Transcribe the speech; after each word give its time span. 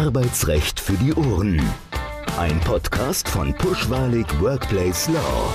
Arbeitsrecht 0.00 0.80
für 0.80 0.94
die 0.94 1.12
Ohren. 1.12 1.60
Ein 2.38 2.58
Podcast 2.60 3.28
von 3.28 3.52
Pushwalig 3.52 4.26
Workplace 4.40 5.08
Law. 5.08 5.54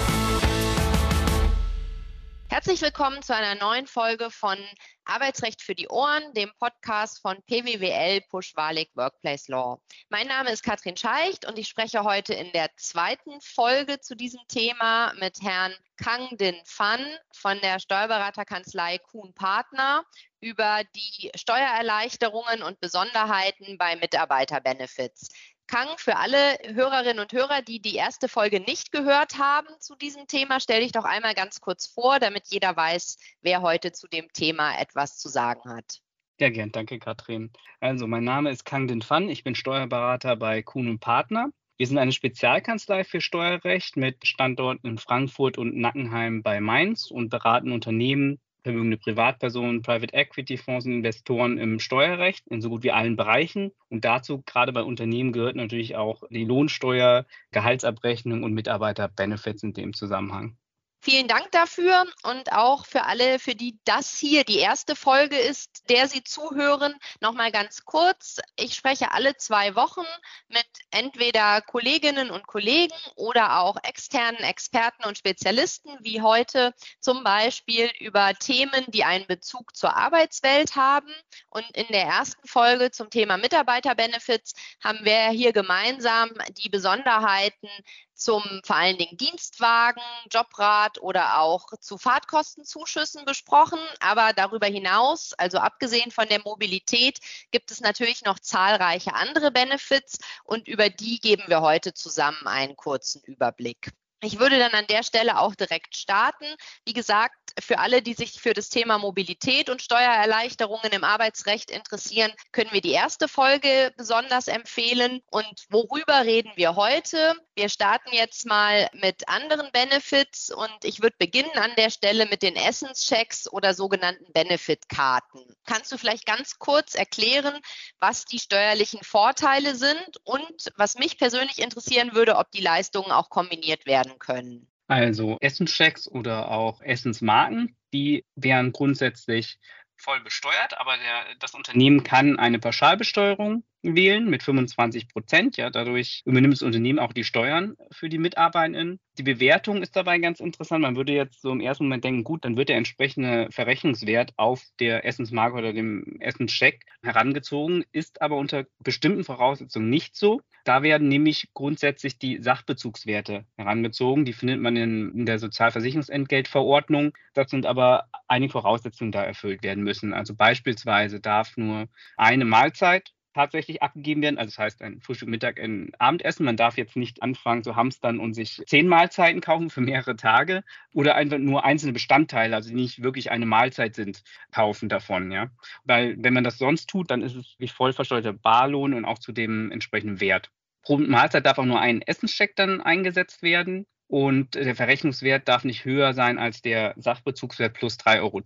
Herzlich 2.49 2.79
willkommen 2.83 3.23
zu 3.23 3.33
einer 3.35 3.59
neuen 3.59 3.87
Folge 3.87 4.29
von 4.29 4.59
Arbeitsrecht 5.05 5.61
für 5.61 5.75
die 5.75 5.87
Ohren, 5.87 6.33
dem 6.33 6.51
Podcast 6.59 7.21
von 7.21 7.41
PWWL 7.43 8.21
Pushwalig 8.29 8.89
Workplace 8.95 9.47
Law. 9.47 9.79
Mein 10.09 10.27
Name 10.27 10.51
ist 10.51 10.63
Katrin 10.63 10.97
Scheicht 10.97 11.45
und 11.45 11.57
ich 11.59 11.67
spreche 11.67 12.03
heute 12.03 12.33
in 12.33 12.51
der 12.51 12.69
zweiten 12.75 13.39
Folge 13.41 13.99
zu 13.99 14.15
diesem 14.15 14.41
Thema 14.47 15.13
mit 15.19 15.41
Herrn 15.41 15.73
Kang 15.97 16.35
Din 16.37 16.59
Fan 16.65 17.05
von 17.33 17.59
der 17.61 17.79
Steuerberaterkanzlei 17.79 18.97
Kuhn 18.97 19.33
Partner 19.33 20.03
über 20.39 20.81
die 20.95 21.31
Steuererleichterungen 21.35 22.63
und 22.63 22.79
Besonderheiten 22.79 23.77
bei 23.77 23.95
Mitarbeiterbenefits. 23.95 25.29
Kang, 25.67 25.87
für 25.97 26.17
alle 26.17 26.57
Hörerinnen 26.73 27.19
und 27.19 27.33
Hörer, 27.33 27.61
die 27.61 27.81
die 27.81 27.95
erste 27.95 28.27
Folge 28.27 28.59
nicht 28.59 28.91
gehört 28.91 29.39
haben 29.39 29.67
zu 29.79 29.95
diesem 29.95 30.27
Thema, 30.27 30.59
stell 30.59 30.81
dich 30.81 30.91
doch 30.91 31.05
einmal 31.05 31.33
ganz 31.33 31.59
kurz 31.59 31.87
vor, 31.87 32.19
damit 32.19 32.43
jeder 32.47 32.75
weiß, 32.75 33.17
wer 33.41 33.61
heute 33.61 33.91
zu 33.91 34.07
dem 34.07 34.31
Thema 34.31 34.79
etwas 34.79 35.17
zu 35.17 35.27
sagen 35.27 35.69
hat. 35.69 36.01
Ja, 36.39 36.49
gern. 36.49 36.71
Danke, 36.71 36.99
Katrin. 36.99 37.51
Also, 37.79 38.07
mein 38.07 38.25
Name 38.25 38.51
ist 38.51 38.65
Kang 38.65 38.87
Din 38.87 39.01
Fan. 39.01 39.29
Ich 39.29 39.43
bin 39.43 39.55
Steuerberater 39.55 40.35
bei 40.35 40.61
Kuhn 40.61 40.89
und 40.89 40.99
Partner. 40.99 41.49
Wir 41.77 41.87
sind 41.87 41.97
eine 41.97 42.11
Spezialkanzlei 42.11 43.03
für 43.03 43.19
Steuerrecht 43.19 43.97
mit 43.97 44.25
Standorten 44.27 44.87
in 44.87 44.97
Frankfurt 44.97 45.57
und 45.57 45.75
Nackenheim 45.75 46.43
bei 46.43 46.61
Mainz 46.61 47.09
und 47.09 47.29
beraten 47.29 47.71
Unternehmen 47.71 48.39
vermögende 48.65 48.97
Privatpersonen, 48.97 49.83
Private 49.83 50.13
Equity 50.15 50.57
Fonds 50.57 50.87
und 50.87 50.93
Investoren 50.93 51.59
im 51.59 51.79
Steuerrecht 51.79 52.47
in 52.47 52.61
so 52.61 52.69
gut 52.69 52.81
wie 52.81 52.91
allen 52.91 53.15
Bereichen. 53.15 53.71
Und 53.89 54.05
dazu, 54.05 54.41
gerade 54.43 54.73
bei 54.73 54.81
Unternehmen, 54.81 55.31
gehört 55.31 55.55
natürlich 55.55 55.95
auch 55.95 56.23
die 56.31 56.45
Lohnsteuer, 56.45 57.27
Gehaltsabrechnung 57.51 58.41
und 58.41 58.53
Mitarbeiterbenefits 58.53 59.61
in 59.61 59.73
dem 59.73 59.93
Zusammenhang. 59.93 60.57
Vielen 61.01 61.27
Dank 61.27 61.51
dafür 61.51 62.05
und 62.23 62.51
auch 62.51 62.85
für 62.87 63.03
alle, 63.03 63.37
für 63.37 63.53
die 63.53 63.77
das 63.85 64.17
hier 64.17 64.43
die 64.43 64.57
erste 64.57 64.95
Folge 64.95 65.37
ist, 65.37 65.87
der 65.89 66.07
Sie 66.07 66.23
zuhören. 66.23 66.95
Nochmal 67.19 67.51
ganz 67.51 67.85
kurz. 67.85 68.39
Ich 68.55 68.73
spreche 68.73 69.11
alle 69.11 69.37
zwei 69.37 69.75
Wochen 69.75 70.05
mit 70.47 70.65
entweder 70.89 71.61
Kolleginnen 71.61 72.31
und 72.31 72.47
Kollegen 72.47 72.95
oder 73.15 73.59
auch 73.59 73.77
externen 73.83 74.41
Experten 74.41 75.03
und 75.05 75.17
Spezialisten, 75.17 75.95
wie 76.01 76.21
heute 76.21 76.73
zum 76.99 77.23
Beispiel 77.23 77.91
über 77.99 78.33
Themen, 78.33 78.85
die 78.87 79.03
einen 79.03 79.27
Bezug 79.27 79.75
zur 79.75 79.95
Arbeitswelt 79.95 80.75
haben. 80.75 81.13
Und 81.49 81.69
in 81.75 81.87
der 81.89 82.03
ersten 82.03 82.47
Folge 82.47 82.89
zum 82.89 83.11
Thema 83.11 83.37
Mitarbeiterbenefits 83.37 84.53
haben 84.83 85.05
wir 85.05 85.29
hier 85.29 85.53
gemeinsam 85.53 86.31
die 86.57 86.69
Besonderheiten 86.69 87.69
zum 88.15 88.43
vor 88.63 88.75
allen 88.75 88.97
Dingen 88.97 89.17
Dienstwagen, 89.17 90.01
Jobrat 90.31 91.01
oder 91.01 91.39
auch 91.39 91.67
zu 91.79 91.97
Fahrtkostenzuschüssen 91.97 93.25
besprochen. 93.25 93.79
Aber 93.99 94.33
darüber 94.33 94.67
hinaus, 94.67 95.33
also 95.33 95.59
abgesehen 95.59 96.11
von 96.11 96.27
der 96.27 96.41
Mobilität, 96.43 97.19
gibt 97.51 97.71
es 97.71 97.81
natürlich 97.81 98.23
noch 98.23 98.39
zahlreiche 98.39 99.13
andere 99.13 99.51
Benefits 99.51 100.17
und 100.43 100.67
über 100.67 100.89
die 100.89 101.19
geben 101.19 101.43
wir 101.47 101.61
heute 101.61 101.93
zusammen 101.93 102.47
einen 102.47 102.75
kurzen 102.75 103.21
Überblick. 103.23 103.91
Ich 104.21 104.39
würde 104.39 104.57
dann 104.57 104.71
an 104.71 104.87
der 104.87 105.03
Stelle 105.03 105.39
auch 105.39 105.53
direkt 105.53 105.95
starten. 105.95 106.45
Wie 106.85 106.93
gesagt, 106.93 107.44
für 107.59 107.79
alle, 107.79 108.01
die 108.01 108.13
sich 108.13 108.41
für 108.41 108.53
das 108.53 108.69
Thema 108.69 108.97
Mobilität 108.97 109.69
und 109.69 109.81
Steuererleichterungen 109.81 110.91
im 110.91 111.03
Arbeitsrecht 111.03 111.71
interessieren, 111.71 112.31
können 112.51 112.71
wir 112.73 112.81
die 112.81 112.91
erste 112.91 113.27
Folge 113.27 113.93
besonders 113.97 114.47
empfehlen. 114.47 115.21
Und 115.31 115.65
worüber 115.69 116.23
reden 116.23 116.51
wir 116.55 116.75
heute? 116.75 117.35
Wir 117.55 117.69
starten 117.69 118.13
jetzt 118.13 118.45
mal 118.45 118.89
mit 118.93 119.27
anderen 119.29 119.71
Benefits 119.71 120.51
und 120.51 120.77
ich 120.83 121.01
würde 121.01 121.15
beginnen 121.17 121.55
an 121.55 121.71
der 121.77 121.89
Stelle 121.89 122.25
mit 122.25 122.41
den 122.41 122.55
Essenschecks 122.55 123.51
oder 123.51 123.73
sogenannten 123.73 124.31
Benefitkarten. 124.33 125.41
Kannst 125.65 125.91
du 125.91 125.97
vielleicht 125.97 126.25
ganz 126.25 126.59
kurz 126.59 126.95
erklären, 126.95 127.59
was 127.99 128.25
die 128.25 128.39
steuerlichen 128.39 129.03
Vorteile 129.03 129.75
sind 129.75 130.17
und 130.23 130.71
was 130.75 130.95
mich 130.95 131.17
persönlich 131.17 131.59
interessieren 131.59 132.13
würde, 132.13 132.35
ob 132.35 132.51
die 132.51 132.61
Leistungen 132.61 133.11
auch 133.11 133.29
kombiniert 133.29 133.85
werden 133.85 134.19
können? 134.19 134.69
Also 134.87 135.37
Essenschecks 135.41 136.07
oder 136.07 136.51
auch 136.51 136.81
Essensmarken, 136.81 137.75
die 137.93 138.23
wären 138.35 138.71
grundsätzlich 138.71 139.57
voll 139.97 140.19
besteuert, 140.21 140.77
aber 140.77 140.97
der, 140.97 141.35
das 141.39 141.53
Unternehmen 141.53 142.03
kann 142.03 142.37
eine 142.37 142.59
Pauschalbesteuerung 142.59 143.63
wählen 143.93 144.29
mit 144.29 144.41
25 144.41 145.07
Prozent. 145.09 145.57
Ja, 145.57 145.69
dadurch 145.69 146.21
übernimmt 146.25 146.53
das 146.53 146.61
Unternehmen 146.63 146.99
auch 146.99 147.13
die 147.13 147.23
Steuern 147.23 147.75
für 147.91 148.09
die 148.09 148.17
Mitarbeitenden. 148.17 148.99
Die 149.17 149.23
Bewertung 149.23 149.81
ist 149.81 149.95
dabei 149.95 150.17
ganz 150.17 150.39
interessant. 150.39 150.81
Man 150.81 150.95
würde 150.95 151.13
jetzt 151.13 151.41
so 151.41 151.51
im 151.51 151.61
ersten 151.61 151.85
Moment 151.85 152.03
denken, 152.03 152.23
gut, 152.23 152.43
dann 152.43 152.57
wird 152.57 152.69
der 152.69 152.77
entsprechende 152.77 153.47
Verrechnungswert 153.51 154.33
auf 154.37 154.63
der 154.79 155.05
Essensmarke 155.05 155.57
oder 155.57 155.73
dem 155.73 156.17
Essenscheck 156.19 156.85
herangezogen, 157.03 157.85
ist 157.91 158.21
aber 158.21 158.35
unter 158.37 158.65
bestimmten 158.79 159.23
Voraussetzungen 159.23 159.89
nicht 159.89 160.15
so. 160.15 160.41
Da 160.65 160.81
werden 160.81 161.07
nämlich 161.07 161.49
grundsätzlich 161.53 162.17
die 162.17 162.41
Sachbezugswerte 162.41 163.45
herangezogen. 163.55 164.25
Die 164.25 164.33
findet 164.33 164.59
man 164.59 164.75
in, 164.75 165.11
in 165.11 165.25
der 165.25 165.37
Sozialversicherungsentgeltverordnung. 165.37 167.13
Das 167.33 167.51
sind 167.51 167.65
aber 167.65 168.05
einige 168.27 168.51
Voraussetzungen 168.53 169.11
da 169.11 169.23
erfüllt 169.23 169.63
werden 169.63 169.83
müssen. 169.83 170.13
Also 170.13 170.33
beispielsweise 170.33 171.19
darf 171.19 171.55
nur 171.55 171.87
eine 172.17 172.45
Mahlzeit 172.45 173.13
tatsächlich 173.35 173.83
abgegeben 173.83 174.21
werden. 174.21 174.37
Also 174.37 174.51
das 174.51 174.57
heißt 174.57 174.81
ein 174.81 175.01
Frühstück, 175.01 175.27
Mittag, 175.27 175.59
ein 175.59 175.91
Abendessen. 175.99 176.45
Man 176.45 176.55
darf 176.55 176.77
jetzt 176.77 176.95
nicht 176.95 177.21
anfangen 177.21 177.63
zu 177.63 177.75
hamstern 177.75 178.19
und 178.19 178.33
sich 178.33 178.63
zehn 178.65 178.87
Mahlzeiten 178.87 179.41
kaufen 179.41 179.69
für 179.69 179.81
mehrere 179.81 180.15
Tage 180.15 180.63
oder 180.93 181.15
einfach 181.15 181.37
nur 181.37 181.65
einzelne 181.65 181.91
Bestandteile, 181.91 182.55
also 182.55 182.69
die 182.69 182.75
nicht 182.75 183.03
wirklich 183.03 183.31
eine 183.31 183.45
Mahlzeit 183.45 183.93
sind, 183.93 184.23
kaufen 184.51 184.87
davon. 184.87 185.31
Ja, 185.31 185.49
weil 185.83 186.15
wenn 186.17 186.33
man 186.33 186.45
das 186.45 186.57
sonst 186.57 186.89
tut, 186.89 187.11
dann 187.11 187.21
ist 187.21 187.35
es 187.35 187.55
wie 187.59 187.67
voll 187.67 187.91
versteuerter 187.91 188.33
Barlohn 188.33 188.93
und 188.93 189.03
auch 189.03 189.19
zu 189.19 189.33
dem 189.33 189.69
entsprechenden 189.69 190.21
Wert. 190.21 190.49
Pro 190.81 190.97
Mahlzeit 190.97 191.45
darf 191.45 191.57
auch 191.57 191.65
nur 191.65 191.81
ein 191.81 192.01
Essenscheck 192.01 192.55
dann 192.55 192.79
eingesetzt 192.81 193.43
werden. 193.43 193.85
Und 194.07 194.53
der 194.53 194.75
Verrechnungswert 194.75 195.47
darf 195.47 195.63
nicht 195.63 195.83
höher 195.83 196.13
sein 196.13 196.37
als 196.37 196.61
der 196.61 196.93
Sachbezugswert 196.95 197.73
plus 197.73 197.97
3,10 197.97 198.21
Euro. 198.21 198.41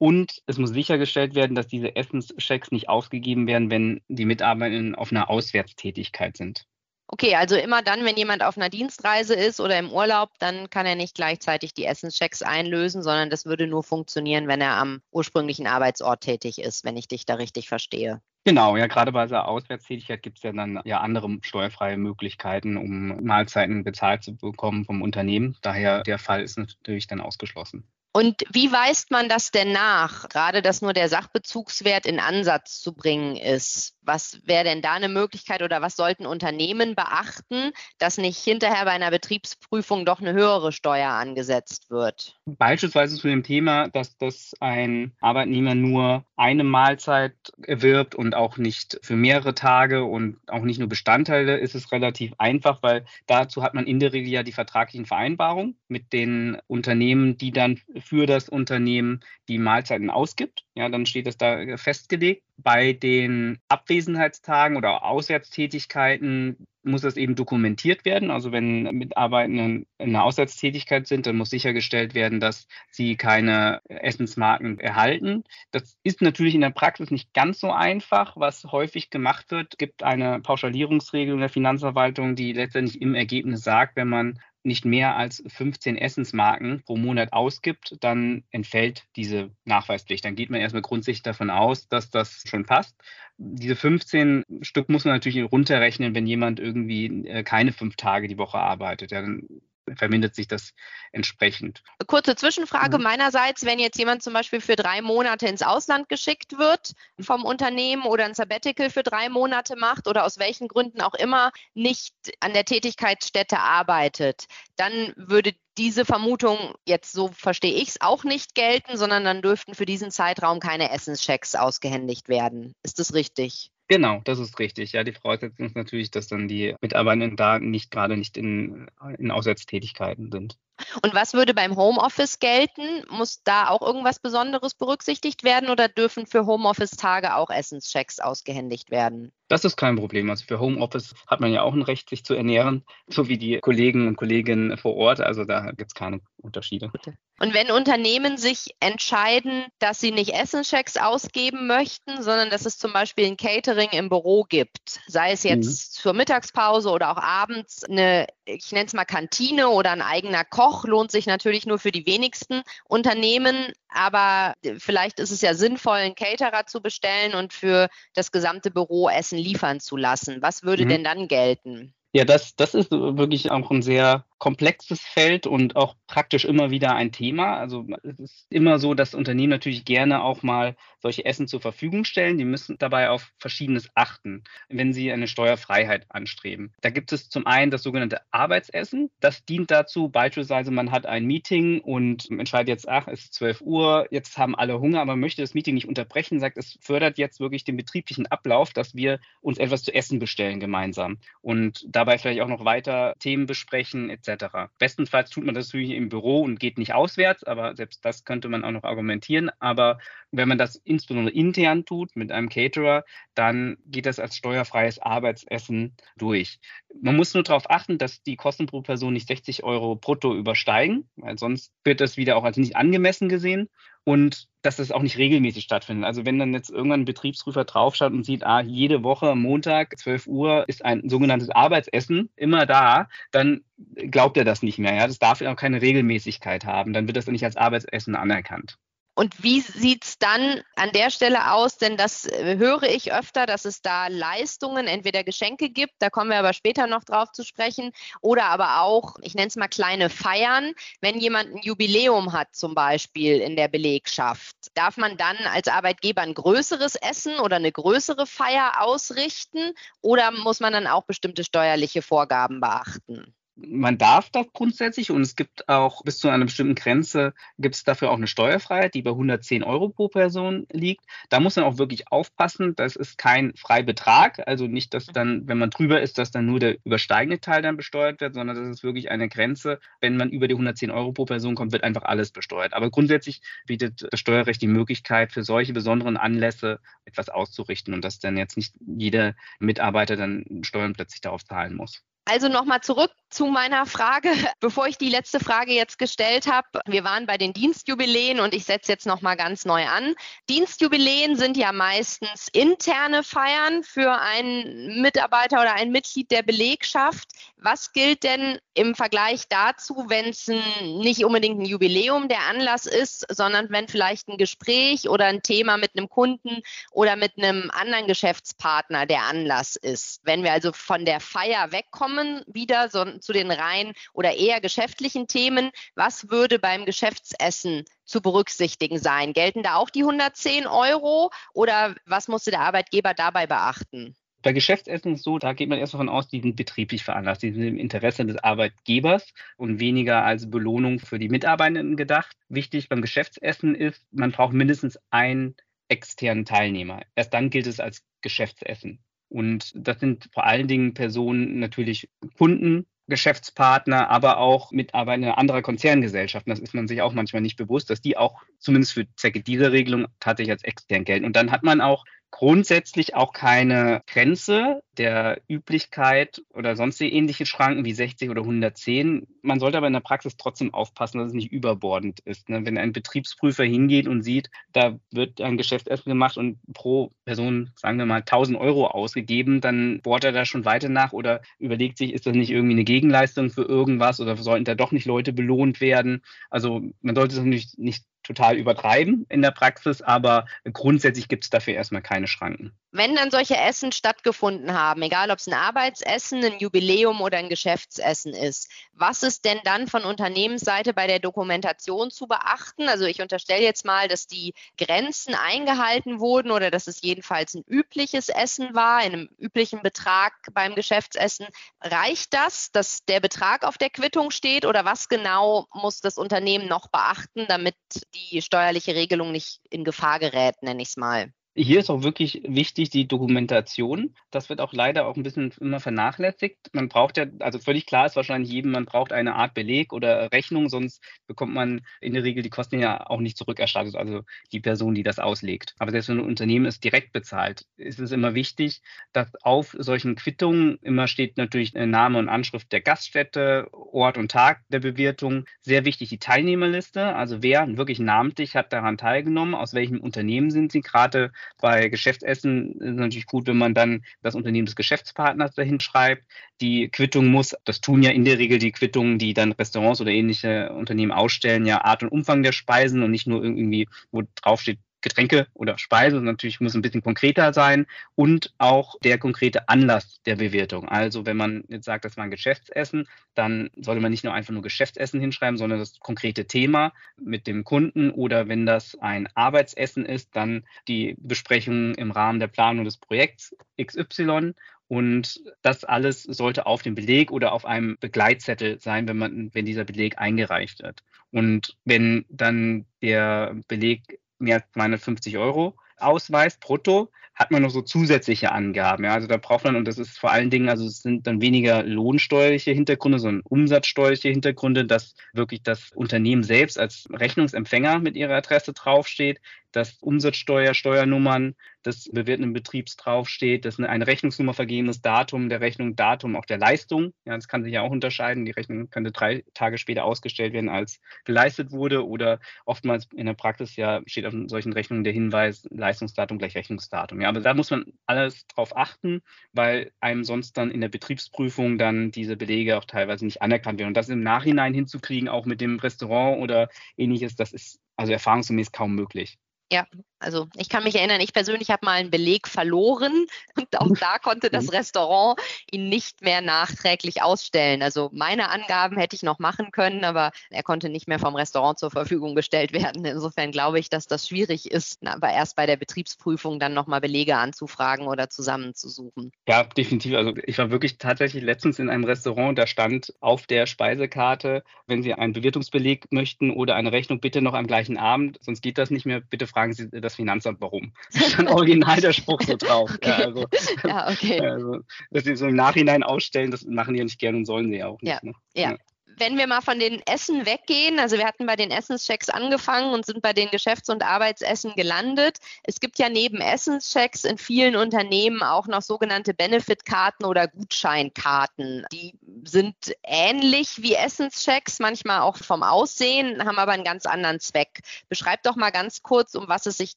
Und 0.00 0.40
es 0.46 0.56
muss 0.56 0.70
sichergestellt 0.70 1.34
werden, 1.34 1.54
dass 1.54 1.66
diese 1.66 1.94
Essenschecks 1.94 2.70
nicht 2.70 2.88
ausgegeben 2.88 3.46
werden, 3.46 3.68
wenn 3.70 4.00
die 4.08 4.24
Mitarbeitenden 4.24 4.94
auf 4.94 5.12
einer 5.12 5.28
Auswärtstätigkeit 5.28 6.38
sind. 6.38 6.64
Okay, 7.06 7.34
also 7.34 7.54
immer 7.56 7.82
dann, 7.82 8.04
wenn 8.06 8.16
jemand 8.16 8.42
auf 8.42 8.56
einer 8.56 8.70
Dienstreise 8.70 9.34
ist 9.34 9.60
oder 9.60 9.78
im 9.78 9.92
Urlaub, 9.92 10.30
dann 10.38 10.70
kann 10.70 10.86
er 10.86 10.94
nicht 10.94 11.16
gleichzeitig 11.16 11.74
die 11.74 11.84
Essenschecks 11.84 12.40
einlösen, 12.40 13.02
sondern 13.02 13.28
das 13.28 13.44
würde 13.44 13.66
nur 13.66 13.82
funktionieren, 13.82 14.48
wenn 14.48 14.62
er 14.62 14.76
am 14.76 15.02
ursprünglichen 15.10 15.66
Arbeitsort 15.66 16.22
tätig 16.22 16.60
ist, 16.60 16.82
wenn 16.84 16.96
ich 16.96 17.06
dich 17.06 17.26
da 17.26 17.34
richtig 17.34 17.68
verstehe. 17.68 18.22
Genau, 18.46 18.78
ja, 18.78 18.86
gerade 18.86 19.12
bei 19.12 19.26
der 19.26 19.48
Auswärtstätigkeit 19.48 20.22
gibt 20.22 20.38
es 20.38 20.44
ja 20.44 20.52
dann 20.52 20.80
ja 20.86 21.00
andere 21.00 21.28
steuerfreie 21.42 21.98
Möglichkeiten, 21.98 22.78
um 22.78 23.22
Mahlzeiten 23.22 23.84
bezahlt 23.84 24.22
zu 24.22 24.34
bekommen 24.34 24.86
vom 24.86 25.02
Unternehmen. 25.02 25.58
Daher 25.60 26.02
der 26.04 26.18
Fall 26.18 26.42
ist 26.42 26.56
natürlich 26.56 27.06
dann 27.06 27.20
ausgeschlossen. 27.20 27.86
Und 28.12 28.42
wie 28.52 28.72
weist 28.72 29.12
man 29.12 29.28
das 29.28 29.52
denn 29.52 29.70
nach? 29.70 30.28
Gerade, 30.28 30.62
dass 30.62 30.82
nur 30.82 30.92
der 30.92 31.08
Sachbezugswert 31.08 32.06
in 32.06 32.18
Ansatz 32.18 32.80
zu 32.80 32.92
bringen 32.92 33.36
ist. 33.36 33.94
Was 34.02 34.40
wäre 34.44 34.64
denn 34.64 34.82
da 34.82 34.94
eine 34.94 35.08
Möglichkeit 35.08 35.62
oder 35.62 35.80
was 35.80 35.94
sollten 35.94 36.26
Unternehmen 36.26 36.96
beachten, 36.96 37.70
dass 37.98 38.18
nicht 38.18 38.38
hinterher 38.38 38.84
bei 38.84 38.90
einer 38.90 39.12
Betriebsprüfung 39.12 40.04
doch 40.04 40.20
eine 40.20 40.32
höhere 40.32 40.72
Steuer 40.72 41.10
angesetzt 41.10 41.90
wird? 41.90 42.36
Beispielsweise 42.46 43.16
zu 43.16 43.28
dem 43.28 43.44
Thema, 43.44 43.88
dass 43.88 44.16
das 44.16 44.54
ein 44.58 45.12
Arbeitnehmer 45.20 45.76
nur 45.76 46.24
eine 46.36 46.64
Mahlzeit 46.64 47.34
erwirbt 47.62 48.16
und 48.16 48.34
auch 48.34 48.56
nicht 48.56 48.98
für 49.02 49.14
mehrere 49.14 49.54
Tage 49.54 50.02
und 50.04 50.38
auch 50.48 50.62
nicht 50.62 50.80
nur 50.80 50.88
Bestandteile, 50.88 51.58
ist 51.58 51.76
es 51.76 51.92
relativ 51.92 52.32
einfach, 52.38 52.82
weil 52.82 53.04
dazu 53.28 53.62
hat 53.62 53.74
man 53.74 53.86
in 53.86 54.00
der 54.00 54.12
Regel 54.12 54.32
ja 54.32 54.42
die 54.42 54.52
vertraglichen 54.52 55.06
Vereinbarungen 55.06 55.76
mit 55.86 56.12
den 56.12 56.58
Unternehmen, 56.66 57.36
die 57.36 57.52
dann 57.52 57.78
für 58.00 58.26
das 58.26 58.48
Unternehmen 58.48 59.20
die 59.48 59.58
Mahlzeiten 59.58 60.10
ausgibt. 60.10 60.64
Ja, 60.74 60.88
dann 60.88 61.06
steht 61.06 61.26
das 61.26 61.36
da 61.36 61.76
festgelegt. 61.76 62.42
Bei 62.56 62.92
den 62.92 63.58
Abwesenheitstagen 63.68 64.76
oder 64.76 65.04
Auswärtstätigkeiten 65.04 66.66
muss 66.82 67.02
das 67.02 67.16
eben 67.16 67.34
dokumentiert 67.34 68.04
werden. 68.04 68.30
Also 68.30 68.52
wenn 68.52 68.82
Mitarbeitende 68.82 69.64
in 69.64 69.86
einer 69.98 70.24
Auswärtstätigkeit 70.24 71.06
sind, 71.06 71.26
dann 71.26 71.36
muss 71.36 71.50
sichergestellt 71.50 72.14
werden, 72.14 72.40
dass 72.40 72.66
sie 72.90 73.16
keine 73.16 73.80
Essensmarken 73.88 74.78
erhalten. 74.78 75.44
Das 75.72 75.98
ist 76.02 76.22
natürlich 76.22 76.54
in 76.54 76.62
der 76.62 76.70
Praxis 76.70 77.10
nicht 77.10 77.34
ganz 77.34 77.60
so 77.60 77.70
einfach. 77.70 78.36
Was 78.36 78.64
häufig 78.64 79.10
gemacht 79.10 79.50
wird, 79.50 79.78
gibt 79.78 80.02
eine 80.02 80.40
Pauschalierungsregelung 80.40 81.40
der 81.40 81.50
Finanzverwaltung, 81.50 82.34
die 82.34 82.52
letztendlich 82.52 83.00
im 83.00 83.14
Ergebnis 83.14 83.62
sagt, 83.62 83.96
wenn 83.96 84.08
man 84.08 84.40
nicht 84.62 84.84
mehr 84.84 85.16
als 85.16 85.42
15 85.46 85.96
Essensmarken 85.96 86.82
pro 86.84 86.96
Monat 86.96 87.32
ausgibt, 87.32 87.96
dann 88.00 88.44
entfällt 88.50 89.06
diese 89.16 89.50
Nachweispflicht. 89.64 90.24
Dann 90.24 90.34
geht 90.34 90.50
man 90.50 90.60
erstmal 90.60 90.82
grundsätzlich 90.82 91.22
davon 91.22 91.50
aus, 91.50 91.88
dass 91.88 92.10
das 92.10 92.42
schon 92.46 92.66
passt. 92.66 92.94
Diese 93.38 93.76
15 93.76 94.44
Stück 94.62 94.88
muss 94.88 95.04
man 95.04 95.14
natürlich 95.14 95.50
runterrechnen, 95.50 96.14
wenn 96.14 96.26
jemand 96.26 96.60
irgendwie 96.60 97.26
äh, 97.26 97.42
keine 97.42 97.72
fünf 97.72 97.96
Tage 97.96 98.28
die 98.28 98.38
Woche 98.38 98.58
arbeitet. 98.58 99.12
Ja, 99.12 99.22
dann 99.22 99.48
vermindert 99.96 100.34
sich 100.34 100.48
das 100.48 100.72
entsprechend. 101.12 101.82
Kurze 102.06 102.36
Zwischenfrage 102.36 102.98
mhm. 102.98 103.04
meinerseits, 103.04 103.64
wenn 103.64 103.78
jetzt 103.78 103.98
jemand 103.98 104.22
zum 104.22 104.32
Beispiel 104.32 104.60
für 104.60 104.76
drei 104.76 105.02
Monate 105.02 105.46
ins 105.46 105.62
Ausland 105.62 106.08
geschickt 106.08 106.58
wird 106.58 106.92
vom 107.20 107.44
Unternehmen 107.44 108.04
oder 108.04 108.24
ein 108.24 108.34
Sabbatical 108.34 108.90
für 108.90 109.02
drei 109.02 109.28
Monate 109.28 109.76
macht 109.76 110.06
oder 110.06 110.24
aus 110.24 110.38
welchen 110.38 110.68
Gründen 110.68 111.00
auch 111.00 111.14
immer 111.14 111.52
nicht 111.74 112.14
an 112.40 112.52
der 112.52 112.64
Tätigkeitsstätte 112.64 113.58
arbeitet, 113.58 114.46
dann 114.76 115.12
würde 115.16 115.52
diese 115.76 116.04
Vermutung, 116.04 116.74
jetzt 116.84 117.12
so 117.12 117.28
verstehe 117.28 117.74
ich 117.74 117.88
es, 117.88 118.00
auch 118.00 118.24
nicht 118.24 118.54
gelten, 118.54 118.96
sondern 118.96 119.24
dann 119.24 119.40
dürften 119.40 119.74
für 119.74 119.86
diesen 119.86 120.10
Zeitraum 120.10 120.60
keine 120.60 120.90
Essenschecks 120.90 121.54
ausgehändigt 121.54 122.28
werden. 122.28 122.74
Ist 122.82 122.98
das 122.98 123.14
richtig? 123.14 123.70
Genau, 123.90 124.20
das 124.22 124.38
ist 124.38 124.60
richtig. 124.60 124.92
Ja, 124.92 125.02
die 125.02 125.12
Voraussetzung 125.12 125.66
ist 125.66 125.74
natürlich, 125.74 126.12
dass 126.12 126.28
dann 126.28 126.46
die 126.46 126.76
Mitarbeitenden 126.80 127.34
da 127.34 127.58
nicht 127.58 127.90
gerade 127.90 128.16
nicht 128.16 128.36
in, 128.36 128.88
in 129.18 129.32
Auswärtstätigkeiten 129.32 130.30
sind. 130.30 130.56
Und 131.02 131.12
was 131.12 131.34
würde 131.34 131.54
beim 131.54 131.74
Homeoffice 131.74 132.38
gelten? 132.38 133.02
Muss 133.10 133.42
da 133.42 133.68
auch 133.68 133.82
irgendwas 133.82 134.20
Besonderes 134.20 134.74
berücksichtigt 134.74 135.42
werden 135.42 135.70
oder 135.70 135.88
dürfen 135.88 136.26
für 136.26 136.46
Homeoffice-Tage 136.46 137.34
auch 137.34 137.50
Essenschecks 137.50 138.20
ausgehändigt 138.20 138.92
werden? 138.92 139.32
Das 139.48 139.64
ist 139.64 139.76
kein 139.76 139.96
Problem. 139.96 140.30
Also 140.30 140.44
für 140.46 140.60
Homeoffice 140.60 141.12
hat 141.26 141.40
man 141.40 141.52
ja 141.52 141.62
auch 141.62 141.74
ein 141.74 141.82
Recht, 141.82 142.10
sich 142.10 142.24
zu 142.24 142.34
ernähren, 142.34 142.84
so 143.08 143.28
wie 143.28 143.38
die 143.38 143.58
Kollegen 143.58 144.06
und 144.06 144.16
Kolleginnen 144.16 144.78
vor 144.78 144.94
Ort. 144.94 145.20
Also 145.20 145.44
da 145.44 145.72
gibt 145.72 145.90
es 145.90 145.94
keine 145.94 146.20
Unterschiede. 146.40 146.90
Und 147.38 147.54
wenn 147.54 147.70
Unternehmen 147.70 148.36
sich 148.36 148.74
entscheiden, 148.80 149.64
dass 149.78 150.00
sie 150.00 150.10
nicht 150.10 150.34
Essenschecks 150.34 150.96
ausgeben 150.96 151.66
möchten, 151.66 152.22
sondern 152.22 152.50
dass 152.50 152.66
es 152.66 152.78
zum 152.78 152.92
Beispiel 152.92 153.26
ein 153.26 153.36
Catering 153.36 153.90
im 153.90 154.08
Büro 154.08 154.44
gibt, 154.44 155.00
sei 155.06 155.32
es 155.32 155.42
jetzt 155.42 155.66
mhm. 155.66 156.00
zur 156.02 156.12
Mittagspause 156.12 156.90
oder 156.90 157.10
auch 157.10 157.22
abends 157.22 157.84
eine, 157.84 158.26
ich 158.44 158.72
nenne 158.72 158.86
es 158.86 158.92
mal 158.92 159.04
Kantine 159.04 159.68
oder 159.68 159.90
ein 159.90 160.02
eigener 160.02 160.44
Koch, 160.44 160.84
lohnt 160.84 161.10
sich 161.10 161.26
natürlich 161.26 161.66
nur 161.66 161.78
für 161.78 161.92
die 161.92 162.06
wenigsten 162.06 162.62
Unternehmen. 162.84 163.72
Aber 163.88 164.54
vielleicht 164.78 165.20
ist 165.20 165.30
es 165.30 165.40
ja 165.40 165.54
sinnvoll, 165.54 165.98
einen 165.98 166.14
Caterer 166.14 166.66
zu 166.66 166.80
bestellen 166.80 167.34
und 167.34 167.52
für 167.52 167.88
das 168.14 168.32
gesamte 168.32 168.70
Büro 168.70 169.08
Essen 169.08 169.38
liefern 169.38 169.80
zu 169.80 169.96
lassen. 169.96 170.42
Was 170.42 170.62
würde 170.62 170.84
mhm. 170.84 170.88
denn 170.88 171.04
dann 171.04 171.28
gelten? 171.28 171.94
Ja, 172.12 172.24
das, 172.24 172.56
das 172.56 172.74
ist 172.74 172.90
wirklich 172.90 173.50
auch 173.50 173.70
ein 173.70 173.82
sehr 173.82 174.24
komplexes 174.40 175.00
Feld 175.02 175.46
und 175.46 175.76
auch 175.76 175.94
praktisch 176.08 176.44
immer 176.44 176.70
wieder 176.70 176.96
ein 176.96 177.12
Thema. 177.12 177.58
Also 177.58 177.86
es 178.02 178.18
ist 178.18 178.46
immer 178.48 178.78
so, 178.78 178.94
dass 178.94 179.14
Unternehmen 179.14 179.50
natürlich 179.50 179.84
gerne 179.84 180.24
auch 180.24 180.42
mal 180.42 180.76
solche 180.98 181.24
Essen 181.26 181.46
zur 181.46 181.60
Verfügung 181.60 182.04
stellen. 182.04 182.38
Die 182.38 182.44
müssen 182.44 182.78
dabei 182.78 183.10
auf 183.10 183.30
Verschiedenes 183.38 183.90
achten, 183.94 184.42
wenn 184.68 184.92
sie 184.92 185.12
eine 185.12 185.28
Steuerfreiheit 185.28 186.06
anstreben. 186.08 186.72
Da 186.80 186.90
gibt 186.90 187.12
es 187.12 187.28
zum 187.28 187.46
einen 187.46 187.70
das 187.70 187.82
sogenannte 187.82 188.22
Arbeitsessen. 188.30 189.10
Das 189.20 189.44
dient 189.44 189.70
dazu, 189.70 190.08
beispielsweise 190.08 190.70
man 190.70 190.90
hat 190.90 191.04
ein 191.04 191.26
Meeting 191.26 191.80
und 191.80 192.30
entscheidet 192.30 192.68
jetzt, 192.68 192.88
ach, 192.88 193.08
es 193.08 193.24
ist 193.24 193.34
12 193.34 193.60
Uhr, 193.60 194.08
jetzt 194.10 194.38
haben 194.38 194.56
alle 194.56 194.80
Hunger, 194.80 195.02
aber 195.02 195.12
man 195.12 195.20
möchte 195.20 195.42
das 195.42 195.54
Meeting 195.54 195.74
nicht 195.74 195.88
unterbrechen, 195.88 196.40
sagt, 196.40 196.56
es 196.56 196.78
fördert 196.80 197.18
jetzt 197.18 197.40
wirklich 197.40 197.64
den 197.64 197.76
betrieblichen 197.76 198.26
Ablauf, 198.26 198.72
dass 198.72 198.94
wir 198.94 199.20
uns 199.42 199.58
etwas 199.58 199.82
zu 199.82 199.94
essen 199.94 200.18
bestellen 200.18 200.60
gemeinsam 200.60 201.18
und 201.42 201.84
dabei 201.88 202.16
vielleicht 202.16 202.40
auch 202.40 202.48
noch 202.48 202.64
weiter 202.64 203.14
Themen 203.18 203.44
besprechen 203.44 204.08
etc. 204.08 204.29
Bestenfalls 204.78 205.30
tut 205.30 205.44
man 205.44 205.54
das 205.54 205.68
natürlich 205.68 205.90
im 205.90 206.08
Büro 206.08 206.42
und 206.42 206.60
geht 206.60 206.78
nicht 206.78 206.94
auswärts, 206.94 207.44
aber 207.44 207.76
selbst 207.76 208.04
das 208.04 208.24
könnte 208.24 208.48
man 208.48 208.64
auch 208.64 208.70
noch 208.70 208.84
argumentieren. 208.84 209.50
Aber 209.58 209.98
wenn 210.30 210.48
man 210.48 210.58
das 210.58 210.76
insbesondere 210.76 211.34
intern 211.34 211.84
tut 211.84 212.16
mit 212.16 212.32
einem 212.32 212.48
Caterer, 212.48 213.04
dann 213.34 213.76
geht 213.86 214.06
das 214.06 214.18
als 214.18 214.36
steuerfreies 214.36 214.98
Arbeitsessen 214.98 215.96
durch. 216.16 216.60
Man 217.00 217.16
muss 217.16 217.34
nur 217.34 217.42
darauf 217.42 217.70
achten, 217.70 217.98
dass 217.98 218.22
die 218.22 218.36
Kosten 218.36 218.66
pro 218.66 218.82
Person 218.82 219.12
nicht 219.12 219.28
60 219.28 219.62
Euro 219.64 219.96
brutto 219.96 220.34
übersteigen, 220.34 221.08
weil 221.16 221.38
sonst 221.38 221.72
wird 221.84 222.00
das 222.00 222.16
wieder 222.16 222.36
auch 222.36 222.44
als 222.44 222.56
nicht 222.56 222.76
angemessen 222.76 223.28
gesehen 223.28 223.68
und 224.10 224.48
dass 224.62 224.74
das 224.74 224.90
auch 224.90 225.02
nicht 225.02 225.18
regelmäßig 225.18 225.62
stattfindet. 225.62 226.04
Also 226.04 226.26
wenn 226.26 226.40
dann 226.40 226.52
jetzt 226.52 226.68
irgendwann 226.68 227.02
ein 227.02 227.04
Betriebsprüfer 227.04 227.64
draufschaut 227.64 228.12
und 228.12 228.24
sieht, 228.24 228.42
ah, 228.42 228.60
jede 228.60 229.04
Woche 229.04 229.36
Montag 229.36 229.96
12 229.96 230.26
Uhr 230.26 230.64
ist 230.68 230.84
ein 230.84 231.08
sogenanntes 231.08 231.48
Arbeitsessen 231.48 232.28
immer 232.34 232.66
da, 232.66 233.08
dann 233.30 233.60
glaubt 233.94 234.36
er 234.36 234.44
das 234.44 234.64
nicht 234.64 234.80
mehr. 234.80 234.96
Ja? 234.96 235.06
Das 235.06 235.20
darf 235.20 235.40
auch 235.42 235.54
keine 235.54 235.80
Regelmäßigkeit 235.80 236.64
haben. 236.64 236.92
Dann 236.92 237.06
wird 237.06 237.18
das 237.18 237.28
nicht 237.28 237.44
als 237.44 237.56
Arbeitsessen 237.56 238.16
anerkannt. 238.16 238.78
Und 239.20 239.42
wie 239.42 239.60
sieht 239.60 240.06
es 240.06 240.18
dann 240.18 240.62
an 240.76 240.92
der 240.92 241.10
Stelle 241.10 241.52
aus? 241.52 241.76
Denn 241.76 241.98
das 241.98 242.24
äh, 242.24 242.56
höre 242.56 242.84
ich 242.84 243.12
öfter, 243.12 243.44
dass 243.44 243.66
es 243.66 243.82
da 243.82 244.06
Leistungen, 244.06 244.86
entweder 244.86 245.24
Geschenke 245.24 245.68
gibt, 245.68 245.92
da 245.98 246.08
kommen 246.08 246.30
wir 246.30 246.38
aber 246.38 246.54
später 246.54 246.86
noch 246.86 247.04
drauf 247.04 247.30
zu 247.30 247.44
sprechen, 247.44 247.92
oder 248.22 248.44
aber 248.46 248.80
auch, 248.80 249.16
ich 249.20 249.34
nenne 249.34 249.48
es 249.48 249.56
mal 249.56 249.68
kleine 249.68 250.08
Feiern. 250.08 250.72
Wenn 251.02 251.20
jemand 251.20 251.54
ein 251.54 251.58
Jubiläum 251.58 252.32
hat, 252.32 252.56
zum 252.56 252.74
Beispiel 252.74 253.40
in 253.42 253.56
der 253.56 253.68
Belegschaft, 253.68 254.56
darf 254.72 254.96
man 254.96 255.18
dann 255.18 255.36
als 255.52 255.68
Arbeitgeber 255.68 256.22
ein 256.22 256.32
größeres 256.32 256.94
Essen 256.94 257.40
oder 257.40 257.56
eine 257.56 257.72
größere 257.72 258.24
Feier 258.26 258.80
ausrichten? 258.80 259.74
Oder 260.00 260.30
muss 260.30 260.60
man 260.60 260.72
dann 260.72 260.86
auch 260.86 261.04
bestimmte 261.04 261.44
steuerliche 261.44 262.00
Vorgaben 262.00 262.62
beachten? 262.62 263.34
Man 263.66 263.98
darf 263.98 264.30
das 264.30 264.46
grundsätzlich 264.52 265.10
und 265.10 265.22
es 265.22 265.36
gibt 265.36 265.68
auch 265.68 266.02
bis 266.02 266.18
zu 266.18 266.28
einer 266.28 266.44
bestimmten 266.44 266.74
Grenze 266.74 267.34
gibt 267.58 267.74
es 267.74 267.84
dafür 267.84 268.10
auch 268.10 268.16
eine 268.16 268.26
Steuerfreiheit, 268.26 268.94
die 268.94 269.02
bei 269.02 269.10
110 269.10 269.62
Euro 269.62 269.88
pro 269.90 270.08
Person 270.08 270.66
liegt. 270.72 271.04
Da 271.28 271.40
muss 271.40 271.56
man 271.56 271.64
auch 271.64 271.78
wirklich 271.78 272.10
aufpassen, 272.10 272.74
das 272.76 272.96
ist 272.96 273.18
kein 273.18 273.54
Freibetrag, 273.56 274.46
also 274.46 274.66
nicht, 274.66 274.94
dass 274.94 275.06
dann, 275.06 275.46
wenn 275.46 275.58
man 275.58 275.70
drüber 275.70 276.00
ist, 276.00 276.18
dass 276.18 276.30
dann 276.30 276.46
nur 276.46 276.58
der 276.58 276.76
übersteigende 276.84 277.40
Teil 277.40 277.62
dann 277.62 277.76
besteuert 277.76 278.20
wird, 278.20 278.34
sondern 278.34 278.56
das 278.56 278.68
ist 278.68 278.82
wirklich 278.82 279.10
eine 279.10 279.28
Grenze. 279.28 279.80
Wenn 280.00 280.16
man 280.16 280.30
über 280.30 280.48
die 280.48 280.54
110 280.54 280.90
Euro 280.90 281.12
pro 281.12 281.24
Person 281.24 281.54
kommt, 281.54 281.72
wird 281.72 281.84
einfach 281.84 282.02
alles 282.02 282.30
besteuert. 282.30 282.72
Aber 282.72 282.90
grundsätzlich 282.90 283.42
bietet 283.66 284.06
das 284.10 284.20
Steuerrecht 284.20 284.62
die 284.62 284.66
Möglichkeit, 284.66 285.32
für 285.32 285.44
solche 285.44 285.72
besonderen 285.72 286.16
Anlässe 286.16 286.80
etwas 287.04 287.28
auszurichten 287.28 287.94
und 287.94 288.04
dass 288.04 288.18
dann 288.18 288.36
jetzt 288.36 288.56
nicht 288.56 288.74
jeder 288.86 289.34
Mitarbeiter 289.58 290.16
dann 290.16 290.44
Steuern 290.62 290.92
plötzlich 290.94 291.20
darauf 291.20 291.44
zahlen 291.44 291.74
muss. 291.74 292.02
Also 292.24 292.48
nochmal 292.48 292.80
zurück 292.80 293.10
zu 293.30 293.46
meiner 293.46 293.86
Frage, 293.86 294.30
bevor 294.60 294.86
ich 294.86 294.98
die 294.98 295.08
letzte 295.08 295.40
Frage 295.40 295.72
jetzt 295.72 295.98
gestellt 295.98 296.46
habe. 296.46 296.80
Wir 296.86 297.04
waren 297.04 297.26
bei 297.26 297.38
den 297.38 297.52
Dienstjubiläen 297.52 298.40
und 298.40 298.54
ich 298.54 298.64
setze 298.64 298.92
jetzt 298.92 299.06
nochmal 299.06 299.36
ganz 299.36 299.64
neu 299.64 299.86
an. 299.86 300.14
Dienstjubiläen 300.48 301.36
sind 301.36 301.56
ja 301.56 301.72
meistens 301.72 302.48
interne 302.52 303.22
Feiern 303.22 303.82
für 303.84 304.12
einen 304.20 305.00
Mitarbeiter 305.00 305.60
oder 305.60 305.74
ein 305.74 305.90
Mitglied 305.90 306.30
der 306.30 306.42
Belegschaft. 306.42 307.28
Was 307.56 307.92
gilt 307.92 308.24
denn 308.24 308.58
im 308.74 308.94
Vergleich 308.94 309.42
dazu, 309.48 310.06
wenn 310.08 310.30
es 310.30 310.50
nicht 310.82 311.24
unbedingt 311.24 311.60
ein 311.60 311.66
Jubiläum 311.66 312.28
der 312.28 312.40
Anlass 312.48 312.86
ist, 312.86 313.26
sondern 313.28 313.70
wenn 313.70 313.88
vielleicht 313.88 314.28
ein 314.28 314.38
Gespräch 314.38 315.08
oder 315.08 315.26
ein 315.26 315.42
Thema 315.42 315.76
mit 315.76 315.96
einem 315.96 316.08
Kunden 316.08 316.62
oder 316.90 317.16
mit 317.16 317.36
einem 317.36 317.70
anderen 317.70 318.06
Geschäftspartner 318.06 319.06
der 319.06 319.22
Anlass 319.24 319.76
ist? 319.76 320.20
Wenn 320.24 320.42
wir 320.42 320.52
also 320.52 320.72
von 320.72 321.04
der 321.04 321.20
Feier 321.20 321.70
wegkommen, 321.70 322.09
kommen 322.10 322.42
wieder 322.46 322.88
so, 322.88 323.04
zu 323.18 323.32
den 323.32 323.50
rein 323.50 323.92
oder 324.12 324.36
eher 324.36 324.60
geschäftlichen 324.60 325.26
Themen. 325.26 325.70
Was 325.94 326.30
würde 326.30 326.58
beim 326.58 326.84
Geschäftsessen 326.84 327.84
zu 328.04 328.20
berücksichtigen 328.20 328.98
sein? 328.98 329.32
Gelten 329.32 329.62
da 329.62 329.76
auch 329.76 329.90
die 329.90 330.02
110 330.02 330.66
Euro 330.66 331.30
oder 331.54 331.94
was 332.06 332.28
musste 332.28 332.50
der 332.50 332.60
Arbeitgeber 332.60 333.14
dabei 333.14 333.46
beachten? 333.46 334.16
Bei 334.42 334.52
Geschäftsessen 334.52 335.14
ist 335.14 335.24
so, 335.24 335.38
da 335.38 335.52
geht 335.52 335.68
man 335.68 335.78
erst 335.78 335.92
davon 335.92 336.08
aus, 336.08 336.28
die 336.28 336.40
sind 336.40 336.56
betrieblich 336.56 337.04
veranlasst, 337.04 337.42
die 337.42 337.52
sind 337.52 337.62
im 337.62 337.76
Interesse 337.76 338.24
des 338.24 338.38
Arbeitgebers 338.38 339.34
und 339.58 339.80
weniger 339.80 340.24
als 340.24 340.50
Belohnung 340.50 340.98
für 340.98 341.18
die 341.18 341.28
Mitarbeitenden 341.28 341.96
gedacht. 341.96 342.34
Wichtig 342.48 342.88
beim 342.88 343.02
Geschäftsessen 343.02 343.74
ist, 343.74 344.02
man 344.10 344.32
braucht 344.32 344.54
mindestens 344.54 344.98
einen 345.10 345.56
externen 345.88 346.46
Teilnehmer. 346.46 347.02
Erst 347.14 347.34
dann 347.34 347.50
gilt 347.50 347.66
es 347.66 347.80
als 347.80 348.02
Geschäftsessen. 348.22 349.04
Und 349.30 349.72
das 349.74 350.00
sind 350.00 350.28
vor 350.34 350.44
allen 350.44 350.68
Dingen 350.68 350.92
Personen 350.92 351.60
natürlich 351.60 352.10
Kunden, 352.36 352.86
Geschäftspartner, 353.06 354.10
aber 354.10 354.38
auch 354.38 354.72
Mitarbeiter 354.72 355.38
anderer 355.38 355.62
Konzerngesellschaften. 355.62 356.50
Das 356.50 356.58
ist 356.58 356.74
man 356.74 356.88
sich 356.88 357.00
auch 357.00 357.12
manchmal 357.12 357.42
nicht 357.42 357.56
bewusst, 357.56 357.90
dass 357.90 358.00
die 358.00 358.16
auch 358.16 358.42
zumindest 358.58 358.92
für 358.92 359.06
Zwecke 359.16 359.40
dieser 359.40 359.72
Regelung 359.72 360.06
tatsächlich 360.18 360.52
als 360.52 360.64
extern 360.64 361.04
gelten. 361.04 361.24
Und 361.24 361.36
dann 361.36 361.50
hat 361.50 361.62
man 361.62 361.80
auch 361.80 362.04
grundsätzlich 362.30 363.14
auch 363.14 363.32
keine 363.32 364.02
Grenze 364.06 364.82
der 364.96 365.40
Üblichkeit 365.48 366.42
oder 366.52 366.76
sonstige 366.76 367.10
ähnliche 367.10 367.46
Schranken 367.46 367.84
wie 367.84 367.92
60 367.92 368.30
oder 368.30 368.42
110. 368.42 369.26
Man 369.42 369.60
sollte 369.60 369.78
aber 369.78 369.86
in 369.86 369.92
der 369.92 370.00
Praxis 370.00 370.36
trotzdem 370.36 370.74
aufpassen, 370.74 371.18
dass 371.18 371.28
es 371.28 371.32
nicht 371.34 371.50
überbordend 371.50 372.20
ist. 372.20 372.48
Ne? 372.48 372.64
Wenn 372.64 372.78
ein 372.78 372.92
Betriebsprüfer 372.92 373.64
hingeht 373.64 374.06
und 374.06 374.22
sieht, 374.22 374.50
da 374.72 374.98
wird 375.10 375.40
ein 375.40 375.56
Geschäftsessen 375.56 376.10
gemacht 376.10 376.36
und 376.36 376.58
pro 376.72 377.12
Person, 377.24 377.70
sagen 377.76 377.98
wir 377.98 378.06
mal, 378.06 378.18
1000 378.18 378.58
Euro 378.58 378.86
ausgegeben, 378.88 379.60
dann 379.60 380.00
bohrt 380.02 380.24
er 380.24 380.32
da 380.32 380.44
schon 380.44 380.64
weiter 380.64 380.88
nach 380.88 381.12
oder 381.12 381.40
überlegt 381.58 381.98
sich, 381.98 382.12
ist 382.12 382.26
das 382.26 382.34
nicht 382.34 382.50
irgendwie 382.50 382.74
eine 382.74 382.84
Gegenleistung 382.84 383.50
für 383.50 383.62
irgendwas 383.62 384.20
oder 384.20 384.36
sollten 384.36 384.64
da 384.64 384.74
doch 384.74 384.92
nicht 384.92 385.06
Leute 385.06 385.32
belohnt 385.32 385.80
werden? 385.80 386.22
Also 386.50 386.82
man 387.00 387.14
sollte 387.14 387.36
es 387.36 387.42
nicht, 387.42 387.78
nicht 387.78 388.04
total 388.22 388.56
übertreiben 388.56 389.26
in 389.28 389.42
der 389.42 389.50
Praxis, 389.50 390.02
aber 390.02 390.46
grundsätzlich 390.72 391.28
gibt 391.28 391.44
es 391.44 391.50
dafür 391.50 391.74
erstmal 391.74 392.02
keine 392.02 392.26
Schranken. 392.26 392.72
Wenn 392.92 393.14
dann 393.14 393.30
solche 393.30 393.56
Essen 393.56 393.92
stattgefunden 393.92 394.74
haben, 394.74 395.02
egal 395.02 395.30
ob 395.30 395.38
es 395.38 395.46
ein 395.46 395.54
Arbeitsessen, 395.54 396.44
ein 396.44 396.58
Jubiläum 396.58 397.20
oder 397.20 397.38
ein 397.38 397.48
Geschäftsessen 397.48 398.34
ist, 398.34 398.68
was 398.92 399.22
ist 399.22 399.44
denn 399.44 399.60
dann 399.62 399.86
von 399.86 400.04
Unternehmensseite 400.04 400.92
bei 400.92 401.06
der 401.06 401.20
Dokumentation 401.20 402.10
zu 402.10 402.26
beachten? 402.26 402.88
Also 402.88 403.04
ich 403.04 403.22
unterstelle 403.22 403.62
jetzt 403.62 403.84
mal, 403.84 404.08
dass 404.08 404.26
die 404.26 404.54
Grenzen 404.76 405.34
eingehalten 405.34 406.18
wurden 406.18 406.50
oder 406.50 406.72
dass 406.72 406.88
es 406.88 407.00
jedenfalls 407.00 407.54
ein 407.54 407.64
übliches 407.68 408.28
Essen 408.28 408.74
war, 408.74 409.04
in 409.04 409.12
einem 409.12 409.28
üblichen 409.38 409.82
Betrag 409.82 410.32
beim 410.52 410.74
Geschäftsessen. 410.74 411.46
Reicht 411.80 412.34
das, 412.34 412.72
dass 412.72 413.04
der 413.04 413.20
Betrag 413.20 413.64
auf 413.64 413.78
der 413.78 413.90
Quittung 413.90 414.32
steht 414.32 414.66
oder 414.66 414.84
was 414.84 415.08
genau 415.08 415.68
muss 415.72 416.00
das 416.00 416.18
Unternehmen 416.18 416.66
noch 416.66 416.88
beachten, 416.88 417.46
damit 417.48 417.76
die 418.14 418.42
steuerliche 418.42 418.94
Regelung 418.94 419.32
nicht 419.32 419.60
in 419.70 419.84
Gefahr 419.84 420.18
gerät, 420.18 420.62
nenne 420.62 420.82
ich 420.82 420.90
es 420.90 420.96
mal? 420.96 421.32
Hier 421.62 421.80
ist 421.80 421.90
auch 421.90 422.02
wirklich 422.02 422.40
wichtig 422.48 422.88
die 422.88 423.06
Dokumentation. 423.06 424.14
Das 424.30 424.48
wird 424.48 424.62
auch 424.62 424.72
leider 424.72 425.06
auch 425.06 425.16
ein 425.16 425.22
bisschen 425.22 425.52
immer 425.60 425.78
vernachlässigt. 425.78 426.56
Man 426.72 426.88
braucht 426.88 427.18
ja, 427.18 427.26
also 427.40 427.58
völlig 427.58 427.84
klar 427.84 428.06
ist 428.06 428.16
wahrscheinlich 428.16 428.50
jedem, 428.50 428.70
man 428.72 428.86
braucht 428.86 429.12
eine 429.12 429.34
Art 429.34 429.52
Beleg 429.52 429.92
oder 429.92 430.32
Rechnung, 430.32 430.70
sonst 430.70 431.04
bekommt 431.26 431.52
man 431.52 431.82
in 432.00 432.14
der 432.14 432.24
Regel 432.24 432.42
die 432.42 432.48
Kosten 432.48 432.80
ja 432.80 433.06
auch 433.06 433.20
nicht 433.20 433.36
zurückerstattet, 433.36 433.94
also 433.94 434.22
die 434.52 434.60
Person, 434.60 434.94
die 434.94 435.02
das 435.02 435.18
auslegt. 435.18 435.74
Aber 435.78 435.90
selbst 435.90 436.08
wenn 436.08 436.20
ein 436.20 436.24
Unternehmen 436.24 436.64
es 436.64 436.80
direkt 436.80 437.12
bezahlt, 437.12 437.66
ist 437.76 438.00
es 438.00 438.10
immer 438.10 438.34
wichtig, 438.34 438.80
dass 439.12 439.30
auf 439.42 439.76
solchen 439.78 440.14
Quittungen 440.14 440.78
immer 440.80 441.08
steht 441.08 441.36
natürlich 441.36 441.74
Name 441.74 442.18
und 442.18 442.30
Anschrift 442.30 442.72
der 442.72 442.80
Gaststätte, 442.80 443.68
Ort 443.72 444.16
und 444.16 444.30
Tag 444.30 444.62
der 444.70 444.80
Bewirtung. 444.80 445.44
Sehr 445.60 445.84
wichtig 445.84 446.08
die 446.08 446.18
Teilnehmerliste, 446.18 447.14
also 447.14 447.42
wer 447.42 447.76
wirklich 447.76 447.98
namentlich 447.98 448.56
hat 448.56 448.72
daran 448.72 448.96
teilgenommen, 448.96 449.54
aus 449.54 449.74
welchem 449.74 450.00
Unternehmen 450.00 450.50
sind 450.50 450.72
sie 450.72 450.80
gerade 450.80 451.32
bei 451.58 451.88
Geschäftsessen 451.88 452.72
ist 452.80 452.90
es 452.90 452.96
natürlich 452.96 453.26
gut, 453.26 453.46
wenn 453.46 453.58
man 453.58 453.74
dann 453.74 454.04
das 454.22 454.34
Unternehmen 454.34 454.66
des 454.66 454.76
Geschäftspartners 454.76 455.54
dahin 455.54 455.80
schreibt. 455.80 456.24
Die 456.60 456.88
Quittung 456.88 457.26
muss, 457.28 457.54
das 457.64 457.80
tun 457.80 458.02
ja 458.02 458.10
in 458.10 458.24
der 458.24 458.38
Regel 458.38 458.58
die 458.58 458.72
Quittungen, 458.72 459.18
die 459.18 459.34
dann 459.34 459.52
Restaurants 459.52 460.00
oder 460.00 460.10
ähnliche 460.10 460.72
Unternehmen 460.72 461.12
ausstellen, 461.12 461.66
ja 461.66 461.84
Art 461.84 462.02
und 462.02 462.10
Umfang 462.10 462.42
der 462.42 462.52
Speisen 462.52 463.02
und 463.02 463.10
nicht 463.10 463.26
nur 463.26 463.42
irgendwie, 463.42 463.88
wo 464.10 464.22
draufsteht 464.36 464.78
Getränke 465.00 465.46
oder 465.54 465.78
Speise. 465.78 466.20
Natürlich 466.20 466.60
muss 466.60 466.74
ein 466.74 466.82
bisschen 466.82 467.02
konkreter 467.02 467.52
sein 467.52 467.86
und 468.14 468.52
auch 468.58 468.96
der 469.02 469.18
konkrete 469.18 469.68
Anlass 469.68 470.20
der 470.26 470.36
Bewertung. 470.36 470.88
Also 470.88 471.26
wenn 471.26 471.36
man 471.36 471.64
jetzt 471.68 471.84
sagt, 471.84 472.04
das 472.04 472.16
war 472.16 472.24
ein 472.24 472.30
Geschäftsessen, 472.30 473.08
dann 473.34 473.70
sollte 473.76 474.00
man 474.00 474.10
nicht 474.10 474.24
nur 474.24 474.34
einfach 474.34 474.52
nur 474.52 474.62
Geschäftsessen 474.62 475.20
hinschreiben, 475.20 475.56
sondern 475.56 475.78
das 475.78 475.98
konkrete 476.00 476.46
Thema 476.46 476.92
mit 477.20 477.46
dem 477.46 477.64
Kunden 477.64 478.10
oder 478.10 478.48
wenn 478.48 478.66
das 478.66 478.98
ein 478.98 479.28
Arbeitsessen 479.34 480.04
ist, 480.04 480.34
dann 480.36 480.64
die 480.88 481.16
Besprechung 481.18 481.94
im 481.94 482.10
Rahmen 482.10 482.40
der 482.40 482.48
Planung 482.48 482.84
des 482.84 482.96
Projekts 482.96 483.56
XY 483.80 484.54
und 484.90 485.40
das 485.62 485.84
alles 485.84 486.24
sollte 486.24 486.66
auf 486.66 486.82
dem 486.82 486.96
Beleg 486.96 487.30
oder 487.30 487.52
auf 487.52 487.64
einem 487.64 487.96
Begleitzettel 488.00 488.80
sein, 488.80 489.06
wenn 489.06 489.18
man, 489.18 489.54
wenn 489.54 489.64
dieser 489.64 489.84
Beleg 489.84 490.18
eingereicht 490.18 490.82
wird. 490.82 491.04
Und 491.30 491.76
wenn 491.84 492.24
dann 492.28 492.86
der 493.00 493.54
Beleg 493.68 494.18
mehr 494.40 494.56
als 494.56 494.70
250 494.72 495.38
Euro 495.38 495.76
ausweist, 495.98 496.60
brutto, 496.60 497.10
hat 497.34 497.50
man 497.50 497.62
noch 497.62 497.70
so 497.70 497.80
zusätzliche 497.80 498.52
Angaben. 498.52 499.04
Ja, 499.04 499.14
also 499.14 499.26
da 499.26 499.38
braucht 499.38 499.64
man, 499.64 499.76
und 499.76 499.86
das 499.86 499.98
ist 499.98 500.18
vor 500.18 500.30
allen 500.30 500.50
Dingen, 500.50 500.68
also 500.68 500.84
es 500.84 501.00
sind 501.00 501.26
dann 501.26 501.40
weniger 501.40 501.82
lohnsteuerliche 501.82 502.72
Hintergründe, 502.72 503.18
sondern 503.18 503.42
umsatzsteuerliche 503.48 504.28
Hintergründe, 504.28 504.84
dass 504.84 505.14
wirklich 505.32 505.62
das 505.62 505.90
Unternehmen 505.94 506.42
selbst 506.42 506.78
als 506.78 507.08
Rechnungsempfänger 507.10 507.98
mit 507.98 508.16
ihrer 508.16 508.34
Adresse 508.34 508.74
draufsteht, 508.74 509.40
dass 509.72 509.98
Umsatzsteuer, 510.00 510.74
Steuernummern 510.74 511.54
des 511.84 512.10
bewirtenden 512.12 512.52
Betriebs 512.52 512.96
draufsteht, 512.96 513.64
dass 513.64 513.78
eine 513.78 514.06
Rechnungsnummer 514.06 514.54
vergebenes 514.54 515.00
Datum 515.00 515.48
der 515.48 515.60
Rechnung, 515.60 515.96
Datum 515.96 516.36
auch 516.36 516.44
der 516.44 516.58
Leistung. 516.58 517.14
Ja, 517.24 517.34
das 517.34 517.48
kann 517.48 517.62
sich 517.62 517.72
ja 517.72 517.82
auch 517.82 517.90
unterscheiden. 517.90 518.44
Die 518.44 518.50
Rechnung 518.50 518.90
könnte 518.90 519.12
drei 519.12 519.44
Tage 519.54 519.78
später 519.78 520.04
ausgestellt 520.04 520.52
werden, 520.52 520.68
als 520.68 521.00
geleistet 521.24 521.72
wurde. 521.72 522.06
Oder 522.06 522.40
oftmals 522.66 523.08
in 523.14 523.26
der 523.26 523.34
Praxis 523.34 523.76
ja 523.76 524.02
steht 524.06 524.26
auf 524.26 524.34
solchen 524.46 524.72
Rechnungen 524.72 525.04
der 525.04 525.12
Hinweis 525.12 525.66
Leistungsdatum 525.70 526.38
gleich 526.38 526.54
Rechnungsdatum. 526.54 527.20
Ja, 527.20 527.28
aber 527.28 527.40
da 527.40 527.54
muss 527.54 527.70
man 527.70 527.86
alles 528.06 528.46
drauf 528.48 528.76
achten, 528.76 529.22
weil 529.52 529.92
einem 530.00 530.24
sonst 530.24 530.56
dann 530.56 530.70
in 530.70 530.80
der 530.80 530.88
Betriebsprüfung 530.88 531.78
dann 531.78 532.10
diese 532.10 532.36
Belege 532.36 532.76
auch 532.76 532.84
teilweise 532.84 533.24
nicht 533.24 533.40
anerkannt 533.42 533.78
werden. 533.78 533.88
Und 533.88 533.96
das 533.96 534.08
im 534.08 534.22
Nachhinein 534.22 534.74
hinzukriegen, 534.74 535.28
auch 535.28 535.46
mit 535.46 535.60
dem 535.60 535.78
Restaurant 535.78 536.42
oder 536.42 536.68
ähnliches, 536.96 537.36
das 537.36 537.52
ist 537.52 537.80
also 537.96 538.12
erfahrungsgemäß 538.12 538.72
kaum 538.72 538.94
möglich. 538.94 539.38
Ja, 539.70 539.86
also 540.20 540.48
ich 540.56 540.68
kann 540.68 540.84
mich 540.84 540.94
erinnern, 540.94 541.20
ich 541.20 541.32
persönlich 541.32 541.70
habe 541.70 541.84
mal 541.86 541.92
einen 541.92 542.10
Beleg 542.10 542.46
verloren 542.46 543.26
und 543.56 543.80
auch 543.80 543.90
da 543.98 544.18
konnte 544.18 544.50
das 544.50 544.64
mhm. 544.64 544.70
Restaurant 544.70 545.40
ihn 545.70 545.88
nicht 545.88 546.22
mehr 546.22 546.40
nachträglich 546.40 547.22
ausstellen. 547.22 547.82
Also 547.82 548.10
meine 548.12 548.50
Angaben 548.50 548.96
hätte 548.98 549.16
ich 549.16 549.22
noch 549.22 549.38
machen 549.38 549.70
können, 549.72 550.04
aber 550.04 550.30
er 550.50 550.62
konnte 550.62 550.88
nicht 550.88 551.08
mehr 551.08 551.18
vom 551.18 551.34
Restaurant 551.34 551.78
zur 551.78 551.90
Verfügung 551.90 552.34
gestellt 552.34 552.72
werden. 552.72 553.04
Insofern 553.04 553.50
glaube 553.52 553.78
ich, 553.78 553.88
dass 553.88 554.06
das 554.06 554.28
schwierig 554.28 554.70
ist, 554.70 555.04
aber 555.06 555.30
erst 555.30 555.56
bei 555.56 555.66
der 555.66 555.76
Betriebsprüfung 555.76 556.60
dann 556.60 556.74
nochmal 556.74 557.00
Belege 557.00 557.36
anzufragen 557.36 558.06
oder 558.06 558.30
zusammenzusuchen. 558.30 559.32
Ja, 559.48 559.64
definitiv. 559.64 560.14
Also 560.14 560.34
ich 560.44 560.58
war 560.58 560.70
wirklich 560.70 560.98
tatsächlich 560.98 561.42
letztens 561.42 561.78
in 561.78 561.88
einem 561.88 562.04
Restaurant, 562.04 562.58
da 562.58 562.66
stand 562.66 563.14
auf 563.20 563.46
der 563.46 563.66
Speisekarte, 563.66 564.62
wenn 564.86 565.02
Sie 565.02 565.14
einen 565.14 565.32
Bewirtungsbeleg 565.32 566.12
möchten 566.12 566.50
oder 566.50 566.74
eine 566.76 566.92
Rechnung, 566.92 567.20
bitte 567.20 567.40
noch 567.40 567.54
am 567.54 567.66
gleichen 567.66 567.96
Abend, 567.96 568.38
sonst 568.42 568.60
geht 568.60 568.78
das 568.78 568.90
nicht 568.90 569.06
mehr, 569.06 569.20
bitte 569.20 569.46
fragen 569.46 569.72
Sie 569.72 569.88
das 569.90 570.09
das 570.10 570.16
Finanzamt 570.16 570.60
warum. 570.60 570.92
Das 571.12 571.28
ist 571.28 571.38
dann 571.38 571.48
original 571.48 572.00
der 572.00 572.12
Spruch 572.12 572.42
so 572.42 572.56
drauf. 572.56 572.90
Okay. 573.00 573.10
Ja, 573.10 573.16
also, 573.16 573.46
ja, 573.84 574.08
okay. 574.08 574.40
Also, 574.40 574.80
dass 575.10 575.24
sie 575.24 575.36
so 575.36 575.46
im 575.46 575.54
Nachhinein 575.54 576.02
ausstellen, 576.02 576.50
das 576.50 576.64
machen 576.64 576.94
die 576.94 576.98
ja 576.98 577.04
nicht 577.04 577.18
gerne 577.18 577.38
und 577.38 577.44
sollen 577.44 577.70
sie 577.70 577.78
ja 577.78 577.86
auch 577.86 578.00
nicht. 578.00 578.12
Ja, 578.12 578.20
ne? 578.22 578.32
ja. 578.54 578.70
ja 578.72 578.76
wenn 579.20 579.36
wir 579.36 579.46
mal 579.46 579.60
von 579.60 579.78
den 579.78 580.00
Essen 580.06 580.46
weggehen, 580.46 580.98
also 580.98 581.16
wir 581.18 581.26
hatten 581.26 581.46
bei 581.46 581.54
den 581.54 581.70
Essenschecks 581.70 582.30
angefangen 582.30 582.92
und 582.92 583.06
sind 583.06 583.22
bei 583.22 583.32
den 583.32 583.50
Geschäfts- 583.50 583.90
und 583.90 584.02
Arbeitsessen 584.02 584.72
gelandet. 584.74 585.38
Es 585.62 585.78
gibt 585.78 585.98
ja 585.98 586.08
neben 586.08 586.40
Essenschecks 586.40 587.24
in 587.24 587.38
vielen 587.38 587.76
Unternehmen 587.76 588.42
auch 588.42 588.66
noch 588.66 588.82
sogenannte 588.82 589.34
Benefitkarten 589.34 590.24
oder 590.24 590.48
Gutscheinkarten. 590.48 591.84
Die 591.92 592.14
sind 592.44 592.74
ähnlich 593.02 593.82
wie 593.82 593.94
Essenschecks, 593.94 594.78
manchmal 594.78 595.20
auch 595.20 595.36
vom 595.36 595.62
Aussehen, 595.62 596.44
haben 596.44 596.58
aber 596.58 596.72
einen 596.72 596.84
ganz 596.84 597.06
anderen 597.06 597.40
Zweck. 597.40 597.80
Beschreib 598.08 598.42
doch 598.42 598.56
mal 598.56 598.70
ganz 598.70 599.02
kurz, 599.02 599.34
um 599.34 599.48
was 599.48 599.66
es 599.66 599.76
sich 599.76 599.96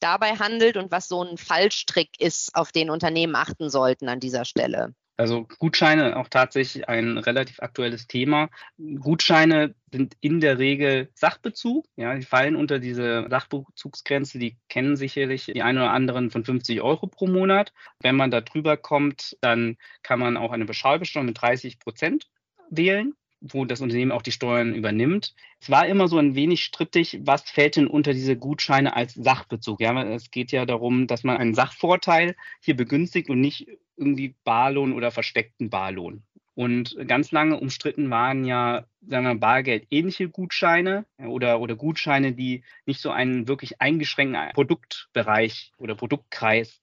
dabei 0.00 0.36
handelt 0.36 0.76
und 0.76 0.90
was 0.90 1.08
so 1.08 1.22
ein 1.22 1.38
Fallstrick 1.38 2.20
ist, 2.20 2.54
auf 2.54 2.72
den 2.72 2.90
Unternehmen 2.90 3.34
achten 3.34 3.70
sollten 3.70 4.08
an 4.08 4.20
dieser 4.20 4.44
Stelle. 4.44 4.94
Also 5.16 5.46
Gutscheine 5.60 6.16
auch 6.16 6.28
tatsächlich 6.28 6.88
ein 6.88 7.18
relativ 7.18 7.60
aktuelles 7.60 8.08
Thema. 8.08 8.48
Gutscheine 8.78 9.76
sind 9.92 10.16
in 10.20 10.40
der 10.40 10.58
Regel 10.58 11.08
Sachbezug. 11.14 11.86
Ja, 11.94 12.16
die 12.16 12.24
fallen 12.24 12.56
unter 12.56 12.80
diese 12.80 13.26
Sachbezugsgrenze. 13.30 14.40
Die 14.40 14.56
kennen 14.68 14.96
sicherlich 14.96 15.46
die 15.46 15.62
einen 15.62 15.78
oder 15.78 15.92
anderen 15.92 16.30
von 16.30 16.44
50 16.44 16.82
Euro 16.82 17.06
pro 17.06 17.28
Monat. 17.28 17.72
Wenn 18.00 18.16
man 18.16 18.32
da 18.32 18.40
drüber 18.40 18.76
kommt, 18.76 19.36
dann 19.40 19.76
kann 20.02 20.18
man 20.18 20.36
auch 20.36 20.50
eine 20.50 20.64
Beschreibesteuerung 20.64 21.26
mit 21.26 21.40
30 21.40 21.78
Prozent 21.78 22.28
wählen 22.70 23.14
wo 23.52 23.64
das 23.64 23.80
Unternehmen 23.80 24.12
auch 24.12 24.22
die 24.22 24.32
Steuern 24.32 24.74
übernimmt. 24.74 25.34
Es 25.60 25.70
war 25.70 25.86
immer 25.86 26.08
so 26.08 26.18
ein 26.18 26.34
wenig 26.34 26.64
strittig, 26.64 27.20
was 27.24 27.42
fällt 27.42 27.76
denn 27.76 27.86
unter 27.86 28.14
diese 28.14 28.36
Gutscheine 28.36 28.96
als 28.96 29.14
Sachbezug? 29.14 29.80
Ja, 29.80 30.02
es 30.02 30.30
geht 30.30 30.50
ja 30.50 30.64
darum, 30.64 31.06
dass 31.06 31.24
man 31.24 31.36
einen 31.36 31.54
Sachvorteil 31.54 32.36
hier 32.60 32.74
begünstigt 32.74 33.28
und 33.28 33.40
nicht 33.40 33.68
irgendwie 33.96 34.34
Barlohn 34.44 34.94
oder 34.94 35.10
versteckten 35.10 35.68
Barlohn. 35.68 36.22
Und 36.54 36.96
ganz 37.06 37.32
lange 37.32 37.58
umstritten 37.58 38.10
waren 38.10 38.44
ja, 38.44 38.86
sagen 39.06 39.26
wir, 39.26 39.34
Bargeld-ähnliche 39.34 40.28
Gutscheine 40.28 41.04
oder, 41.18 41.60
oder 41.60 41.74
Gutscheine, 41.74 42.32
die 42.32 42.62
nicht 42.86 43.00
so 43.00 43.10
einen 43.10 43.48
wirklich 43.48 43.80
eingeschränkten 43.80 44.52
Produktbereich 44.54 45.72
oder 45.78 45.96
Produktkreis 45.96 46.80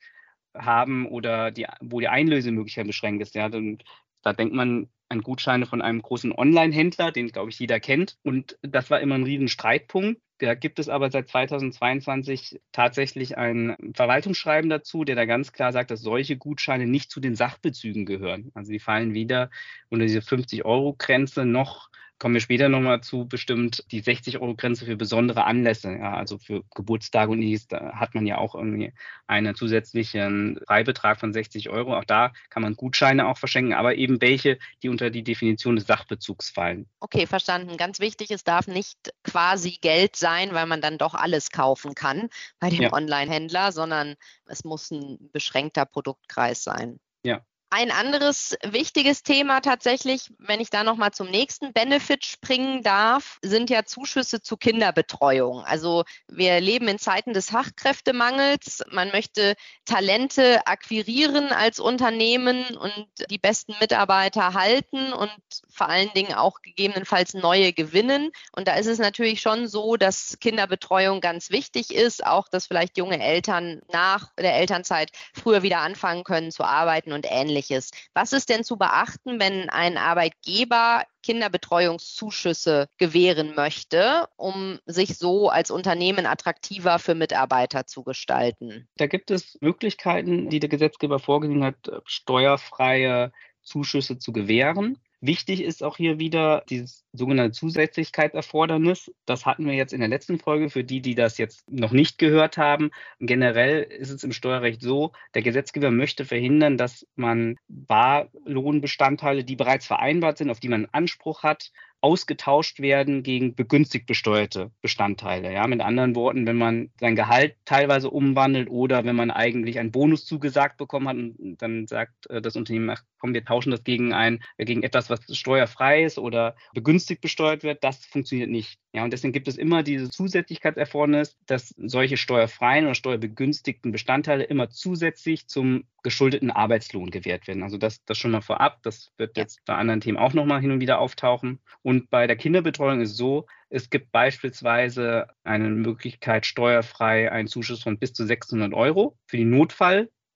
haben 0.54 1.08
oder 1.08 1.52
die, 1.52 1.66
wo 1.80 2.02
die 2.02 2.10
Einlösemöglichkeit 2.10 2.86
beschränkt 2.86 3.22
ist. 3.22 3.34
Ja, 3.34 3.46
und 3.46 3.84
da 4.22 4.34
denkt 4.34 4.54
man 4.54 4.90
an 5.12 5.22
Gutscheine 5.22 5.66
von 5.66 5.82
einem 5.82 6.02
großen 6.02 6.32
Online-Händler, 6.32 7.12
den, 7.12 7.28
glaube 7.28 7.52
ich, 7.52 7.60
jeder 7.60 7.80
kennt. 7.80 8.18
Und 8.24 8.58
das 8.62 8.90
war 8.90 9.02
immer 9.02 9.16
ein 9.16 9.24
riesen 9.24 9.50
Streitpunkt 9.50 10.22
Da 10.40 10.56
gibt 10.56 10.80
es 10.80 10.90
aber 10.90 11.12
seit 11.12 11.30
2022 11.30 12.60
tatsächlich 12.72 13.38
ein 13.38 13.76
Verwaltungsschreiben 13.94 14.70
dazu, 14.70 15.04
der 15.04 15.16
da 15.16 15.26
ganz 15.26 15.52
klar 15.52 15.72
sagt, 15.72 15.92
dass 15.92 16.02
solche 16.02 16.38
Gutscheine 16.38 16.88
nicht 16.88 17.12
zu 17.12 17.20
den 17.20 17.36
Sachbezügen 17.36 18.06
gehören. 18.06 18.52
Also 18.56 18.72
die 18.72 18.80
fallen 18.80 19.14
weder 19.14 19.52
unter 19.90 20.06
diese 20.06 20.22
50-Euro-Grenze 20.22 21.46
noch 21.46 21.90
kommen 22.22 22.36
wir 22.36 22.42
später 22.42 22.70
nochmal 22.70 23.02
zu, 23.02 23.28
bestimmt 23.28 23.84
die 23.90 24.04
60-Euro-Grenze 24.04 24.86
für 24.86 24.96
besondere 24.96 25.44
Anlässe, 25.46 25.92
ja, 25.92 26.14
also 26.14 26.38
für 26.38 26.64
Geburtstage 26.76 27.32
und 27.32 27.42
dies, 27.42 27.68
da 27.68 27.94
hat 27.96 28.14
man 28.14 28.28
ja 28.28 28.38
auch 28.38 28.54
irgendwie 28.54 28.94
einen 29.26 29.56
zusätzlichen 29.56 30.60
Freibetrag 30.68 31.20
von 31.20 31.34
60 31.34 31.72
Euro. 31.72 31.98
Auch 31.98 32.06
da 32.06 32.32
kann 32.52 32.62
man 32.62 32.76
Gutscheine 32.76 33.28
auch 33.28 33.40
verschenken, 33.40 33.74
aber 33.74 33.96
eben 33.96 34.22
welche, 34.22 34.60
die 34.84 34.90
unter 34.90 35.10
die 35.10 35.24
Definition 35.24 35.78
des 35.78 35.88
Sachbezugs 35.88 36.52
fallen. 36.52 36.88
Okay, 37.00 37.26
verstanden. 37.26 37.76
Ganz 37.76 38.00
wichtig, 38.00 38.30
es 38.30 38.44
darf 38.44 38.68
nicht 38.68 39.00
quasi 39.24 39.80
Geld 39.82 40.16
sein, 40.16 40.54
weil 40.54 40.68
man 40.68 40.80
dann 40.80 41.00
doch 41.00 41.16
alles 41.16 41.50
kaufen 41.50 41.96
kann 41.96 42.30
bei 42.60 42.70
dem 42.70 42.84
ja. 42.84 42.94
Online-Händler, 42.94 43.72
sondern 43.72 44.14
es 44.46 44.64
muss 44.64 44.92
ein 44.92 45.18
beschränkter 45.34 45.86
Produktkreis 45.88 46.64
sein. 46.64 47.00
Ja, 47.24 47.42
ein 47.74 47.90
anderes 47.90 48.58
wichtiges 48.64 49.24
Thema 49.24 49.62
tatsächlich, 49.62 50.30
wenn 50.40 50.60
ich 50.60 50.70
da 50.70 50.84
nochmal 50.84 51.12
zum 51.12 51.30
nächsten 51.30 51.72
Benefit 51.72 52.26
springen 52.26 52.84
darf, 52.84 53.40
sind 53.42 53.70
ja 53.70 53.86
Zuschüsse 53.86 54.42
zu 54.42 54.58
Kinderbetreuung. 54.58 55.64
Also 55.64 56.04
wir 56.28 56.60
leben 56.60 56.90
in 56.90 57.00
Zeiten 57.00 57.32
des 57.32 57.50
Fachkräftemangels. 57.50 58.84
Man 58.92 59.12
möchte 59.12 59.56
Talente 59.86 60.68
akquirieren 60.68 61.54
als 61.54 61.80
Unternehmen 61.80 62.76
und 62.76 63.08
die 63.30 63.38
besten 63.38 63.74
Mitarbeiter 63.80 64.54
halten 64.54 65.14
und 65.14 65.32
vor 65.74 65.88
allen 65.88 66.12
Dingen 66.14 66.34
auch 66.34 66.62
gegebenenfalls 66.62 67.34
neue 67.34 67.72
gewinnen. 67.72 68.32
Und 68.52 68.68
da 68.68 68.76
ist 68.76 68.88
es 68.88 69.00
natürlich 69.00 69.40
schon 69.40 69.70
so, 69.70 69.96
dass 69.96 70.38
Kinderbetreuung 70.42 71.22
ganz 71.22 71.52
wichtig 71.52 71.96
ist, 71.96 72.26
auch 72.26 72.50
dass 72.50 72.68
vielleicht 72.68 72.98
junge 72.98 73.24
Eltern 73.24 73.82
nach 73.94 74.34
der 74.38 74.56
Elternzeit 74.56 75.12
früher 75.34 75.64
wieder 75.64 75.80
anfangen 75.80 76.26
können 76.26 76.52
zu 76.52 76.66
arbeiten 76.66 77.14
und 77.14 77.26
ähnliches 77.30 77.61
ähnliches. 77.62 77.92
Was 78.14 78.34
ist 78.34 78.50
denn 78.50 78.64
zu 78.64 78.78
beachten, 78.78 79.40
wenn 79.40 79.70
ein 79.70 79.98
Arbeitgeber 79.98 81.04
Kinderbetreuungszuschüsse 81.24 82.88
gewähren 82.98 83.54
möchte, 83.56 84.28
um 84.38 84.80
sich 84.86 85.18
so 85.18 85.50
als 85.50 85.70
Unternehmen 85.70 86.26
attraktiver 86.26 87.00
für 87.00 87.16
Mitarbeiter 87.16 87.86
zu 87.86 88.04
gestalten? 88.04 88.88
Da 88.98 89.08
gibt 89.08 89.32
es 89.32 89.58
Möglichkeiten, 89.62 90.50
die 90.50 90.60
der 90.60 90.70
Gesetzgeber 90.70 91.20
vorgesehen 91.20 91.64
hat, 91.64 91.78
steuerfreie 92.06 93.32
Zuschüsse 93.62 94.18
zu 94.18 94.32
gewähren. 94.32 94.98
Wichtig 95.24 95.62
ist 95.62 95.84
auch 95.84 95.98
hier 95.98 96.18
wieder 96.18 96.64
dieses 96.68 97.06
sogenannte 97.14 97.52
Zusätzlichkeitserfordernis. 97.52 99.12
Das 99.28 99.46
hatten 99.46 99.68
wir 99.68 99.76
jetzt 99.76 99.94
in 99.94 100.00
der 100.00 100.10
letzten 100.10 100.40
Folge 100.40 100.72
für 100.72 100.84
die, 100.84 101.00
die 101.00 101.14
das 101.14 101.38
jetzt 101.38 101.70
noch 101.72 101.92
nicht 101.92 102.18
gehört 102.18 102.58
haben. 102.58 102.90
Generell 103.20 103.84
ist 103.84 104.10
es 104.10 104.24
im 104.24 104.32
Steuerrecht 104.32 104.82
so, 104.82 105.12
der 105.36 105.44
Gesetzgeber 105.44 105.92
möchte 105.92 106.26
verhindern, 106.26 106.76
dass 106.76 107.06
man 107.16 107.58
Barlohnbestandteile, 107.68 109.44
die 109.44 109.56
bereits 109.56 109.86
vereinbart 109.86 110.40
sind, 110.40 110.50
auf 110.50 110.60
die 110.60 110.70
man 110.70 110.88
Anspruch 110.92 111.44
hat, 111.44 111.72
ausgetauscht 112.02 112.80
werden 112.80 113.22
gegen 113.22 113.54
begünstigt 113.54 114.08
besteuerte 114.08 114.72
Bestandteile. 114.82 115.54
Ja, 115.54 115.68
mit 115.68 115.82
anderen 115.82 116.16
Worten, 116.16 116.48
wenn 116.48 116.58
man 116.58 116.90
sein 117.00 117.16
Gehalt 117.16 117.56
teilweise 117.66 118.10
umwandelt 118.10 118.72
oder 118.72 119.06
wenn 119.06 119.16
man 119.16 119.30
eigentlich 119.30 119.78
einen 119.78 119.92
Bonus 119.92 120.26
zugesagt 120.26 120.78
bekommen 120.78 121.08
hat 121.08 121.16
und 121.16 121.62
dann 121.62 121.86
sagt 121.86 122.28
äh, 122.32 122.42
das 122.42 122.56
Unternehmen, 122.56 122.90
ach 122.90 123.04
komm, 123.22 123.34
wir 123.34 123.46
tauschen 123.46 123.72
das 123.72 123.84
gegen 123.84 124.14
ein, 124.14 124.44
äh, 124.58 124.66
gegen 124.66 124.84
etwas, 124.84 125.10
was 125.10 125.22
steuerfrei 125.38 126.04
ist 126.04 126.18
oder 126.18 126.56
begünstigt 126.74 127.22
besteuert 127.22 127.64
wird, 127.64 127.84
das 127.84 128.04
funktioniert 128.06 128.50
nicht. 128.50 128.80
Ja, 128.94 129.04
und 129.06 129.14
deswegen 129.14 129.32
gibt 129.32 129.48
es 129.48 129.58
immer 129.58 129.84
diese 129.84 130.10
Zusätzlichkeitserfordernis, 130.10 131.38
dass 131.46 131.74
solche 131.78 132.18
steuerfreien 132.18 132.86
oder 132.86 132.96
steuerbegünstigten 132.96 133.92
Bestandteile 133.92 134.44
immer 134.44 134.70
zusätzlich 134.70 135.48
zum 135.48 135.86
geschuldeten 136.04 136.52
Arbeitslohn 136.52 137.12
gewährt 137.12 137.48
werden. 137.48 137.64
Also 137.64 137.78
das, 137.78 138.04
das 138.06 138.18
schon 138.18 138.32
mal 138.32 138.42
vorab. 138.42 138.82
Das 138.84 139.12
wird 139.18 139.38
jetzt 139.38 139.64
bei 139.66 139.76
anderen 139.76 140.02
Themen 140.02 140.18
auch 140.18 140.34
nochmal 140.34 140.60
hin 140.60 140.72
und 140.72 140.82
wieder 140.82 141.00
auftauchen. 141.00 141.60
Und 141.84 142.10
bei 142.10 142.28
der 142.28 142.36
Kinderbetreuung 142.36 143.02
ist 143.02 143.16
so, 143.16 143.46
es 143.70 143.90
gibt 143.90 144.12
beispielsweise 144.12 145.28
eine 145.44 145.70
Möglichkeit, 145.70 146.46
steuerfrei 146.46 147.32
einen 147.32 147.48
Zuschuss 147.48 147.84
von 147.84 147.98
bis 147.98 148.14
zu 148.14 148.26
600 148.26 148.74
Euro 148.74 149.18
für 149.28 149.38
die 149.38 149.46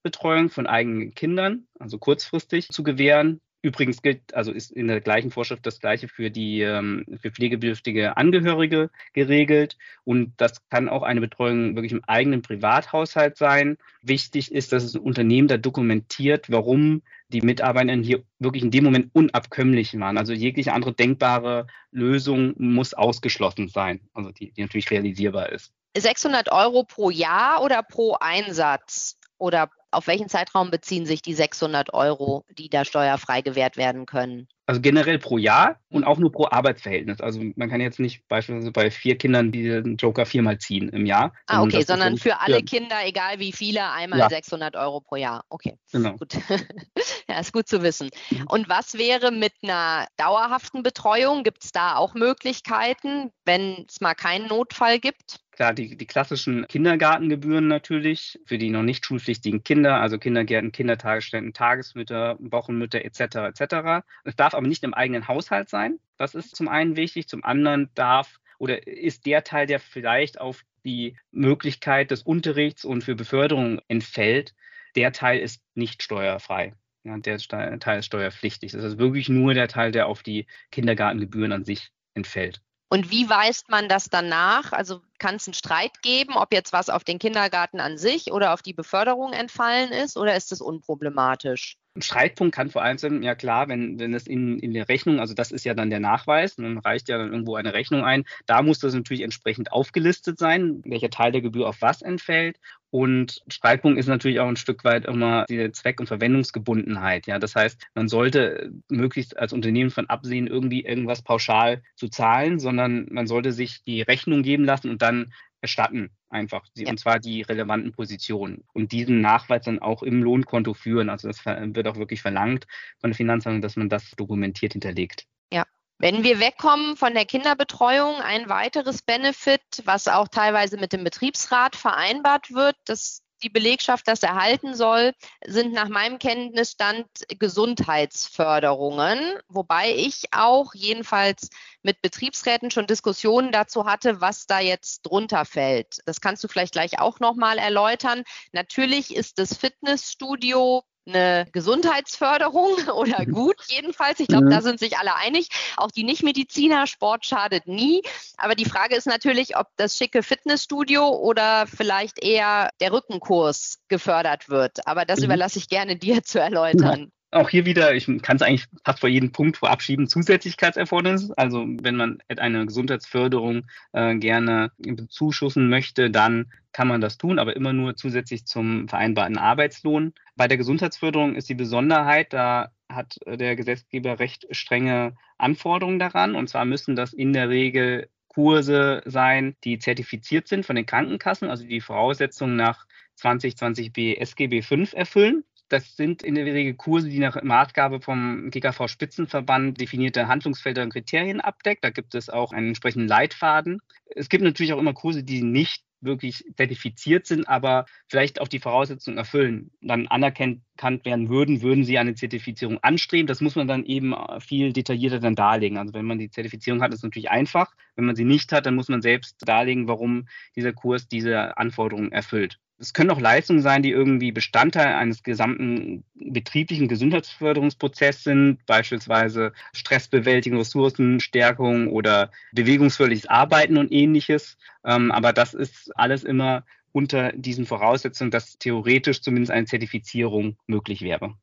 Notfallbetreuung 0.05 0.49
von 0.49 0.67
eigenen 0.67 1.13
Kindern, 1.13 1.67
also 1.79 1.97
kurzfristig 1.97 2.69
zu 2.69 2.83
gewähren. 2.83 3.41
Übrigens 3.61 4.03
gilt, 4.03 4.35
also 4.35 4.51
ist 4.51 4.71
in 4.71 4.87
der 4.87 5.01
gleichen 5.01 5.31
Vorschrift 5.31 5.65
das 5.65 5.79
Gleiche 5.79 6.07
für 6.07 6.29
die 6.29 6.61
ähm, 6.61 7.03
für 7.19 7.31
pflegebedürftige 7.31 8.15
Angehörige 8.15 8.91
geregelt. 9.13 9.75
Und 10.03 10.33
das 10.37 10.69
kann 10.69 10.87
auch 10.87 11.01
eine 11.01 11.19
Betreuung 11.19 11.75
wirklich 11.75 11.91
im 11.91 12.03
eigenen 12.03 12.43
Privathaushalt 12.43 13.37
sein. 13.37 13.77
Wichtig 14.03 14.51
ist, 14.51 14.71
dass 14.71 14.83
das 14.83 14.95
Unternehmen 14.95 15.47
da 15.47 15.57
dokumentiert, 15.57 16.51
warum 16.51 17.01
die 17.29 17.41
Mitarbeiter 17.41 17.93
hier 17.93 18.23
wirklich 18.37 18.61
in 18.61 18.69
dem 18.69 18.83
Moment 18.83 19.09
unabkömmlich 19.13 19.99
waren. 19.99 20.19
Also 20.19 20.33
jegliche 20.33 20.73
andere 20.73 20.93
denkbare 20.93 21.65
Lösung 21.89 22.53
muss 22.59 22.93
ausgeschlossen 22.93 23.67
sein, 23.67 24.01
also 24.13 24.29
die, 24.29 24.51
die 24.51 24.61
natürlich 24.61 24.91
realisierbar 24.91 25.51
ist. 25.51 25.73
600 25.97 26.51
Euro 26.51 26.83
pro 26.83 27.09
Jahr 27.09 27.63
oder 27.63 27.81
pro 27.81 28.15
Einsatz? 28.19 29.17
Oder 29.37 29.69
auf 29.95 30.07
welchen 30.07 30.29
Zeitraum 30.29 30.71
beziehen 30.71 31.05
sich 31.05 31.21
die 31.21 31.33
600 31.33 31.93
Euro, 31.93 32.45
die 32.57 32.69
da 32.69 32.85
steuerfrei 32.85 33.41
gewährt 33.41 33.77
werden 33.77 34.05
können? 34.05 34.47
Also 34.67 34.81
generell 34.81 35.19
pro 35.19 35.37
Jahr 35.37 35.79
und 35.89 36.05
auch 36.05 36.17
nur 36.17 36.31
pro 36.31 36.47
Arbeitsverhältnis. 36.49 37.21
Also 37.21 37.39
man 37.55 37.69
kann 37.69 37.81
jetzt 37.81 37.99
nicht 37.99 38.27
beispielsweise 38.27 38.71
bei 38.71 38.89
vier 38.89 39.15
Kindern 39.15 39.51
den 39.51 39.95
Joker 39.97 40.25
viermal 40.25 40.57
ziehen 40.57 40.89
im 40.89 41.05
Jahr. 41.05 41.33
Ah, 41.45 41.61
okay, 41.61 41.83
sondern 41.83 42.17
für 42.17 42.39
alle 42.39 42.63
Kinder, 42.63 42.95
egal 43.05 43.37
wie 43.37 43.51
viele, 43.51 43.91
einmal 43.91 44.19
ja. 44.19 44.29
600 44.29 44.75
Euro 44.75 45.01
pro 45.01 45.17
Jahr. 45.17 45.43
Okay, 45.49 45.77
genau. 45.91 46.13
gut. 46.13 46.33
ja, 47.29 47.39
ist 47.39 47.53
gut 47.53 47.67
zu 47.67 47.83
wissen. 47.83 48.09
Mhm. 48.31 48.47
Und 48.47 48.67
was 48.67 48.95
wäre 48.95 49.31
mit 49.31 49.53
einer 49.61 50.07
dauerhaften 50.17 50.81
Betreuung? 50.81 51.43
Gibt 51.43 51.63
es 51.63 51.71
da 51.71 51.95
auch 51.95 52.15
Möglichkeiten, 52.15 53.31
wenn 53.45 53.85
es 53.87 54.01
mal 54.01 54.15
keinen 54.15 54.47
Notfall 54.47 54.99
gibt? 54.99 55.44
Klar, 55.55 55.73
die, 55.73 55.95
die 55.95 56.05
klassischen 56.05 56.67
Kindergartengebühren 56.67 57.67
natürlich 57.67 58.39
für 58.45 58.57
die 58.57 58.69
noch 58.69 58.83
nicht 58.83 59.05
schulpflichtigen 59.05 59.63
Kinder, 59.63 60.01
also 60.01 60.17
Kindergärten, 60.17 60.73
Kindertagesstätten, 60.73 61.53
Tagesmütter, 61.53 62.35
Wochenmütter 62.39 63.05
etc. 63.05 63.59
etc. 63.59 64.05
Es 64.25 64.35
darf 64.35 64.53
aber 64.53 64.67
nicht 64.67 64.83
im 64.83 64.93
eigenen 64.93 65.29
Haushalt 65.29 65.69
sein. 65.69 65.99
Das 66.17 66.35
ist 66.35 66.57
zum 66.57 66.67
einen 66.67 66.97
wichtig. 66.97 67.29
Zum 67.29 67.45
anderen 67.45 67.89
darf 67.95 68.39
oder 68.57 68.85
ist 68.85 69.25
der 69.25 69.45
Teil, 69.45 69.65
der 69.65 69.79
vielleicht 69.79 70.41
auf 70.41 70.63
die 70.83 71.17
Möglichkeit 71.31 72.11
des 72.11 72.21
Unterrichts 72.21 72.83
und 72.83 73.03
für 73.03 73.15
Beförderung 73.15 73.79
entfällt, 73.87 74.53
der 74.95 75.13
Teil 75.13 75.39
ist 75.39 75.61
nicht 75.73 76.03
steuerfrei. 76.03 76.73
Ja, 77.03 77.17
der 77.17 77.37
Teil 77.37 77.99
ist 77.99 78.05
steuerpflichtig. 78.07 78.73
Das 78.73 78.83
ist 78.83 78.97
wirklich 78.97 79.29
nur 79.29 79.53
der 79.53 79.69
Teil, 79.69 79.91
der 79.91 80.07
auf 80.07 80.21
die 80.21 80.47
Kindergartengebühren 80.71 81.51
an 81.51 81.63
sich 81.63 81.91
entfällt. 82.13 82.61
Und 82.87 83.11
wie 83.11 83.29
weist 83.29 83.69
man 83.69 83.89
das 83.89 84.09
dann 84.09 84.29
nach? 84.29 84.71
Also 84.71 85.01
kann 85.19 85.35
es 85.35 85.47
einen 85.47 85.53
Streit 85.53 86.01
geben, 86.01 86.35
ob 86.35 86.53
jetzt 86.53 86.73
was 86.73 86.89
auf 86.89 87.03
den 87.03 87.19
Kindergarten 87.19 87.79
an 87.79 87.97
sich 87.97 88.31
oder 88.31 88.53
auf 88.53 88.61
die 88.61 88.73
Beförderung 88.73 89.33
entfallen 89.33 89.91
ist 89.91 90.17
oder 90.17 90.35
ist 90.35 90.51
es 90.51 90.61
unproblematisch? 90.61 91.77
Ein 91.97 92.01
Streitpunkt 92.01 92.53
kann 92.53 92.69
vor 92.69 92.81
allem 92.81 92.97
sein, 92.97 93.23
ja 93.23 93.35
klar, 93.35 93.69
wenn, 93.69 93.97
wenn 93.99 94.13
es 94.13 94.27
in, 94.27 94.59
in 94.59 94.73
der 94.73 94.89
Rechnung, 94.89 95.21
also 95.21 95.33
das 95.33 95.53
ist 95.53 95.63
ja 95.63 95.73
dann 95.73 95.89
der 95.89 96.01
Nachweis, 96.01 96.57
dann 96.57 96.77
reicht 96.77 97.07
ja 97.07 97.17
dann 97.17 97.31
irgendwo 97.31 97.55
eine 97.55 97.73
Rechnung 97.73 98.03
ein. 98.03 98.25
Da 98.45 98.61
muss 98.63 98.79
das 98.79 98.93
natürlich 98.93 99.23
entsprechend 99.23 99.71
aufgelistet 99.71 100.37
sein, 100.37 100.81
welcher 100.83 101.09
Teil 101.09 101.31
der 101.31 101.39
Gebühr 101.39 101.69
auf 101.69 101.81
was 101.81 102.01
entfällt. 102.01 102.59
Und 102.95 103.43
Streitpunkt 103.49 103.99
ist 103.99 104.07
natürlich 104.07 104.39
auch 104.39 104.47
ein 104.47 104.55
Stück 104.55 104.85
weit 104.85 105.05
immer 105.05 105.45
die 105.49 105.71
Zweck- 105.73 105.99
und 105.99 106.07
Verwendungsgebundenheit. 106.07 107.27
Ja, 107.27 107.39
das 107.39 107.55
heißt, 107.55 107.81
man 107.93 108.07
sollte 108.07 108.71
möglichst 108.89 109.37
als 109.37 109.51
Unternehmen 109.51 109.89
von 109.89 110.09
absehen, 110.09 110.47
irgendwie 110.47 110.85
irgendwas 110.85 111.21
pauschal 111.21 111.81
zu 111.95 112.07
zahlen, 112.07 112.57
sondern 112.57 113.07
man 113.11 113.27
sollte 113.27 113.51
sich 113.51 113.83
die 113.83 114.01
Rechnung 114.01 114.43
geben 114.43 114.63
lassen 114.63 114.89
und 114.89 115.01
dann 115.05 115.33
erstatten 115.61 116.11
einfach, 116.29 116.65
ja. 116.75 116.89
und 116.89 116.99
zwar 116.99 117.19
die 117.19 117.41
relevanten 117.41 117.91
Positionen 117.91 118.63
und 118.73 118.91
diesen 118.91 119.21
Nachweis 119.21 119.63
dann 119.63 119.79
auch 119.79 120.03
im 120.03 120.21
Lohnkonto 120.21 120.73
führen. 120.73 121.09
Also 121.09 121.27
das 121.27 121.45
wird 121.45 121.87
auch 121.87 121.95
wirklich 121.95 122.21
verlangt 122.21 122.65
von 122.99 123.11
der 123.11 123.15
Finanzverwaltung, 123.15 123.61
dass 123.61 123.75
man 123.75 123.89
das 123.89 124.11
dokumentiert 124.11 124.73
hinterlegt. 124.73 125.25
Ja. 125.51 125.63
Wenn 125.97 126.23
wir 126.23 126.39
wegkommen 126.39 126.97
von 126.97 127.13
der 127.13 127.25
Kinderbetreuung, 127.25 128.15
ein 128.17 128.49
weiteres 128.49 129.01
Benefit, 129.01 129.61
was 129.85 130.07
auch 130.07 130.27
teilweise 130.27 130.77
mit 130.77 130.91
dem 130.91 131.03
Betriebsrat 131.05 131.75
vereinbart 131.75 132.51
wird, 132.51 132.75
das 132.85 133.21
die 133.43 133.49
Belegschaft 133.49 134.07
das 134.07 134.23
erhalten 134.23 134.75
soll, 134.75 135.13
sind 135.45 135.73
nach 135.73 135.89
meinem 135.89 136.19
Kenntnisstand 136.19 137.07
Gesundheitsförderungen, 137.39 139.19
wobei 139.47 139.93
ich 139.95 140.25
auch 140.31 140.73
jedenfalls 140.73 141.49
mit 141.83 142.01
Betriebsräten 142.01 142.71
schon 142.71 142.87
Diskussionen 142.87 143.51
dazu 143.51 143.85
hatte, 143.85 144.21
was 144.21 144.47
da 144.47 144.59
jetzt 144.59 145.01
drunter 145.03 145.45
fällt. 145.45 145.99
Das 146.05 146.21
kannst 146.21 146.43
du 146.43 146.47
vielleicht 146.47 146.73
gleich 146.73 146.99
auch 146.99 147.19
noch 147.19 147.35
mal 147.35 147.57
erläutern. 147.57 148.23
Natürlich 148.51 149.15
ist 149.15 149.39
das 149.39 149.55
Fitnessstudio 149.55 150.83
eine 151.07 151.47
Gesundheitsförderung 151.51 152.75
oder 152.95 153.25
gut 153.25 153.57
jedenfalls. 153.67 154.19
Ich 154.19 154.27
glaube, 154.27 154.45
mhm. 154.45 154.49
da 154.49 154.61
sind 154.61 154.79
sich 154.79 154.97
alle 154.97 155.15
einig. 155.15 155.49
Auch 155.77 155.91
die 155.91 156.03
Nichtmediziner, 156.03 156.87
Sport 156.87 157.25
schadet 157.25 157.67
nie. 157.67 158.01
Aber 158.37 158.55
die 158.55 158.65
Frage 158.65 158.95
ist 158.95 159.07
natürlich, 159.07 159.57
ob 159.57 159.67
das 159.77 159.97
schicke 159.97 160.23
Fitnessstudio 160.23 161.07
oder 161.07 161.67
vielleicht 161.67 162.23
eher 162.23 162.69
der 162.79 162.91
Rückenkurs 162.91 163.79
gefördert 163.87 164.49
wird. 164.49 164.87
Aber 164.87 165.05
das 165.05 165.19
mhm. 165.19 165.25
überlasse 165.25 165.59
ich 165.59 165.69
gerne 165.69 165.95
dir 165.95 166.23
zu 166.23 166.39
erläutern 166.39 167.11
auch 167.35 167.49
hier 167.49 167.65
wieder, 167.65 167.93
ich 167.93 168.05
kann 168.21 168.37
es 168.37 168.41
eigentlich 168.41 168.65
fast 168.83 169.01
vor 169.01 169.09
jedem 169.09 169.31
Punkt 169.31 169.57
vorabschieben, 169.57 170.07
Zusätzlichkeitserfordernis. 170.07 171.31
Also 171.31 171.65
wenn 171.67 171.95
man 171.95 172.19
eine 172.37 172.65
Gesundheitsförderung 172.65 173.65
äh, 173.93 174.15
gerne 174.15 174.71
bezuschussen 174.77 175.69
möchte, 175.69 176.09
dann 176.09 176.51
kann 176.71 176.87
man 176.87 177.01
das 177.01 177.17
tun, 177.17 177.39
aber 177.39 177.55
immer 177.55 177.73
nur 177.73 177.95
zusätzlich 177.95 178.45
zum 178.45 178.87
vereinbarten 178.87 179.37
Arbeitslohn. 179.37 180.13
Bei 180.35 180.47
der 180.47 180.57
Gesundheitsförderung 180.57 181.35
ist 181.35 181.49
die 181.49 181.55
Besonderheit, 181.55 182.33
da 182.33 182.71
hat 182.89 183.17
der 183.25 183.55
Gesetzgeber 183.55 184.19
recht 184.19 184.47
strenge 184.51 185.15
Anforderungen 185.37 185.99
daran. 185.99 186.35
Und 186.35 186.49
zwar 186.49 186.65
müssen 186.65 186.95
das 186.95 187.13
in 187.13 187.33
der 187.33 187.49
Regel 187.49 188.09
Kurse 188.27 189.01
sein, 189.05 189.55
die 189.63 189.79
zertifiziert 189.79 190.47
sind 190.47 190.65
von 190.65 190.75
den 190.75 190.85
Krankenkassen, 190.85 191.49
also 191.49 191.65
die 191.65 191.79
Voraussetzungen 191.79 192.57
nach 192.57 192.85
2020b 193.17 194.17
SGB 194.17 194.61
5 194.61 194.93
erfüllen. 194.93 195.45
Das 195.75 195.97
sind 195.97 196.23
in 196.23 196.35
der 196.35 196.45
Regel 196.45 196.73
Kurse, 196.75 197.09
die 197.09 197.19
nach 197.19 197.43
Maßgabe 197.43 197.99
vom 197.99 198.49
GKV 198.49 198.87
Spitzenverband 198.87 199.81
definierte 199.81 200.29
Handlungsfelder 200.29 200.83
und 200.83 200.93
Kriterien 200.93 201.41
abdeckt. 201.41 201.83
Da 201.83 201.89
gibt 201.89 202.15
es 202.15 202.29
auch 202.29 202.53
einen 202.53 202.69
entsprechenden 202.69 203.09
Leitfaden. 203.09 203.81
Es 204.05 204.29
gibt 204.29 204.41
natürlich 204.41 204.71
auch 204.71 204.79
immer 204.79 204.93
Kurse, 204.93 205.25
die 205.25 205.43
nicht 205.43 205.83
wirklich 205.99 206.45
zertifiziert 206.55 207.25
sind, 207.25 207.49
aber 207.49 207.87
vielleicht 208.07 208.39
auch 208.39 208.47
die 208.47 208.61
Voraussetzungen 208.61 209.17
erfüllen, 209.17 209.71
dann 209.81 210.07
anerkannt 210.07 210.61
werden 211.03 211.27
würden, 211.27 211.61
würden 211.61 211.83
sie 211.83 211.97
eine 211.97 212.15
Zertifizierung 212.15 212.81
anstreben. 212.81 213.27
Das 213.27 213.41
muss 213.41 213.57
man 213.57 213.67
dann 213.67 213.83
eben 213.83 214.15
viel 214.39 214.71
detaillierter 214.71 215.19
dann 215.19 215.35
darlegen. 215.35 215.77
Also 215.77 215.93
wenn 215.93 216.05
man 216.05 216.19
die 216.19 216.29
Zertifizierung 216.29 216.81
hat, 216.81 216.93
ist 216.93 216.99
es 216.99 217.03
natürlich 217.03 217.31
einfach. 217.31 217.73
Wenn 217.97 218.05
man 218.05 218.15
sie 218.15 218.23
nicht 218.23 218.53
hat, 218.53 218.65
dann 218.65 218.75
muss 218.75 218.87
man 218.87 219.01
selbst 219.01 219.45
darlegen, 219.45 219.89
warum 219.89 220.29
dieser 220.55 220.71
Kurs 220.71 221.09
diese 221.09 221.57
Anforderungen 221.57 222.13
erfüllt. 222.13 222.59
Es 222.77 222.93
können 222.93 223.11
auch 223.11 223.21
Leistungen 223.21 223.61
sein, 223.61 223.83
die 223.83 223.91
irgendwie 223.91 224.31
Bestandteil 224.31 224.95
eines 224.95 225.23
gesamten 225.23 226.03
betrieblichen 226.13 226.87
Gesundheitsförderungsprozesses 226.89 228.23
sind, 228.23 228.65
beispielsweise 228.65 229.53
Stressbewältigung, 229.73 230.59
Ressourcenstärkung 230.59 231.87
oder 231.87 232.31
bewegungsförderliches 232.51 233.29
Arbeiten 233.29 233.77
und 233.77 233.91
ähnliches. 233.91 234.57
Ähm, 234.83 235.11
aber 235.11 235.31
das 235.31 235.53
ist 235.53 235.95
alles 235.95 236.23
immer 236.23 236.65
unter 236.91 237.31
diesen 237.33 237.65
Voraussetzungen, 237.65 238.31
dass 238.31 238.57
theoretisch 238.57 239.21
zumindest 239.21 239.51
eine 239.51 239.65
Zertifizierung 239.65 240.57
möglich 240.67 241.01
wäre. 241.01 241.35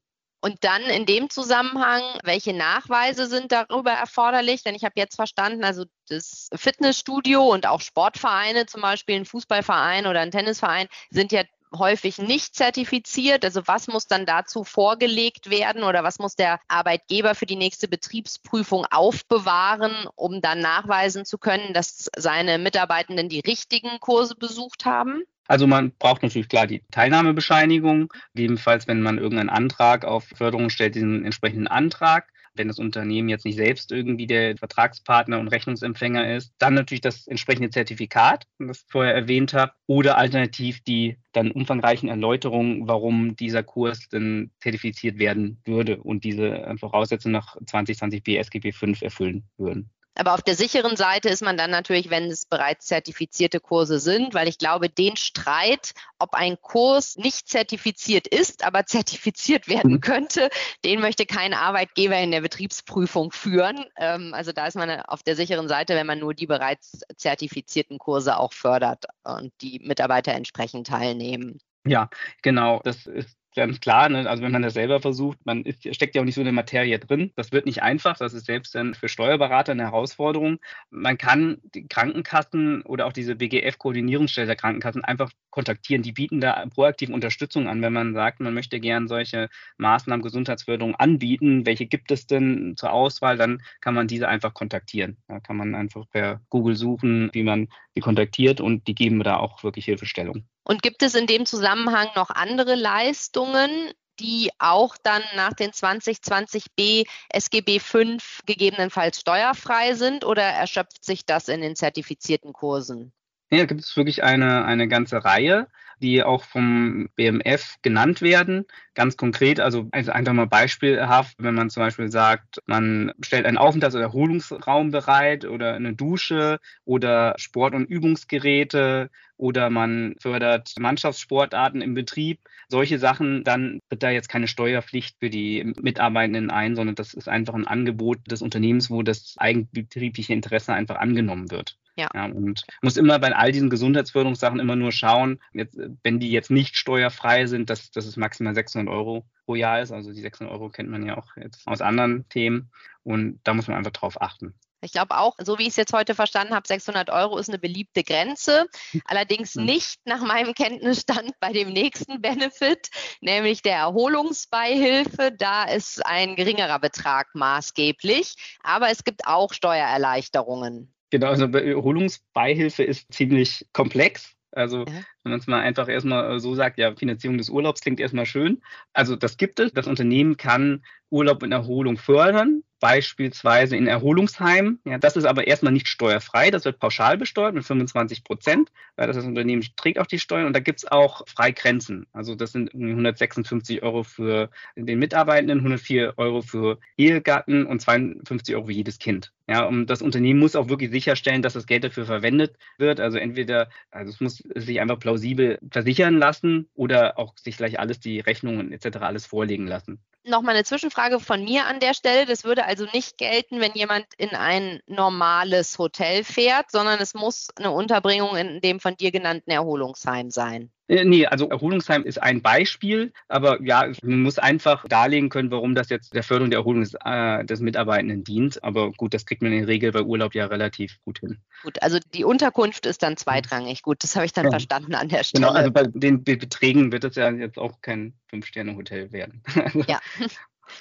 Und 0.45 0.65
dann 0.65 0.83
in 0.83 1.07
dem 1.07 1.31
Zusammenhang, 1.31 2.03
welche 2.25 2.53
Nachweise 2.53 3.29
sind 3.29 3.53
darüber 3.53 3.93
erforderlich? 3.93 4.65
Denn 4.65 4.75
ich 4.75 4.83
habe 4.83 4.95
jetzt 4.97 5.15
verstanden, 5.15 5.63
also 5.63 5.85
das 6.09 6.49
Fitnessstudio 6.53 7.47
und 7.47 7.65
auch 7.65 7.81
Sportvereine, 7.81 8.67
zum 8.67 8.83
Beispiel 8.83 9.15
ein 9.15 9.25
Fußballverein 9.25 10.09
oder 10.09 10.21
ein 10.21 10.33
Tennisverein, 10.33 10.89
sind 11.11 11.31
ja 11.31 11.45
häufig 11.79 12.19
nicht 12.19 12.57
zertifiziert. 12.57 13.45
Also 13.45 13.63
was 13.67 13.87
muss 13.87 14.09
dann 14.09 14.27
dazu 14.27 14.65
vorgelegt 14.65 15.49
werden 15.49 15.85
oder 15.85 16.03
was 16.03 16.19
muss 16.19 16.35
der 16.35 16.59
Arbeitgeber 16.67 17.37
für 17.37 17.47
die 17.47 17.57
nächste 17.57 17.87
Betriebsprüfung 17.87 18.85
aufbewahren, 18.91 20.09
um 20.17 20.41
dann 20.41 20.59
nachweisen 20.59 21.25
zu 21.25 21.39
können, 21.39 21.73
dass 21.73 22.11
seine 22.17 22.59
Mitarbeitenden 22.59 23.29
die 23.29 23.41
richtigen 23.41 24.01
Kurse 24.01 24.35
besucht 24.35 24.87
haben? 24.87 25.23
Also 25.49 25.67
man 25.67 25.93
braucht 25.99 26.23
natürlich 26.23 26.49
klar 26.49 26.67
die 26.67 26.83
Teilnahmebescheinigung, 26.91 28.13
gegebenenfalls, 28.35 28.87
wenn 28.87 29.03
man 29.03 29.19
irgendeinen 29.19 29.51
Antrag 29.51 30.05
auf 30.05 30.25
Förderung 30.35 30.71
stellt, 30.71 30.95
diesen 30.95 31.25
entsprechenden 31.25 31.67
Antrag. 31.67 32.29
Wenn 32.55 32.69
das 32.69 32.79
Unternehmen 32.79 33.31
jetzt 33.31 33.47
nicht 33.47 33.57
selbst 33.57 33.93
irgendwie 33.93 34.27
der 34.27 34.59
Vertragspartner 34.59 35.41
und 35.41 35.49
Rechnungsempfänger 35.49 36.37
ist, 36.37 36.53
dann 36.59 36.75
natürlich 36.75 37.01
das 37.01 37.27
entsprechende 37.27 37.71
Zertifikat, 37.71 38.47
das 38.59 38.83
ich 38.83 38.91
vorher 38.91 39.15
erwähnt 39.15 39.55
habe, 39.55 39.73
oder 39.87 40.19
alternativ 40.19 40.83
die 40.83 41.17
dann 41.33 41.51
umfangreichen 41.51 42.11
Erläuterungen, 42.11 42.87
warum 42.87 43.37
dieser 43.37 43.63
Kurs 43.63 44.09
denn 44.11 44.51
zertifiziert 44.61 45.19
werden 45.19 45.63
würde 45.65 46.03
und 46.03 46.25
diese 46.25 46.75
Voraussetzungen 46.79 47.33
nach 47.33 47.57
2020 47.67 48.23
BSGB 48.23 48.73
5 48.73 49.01
erfüllen 49.01 49.45
würden. 49.57 49.91
Aber 50.15 50.35
auf 50.35 50.43
der 50.43 50.55
sicheren 50.55 50.97
Seite 50.97 51.29
ist 51.29 51.43
man 51.43 51.57
dann 51.57 51.71
natürlich, 51.71 52.11
wenn 52.11 52.25
es 52.25 52.45
bereits 52.45 52.87
zertifizierte 52.87 53.61
Kurse 53.61 53.99
sind, 53.99 54.35
weil 54.35 54.47
ich 54.47 54.59
glaube, 54.59 54.91
den 54.91 55.17
Streit, 55.17 55.93
ob 56.19 56.35
ein 56.35 56.61
Kurs 56.61 57.17
nicht 57.17 57.49
zertifiziert 57.49 58.27
ist, 58.27 58.65
aber 58.65 58.85
zertifiziert 58.87 59.69
werden 59.69 59.95
mhm. 59.95 60.01
könnte, 60.01 60.51
den 60.85 61.01
möchte 61.01 61.25
kein 61.25 61.55
Arbeitgeber 61.55 62.19
in 62.19 62.31
der 62.31 62.43
Betriebsprüfung 62.43 63.33
führen. 63.33 63.85
Ähm, 63.97 64.35
also 64.35 64.53
da 64.53 64.67
ist 64.67 64.77
man 64.77 65.01
auf 65.03 65.23
der 65.23 65.37
sicheren 65.37 65.69
Seite, 65.69 65.95
wenn 65.95 66.07
man 66.07 66.19
nur 66.19 66.35
die 66.35 66.47
bereits 66.47 67.01
zertifizierten 67.17 67.99
Kurse 67.99 68.37
auch 68.37 68.53
fördert 68.53 69.07
und 69.25 69.53
die 69.61 69.81
Mitarbeiter 69.83 70.33
entsprechend 70.33 70.89
teilnehmen. 70.89 71.59
Ja, 71.85 72.11
genau. 72.43 72.81
Das 72.85 73.07
ist 73.07 73.37
ganz 73.55 73.81
klar, 73.81 74.09
ne? 74.09 74.29
also 74.29 74.43
wenn 74.43 74.53
man 74.53 74.63
das 74.63 74.75
selber 74.75 75.01
versucht, 75.01 75.39
man 75.45 75.63
ist, 75.63 75.95
steckt 75.95 76.15
ja 76.15 76.21
auch 76.21 76.25
nicht 76.25 76.35
so 76.35 76.41
in 76.41 76.47
der 76.47 76.53
Materie 76.53 76.99
drin. 76.99 77.33
Das 77.37 77.53
wird 77.53 77.67
nicht 77.67 77.83
einfach, 77.83 78.17
das 78.17 78.35
ist 78.35 78.47
selbst 78.47 78.75
dann 78.75 78.95
für 78.95 79.09
Steuerberater 79.09 79.73
eine 79.73 79.85
Herausforderung. 79.85 80.59
Man 80.91 81.19
kann 81.19 81.59
die 81.75 81.87
Krankenkassen 81.87 82.83
oder 82.83 83.07
auch 83.07 83.13
diese 83.13 83.37
BGF-Koordinierungsstelle 83.37 84.47
der 84.47 84.57
Krankenkassen 84.57 85.05
einfach 85.05 85.31
kontaktieren. 85.51 86.03
Die 86.03 86.13
bieten 86.13 86.41
da 86.41 86.65
proaktive 86.67 87.13
Unterstützung 87.13 87.69
an, 87.69 87.83
wenn 87.83 87.93
man 87.93 88.15
sagt, 88.15 88.41
man 88.41 88.55
möchte 88.55 88.81
gern 88.81 89.09
solche 89.09 89.49
Maßnahmen 89.77 90.23
Gesundheitsförderung 90.23 90.95
anbieten. 90.97 91.67
Welche 91.67 91.87
gibt 91.87 92.11
es 92.11 92.27
denn 92.27 92.75
zur 92.77 92.93
Auswahl? 92.93 93.37
Dann 93.37 93.63
kann 93.81 93.95
man 93.95 94.09
diese 94.09 94.29
einfach 94.29 94.55
kontaktieren. 94.55 95.19
Da 95.29 95.41
kann 95.41 95.57
man 95.57 95.75
einfach 95.75 96.09
per 96.11 96.41
Google 96.49 96.77
suchen, 96.77 97.31
wie 97.33 97.43
man 97.43 97.69
die 97.97 98.01
kontaktiert 98.01 98.61
und 98.61 98.87
die 98.87 98.95
geben 98.95 99.23
da 99.23 99.37
auch 99.37 99.63
wirklich 99.65 99.85
Hilfestellung. 99.85 100.45
Und 100.65 100.83
gibt 100.83 101.03
es 101.03 101.15
in 101.15 101.27
dem 101.27 101.47
Zusammenhang 101.47 102.09
noch 102.15 102.31
andere 102.31 102.75
Leistungen, 102.75 103.93
die 104.21 104.51
auch 104.59 104.97
dann 105.03 105.23
nach 105.35 105.53
den 105.53 105.71
2020b 105.71 107.07
SGB 107.31 107.81
5 107.81 108.43
gegebenenfalls 108.47 109.21
steuerfrei 109.21 109.95
sind 109.95 110.25
oder 110.25 110.43
erschöpft 110.43 111.05
sich 111.05 111.27
das 111.27 111.49
in 111.49 111.61
den 111.61 111.77
zertifizierten 111.77 112.53
Kursen? 112.53 113.13
Ja, 113.53 113.59
da 113.59 113.65
gibt 113.67 113.83
es 113.83 113.95
wirklich 113.99 114.25
eine, 114.25 114.65
eine 114.65 114.89
ganze 114.89 115.25
Reihe, 115.27 115.69
die 116.01 116.23
auch 116.23 116.43
vom 116.43 117.11
BMF 117.17 117.77
genannt 117.83 118.23
werden. 118.23 118.65
Ganz 118.95 119.19
konkret, 119.19 119.61
also, 119.61 119.89
einfach 119.93 120.33
mal 120.33 120.47
beispielhaft, 120.47 121.37
wenn 121.39 121.55
man 121.55 121.69
zum 121.69 121.83
Beispiel 121.83 122.11
sagt, 122.11 122.61
man 122.67 123.13
stellt 123.21 123.45
einen 123.45 123.59
Aufenthalts- 123.59 123.95
oder 123.95 124.05
Erholungsraum 124.05 124.91
bereit 124.91 125.45
oder 125.45 125.75
eine 125.75 125.93
Dusche 125.95 126.61
oder 126.87 127.35
Sport- 127.37 127.75
und 127.75 127.85
Übungsgeräte 127.85 129.11
oder 129.37 129.69
man 129.69 130.15
fördert 130.19 130.73
Mannschaftssportarten 130.81 131.83
im 131.83 131.93
Betrieb. 131.93 132.41
Solche 132.69 132.99
Sachen, 132.99 133.45
dann 133.45 133.81
wird 133.91 134.03
da 134.03 134.09
jetzt 134.11 134.31
keine 134.31 134.49
Steuerpflicht 134.49 135.19
für 135.21 135.29
die 135.29 135.63
Mitarbeitenden 135.79 136.51
ein, 136.51 136.75
sondern 136.75 136.95
das 136.95 137.13
ist 137.13 137.29
einfach 137.29 137.55
ein 137.55 137.67
Angebot 137.67 138.19
des 138.31 138.41
Unternehmens, 138.41 138.89
wo 138.91 139.03
das 139.03 139.35
eigenbetriebliche 139.37 140.33
Interesse 140.33 140.73
einfach 140.73 140.97
angenommen 140.97 141.51
wird. 141.51 141.77
Ja. 141.97 142.09
ja. 142.15 142.25
Und 142.27 142.65
muss 142.81 142.97
immer 142.97 143.19
bei 143.19 143.35
all 143.35 143.53
diesen 143.53 143.71
Gesundheitsförderungssachen 143.71 144.61
immer 144.61 144.77
nur 144.77 144.93
schauen, 144.93 145.41
jetzt, 145.53 145.79
wenn 146.03 146.21
die 146.21 146.31
jetzt 146.31 146.51
nicht 146.51 146.77
steuerfrei 146.77 147.47
sind, 147.47 147.71
dass, 147.71 147.91
dass 147.91 148.07
es 148.07 148.17
maximal 148.17 148.55
600 148.55 148.93
Euro 148.93 149.27
pro 149.45 149.55
Jahr 149.55 149.81
ist. 149.81 149.93
Also 149.93 150.13
die 150.13 150.21
600 150.21 150.53
Euro 150.53 150.71
kennt 150.71 150.91
man 150.91 151.07
ja 151.07 151.19
auch 151.19 151.37
jetzt 151.37 151.67
aus 151.67 151.81
anderen 151.81 152.29
Themen. 152.29 152.71
Und 153.03 153.41
da 153.45 153.55
muss 153.55 153.69
man 153.69 153.77
einfach 153.77 153.93
drauf 153.93 154.21
achten. 154.21 154.55
Ich 154.85 154.91
glaube 154.91 155.17
auch, 155.17 155.37
so 155.41 155.59
wie 155.59 155.63
ich 155.63 155.69
es 155.69 155.77
jetzt 155.77 155.93
heute 155.93 156.17
verstanden 156.17 156.55
habe, 156.55 156.67
600 156.67 157.09
Euro 157.09 157.39
ist 157.39 157.49
eine 157.49 157.61
beliebte 157.61 158.03
Grenze. 158.03 158.67
Allerdings 159.05 159.55
hm. 159.55 159.65
nicht 159.65 160.01
nach 160.05 160.21
meinem 160.21 160.55
Kenntnisstand 160.55 161.39
bei 161.39 161.53
dem 161.53 161.73
nächsten 161.73 162.21
Benefit, 162.21 162.91
nämlich 163.21 163.63
der 163.63 163.77
Erholungsbeihilfe. 163.77 165.31
Da 165.39 165.65
ist 165.65 166.05
ein 166.05 166.35
geringerer 166.35 166.81
Betrag 166.81 167.29
maßgeblich. 167.35 168.35
Aber 168.65 168.91
es 168.91 169.05
gibt 169.05 169.27
auch 169.27 169.53
Steuererleichterungen. 169.53 170.92
Genau, 171.13 171.27
also 171.27 171.45
Erholungsbeihilfe 171.45 172.83
ist 172.85 173.13
ziemlich 173.13 173.67
komplex. 173.75 174.35
Also 174.51 174.79
ja. 174.79 174.87
wenn 175.23 175.33
man 175.33 175.41
es 175.41 175.47
mal 175.47 175.61
einfach 175.61 175.87
erstmal 175.87 176.41
so 176.41 176.55
sagt, 176.55 176.79
ja, 176.79 176.97
Finanzierung 176.97 177.37
des 177.37 177.51
Urlaubs 177.51 177.83
klingt 177.83 178.01
erstmal 178.01 178.25
schön. 178.25 178.63
Also 178.95 179.15
das 179.15 179.37
gibt 179.37 179.61
es. 179.61 179.75
Das 179.75 179.87
Unternehmen 179.87 180.39
kann 180.39 180.83
Urlaub 181.11 181.43
und 181.43 181.53
Erholung 181.53 181.99
fördern. 181.99 182.63
Beispielsweise 182.83 183.77
in 183.77 183.87
Erholungsheimen. 183.87 184.81
Ja, 184.85 184.99
das 184.99 185.17
ist 185.17 185.25
aber 185.25 185.47
erstmal 185.47 185.73
nicht 185.73 185.87
steuerfrei, 185.87 186.51
das 186.51 186.65
wird 186.65 186.81
pauschal 186.81 187.17
besteuert 187.17 187.55
mit 187.55 187.65
25 187.65 188.25
Prozent, 188.25 188.73
weil 188.97 189.07
das, 189.07 189.25
Unternehmen 189.25 189.65
trägt 189.77 190.01
auch 190.01 190.07
die 190.07 190.19
Steuern 190.19 190.47
und 190.47 190.57
da 190.57 190.59
gibt 190.59 190.81
es 190.81 190.91
auch 190.91 191.23
Freigrenzen. 191.29 192.07
Also 192.13 192.35
das 192.35 192.51
sind 192.51 192.75
156 192.75 193.85
Euro 193.85 194.03
für 194.03 194.51
den 194.75 194.99
Mitarbeitenden, 194.99 195.59
104 195.59 196.15
Euro 196.17 196.43
für 196.43 196.81
Ehegatten 196.97 197.67
und 197.67 197.81
52 197.81 198.57
Euro 198.57 198.67
für 198.67 198.73
jedes 198.73 198.99
Kind. 198.99 199.33
Ja, 199.49 199.65
und 199.65 199.87
das 199.87 200.03
Unternehmen 200.03 200.41
muss 200.41 200.57
auch 200.57 200.69
wirklich 200.69 200.91
sicherstellen, 200.91 201.43
dass 201.43 201.53
das 201.53 201.67
Geld 201.67 201.85
dafür 201.85 202.05
verwendet 202.05 202.57
wird. 202.79 202.99
Also 202.99 203.19
entweder, 203.19 203.69
also 203.93 204.11
es 204.11 204.21
muss 204.21 204.43
sich 204.57 204.81
einfach 204.81 204.99
plausibel 204.99 205.61
versichern 205.71 206.17
lassen 206.19 206.69
oder 206.75 207.17
auch 207.17 207.37
sich 207.39 207.57
gleich 207.59 207.79
alles, 207.79 208.01
die 208.01 208.19
Rechnungen 208.19 208.73
etc. 208.73 208.99
alles 209.03 209.27
vorlegen 209.27 209.69
lassen. 209.69 210.01
Nochmal 210.25 210.55
eine 210.55 210.65
Zwischenfrage 210.65 211.19
von 211.19 211.43
mir 211.43 211.67
an 211.67 211.81
der 211.81 211.95
Stelle. 211.95 212.27
Das 212.27 212.45
würde 212.45 212.65
also 212.65 212.87
nicht 212.93 213.19
gelten, 213.19 213.61
wenn 213.61 213.73
jemand 213.73 214.07
in 214.19 214.31
ein 214.31 214.81
normales 214.87 215.79
Hotel 215.79 216.23
fährt, 216.23 216.71
sondern 216.71 217.01
es 217.01 217.15
muss 217.15 217.49
eine 217.57 217.73
Unterbringung 217.73 218.37
in 218.37 218.61
dem 218.61 218.79
von 218.79 218.97
dir 218.97 219.11
genannten 219.11 219.51
Erholungsheim 219.51 220.31
sein. 220.31 220.71
Äh, 220.89 221.05
nee, 221.05 221.27
also 221.27 221.49
Erholungsheim 221.49 222.03
ist 222.05 222.21
ein 222.23 222.43
Beispiel, 222.43 223.13
aber 223.29 223.63
ja, 223.63 223.91
man 224.03 224.23
muss 224.23 224.39
einfach 224.39 224.87
darlegen 224.89 225.29
können, 225.29 225.51
warum 225.51 225.75
das 225.75 225.89
jetzt 225.89 226.15
der 226.15 226.23
Förderung 226.23 226.51
der 226.51 226.61
Erholung 226.61 226.83
des, 226.83 226.95
äh, 227.05 227.45
des, 227.45 227.61
Mitarbeitenden 227.61 228.25
dient. 228.25 228.63
Aber 228.65 228.93
gut, 228.93 229.15
das 229.15 229.25
kriegt 229.25 229.43
man 229.43 229.53
in 229.53 229.61
der 229.61 229.69
Regel 229.69 229.93
bei 229.93 230.03
Urlaub 230.03 230.35
ja 230.35 230.47
relativ 230.47 230.99
gut 231.05 231.21
hin. 231.21 231.39
Gut, 231.63 231.83
also 231.83 231.99
die 232.15 232.25
Unterkunft 232.25 232.87
ist 232.87 233.03
dann 233.03 233.17
zweitrangig. 233.17 233.83
Gut, 233.83 234.03
das 234.03 234.17
habe 234.17 234.27
ich 234.27 234.33
dann 234.33 234.47
ja. 234.47 234.51
verstanden 234.51 234.95
an 234.95 235.09
der 235.09 235.25
Stelle. 235.25 235.47
Genau, 235.47 235.57
also 235.57 235.71
bei 235.71 235.85
den 235.87 236.25
Beträgen 236.25 236.93
wird 236.93 237.05
es 237.05 237.17
ja 237.17 237.31
jetzt 237.31 237.59
auch 237.59 237.81
kein 237.81 238.15
Fünf-Sterne-Hotel 238.29 239.13
werden. 239.13 239.43
ja. 239.87 240.01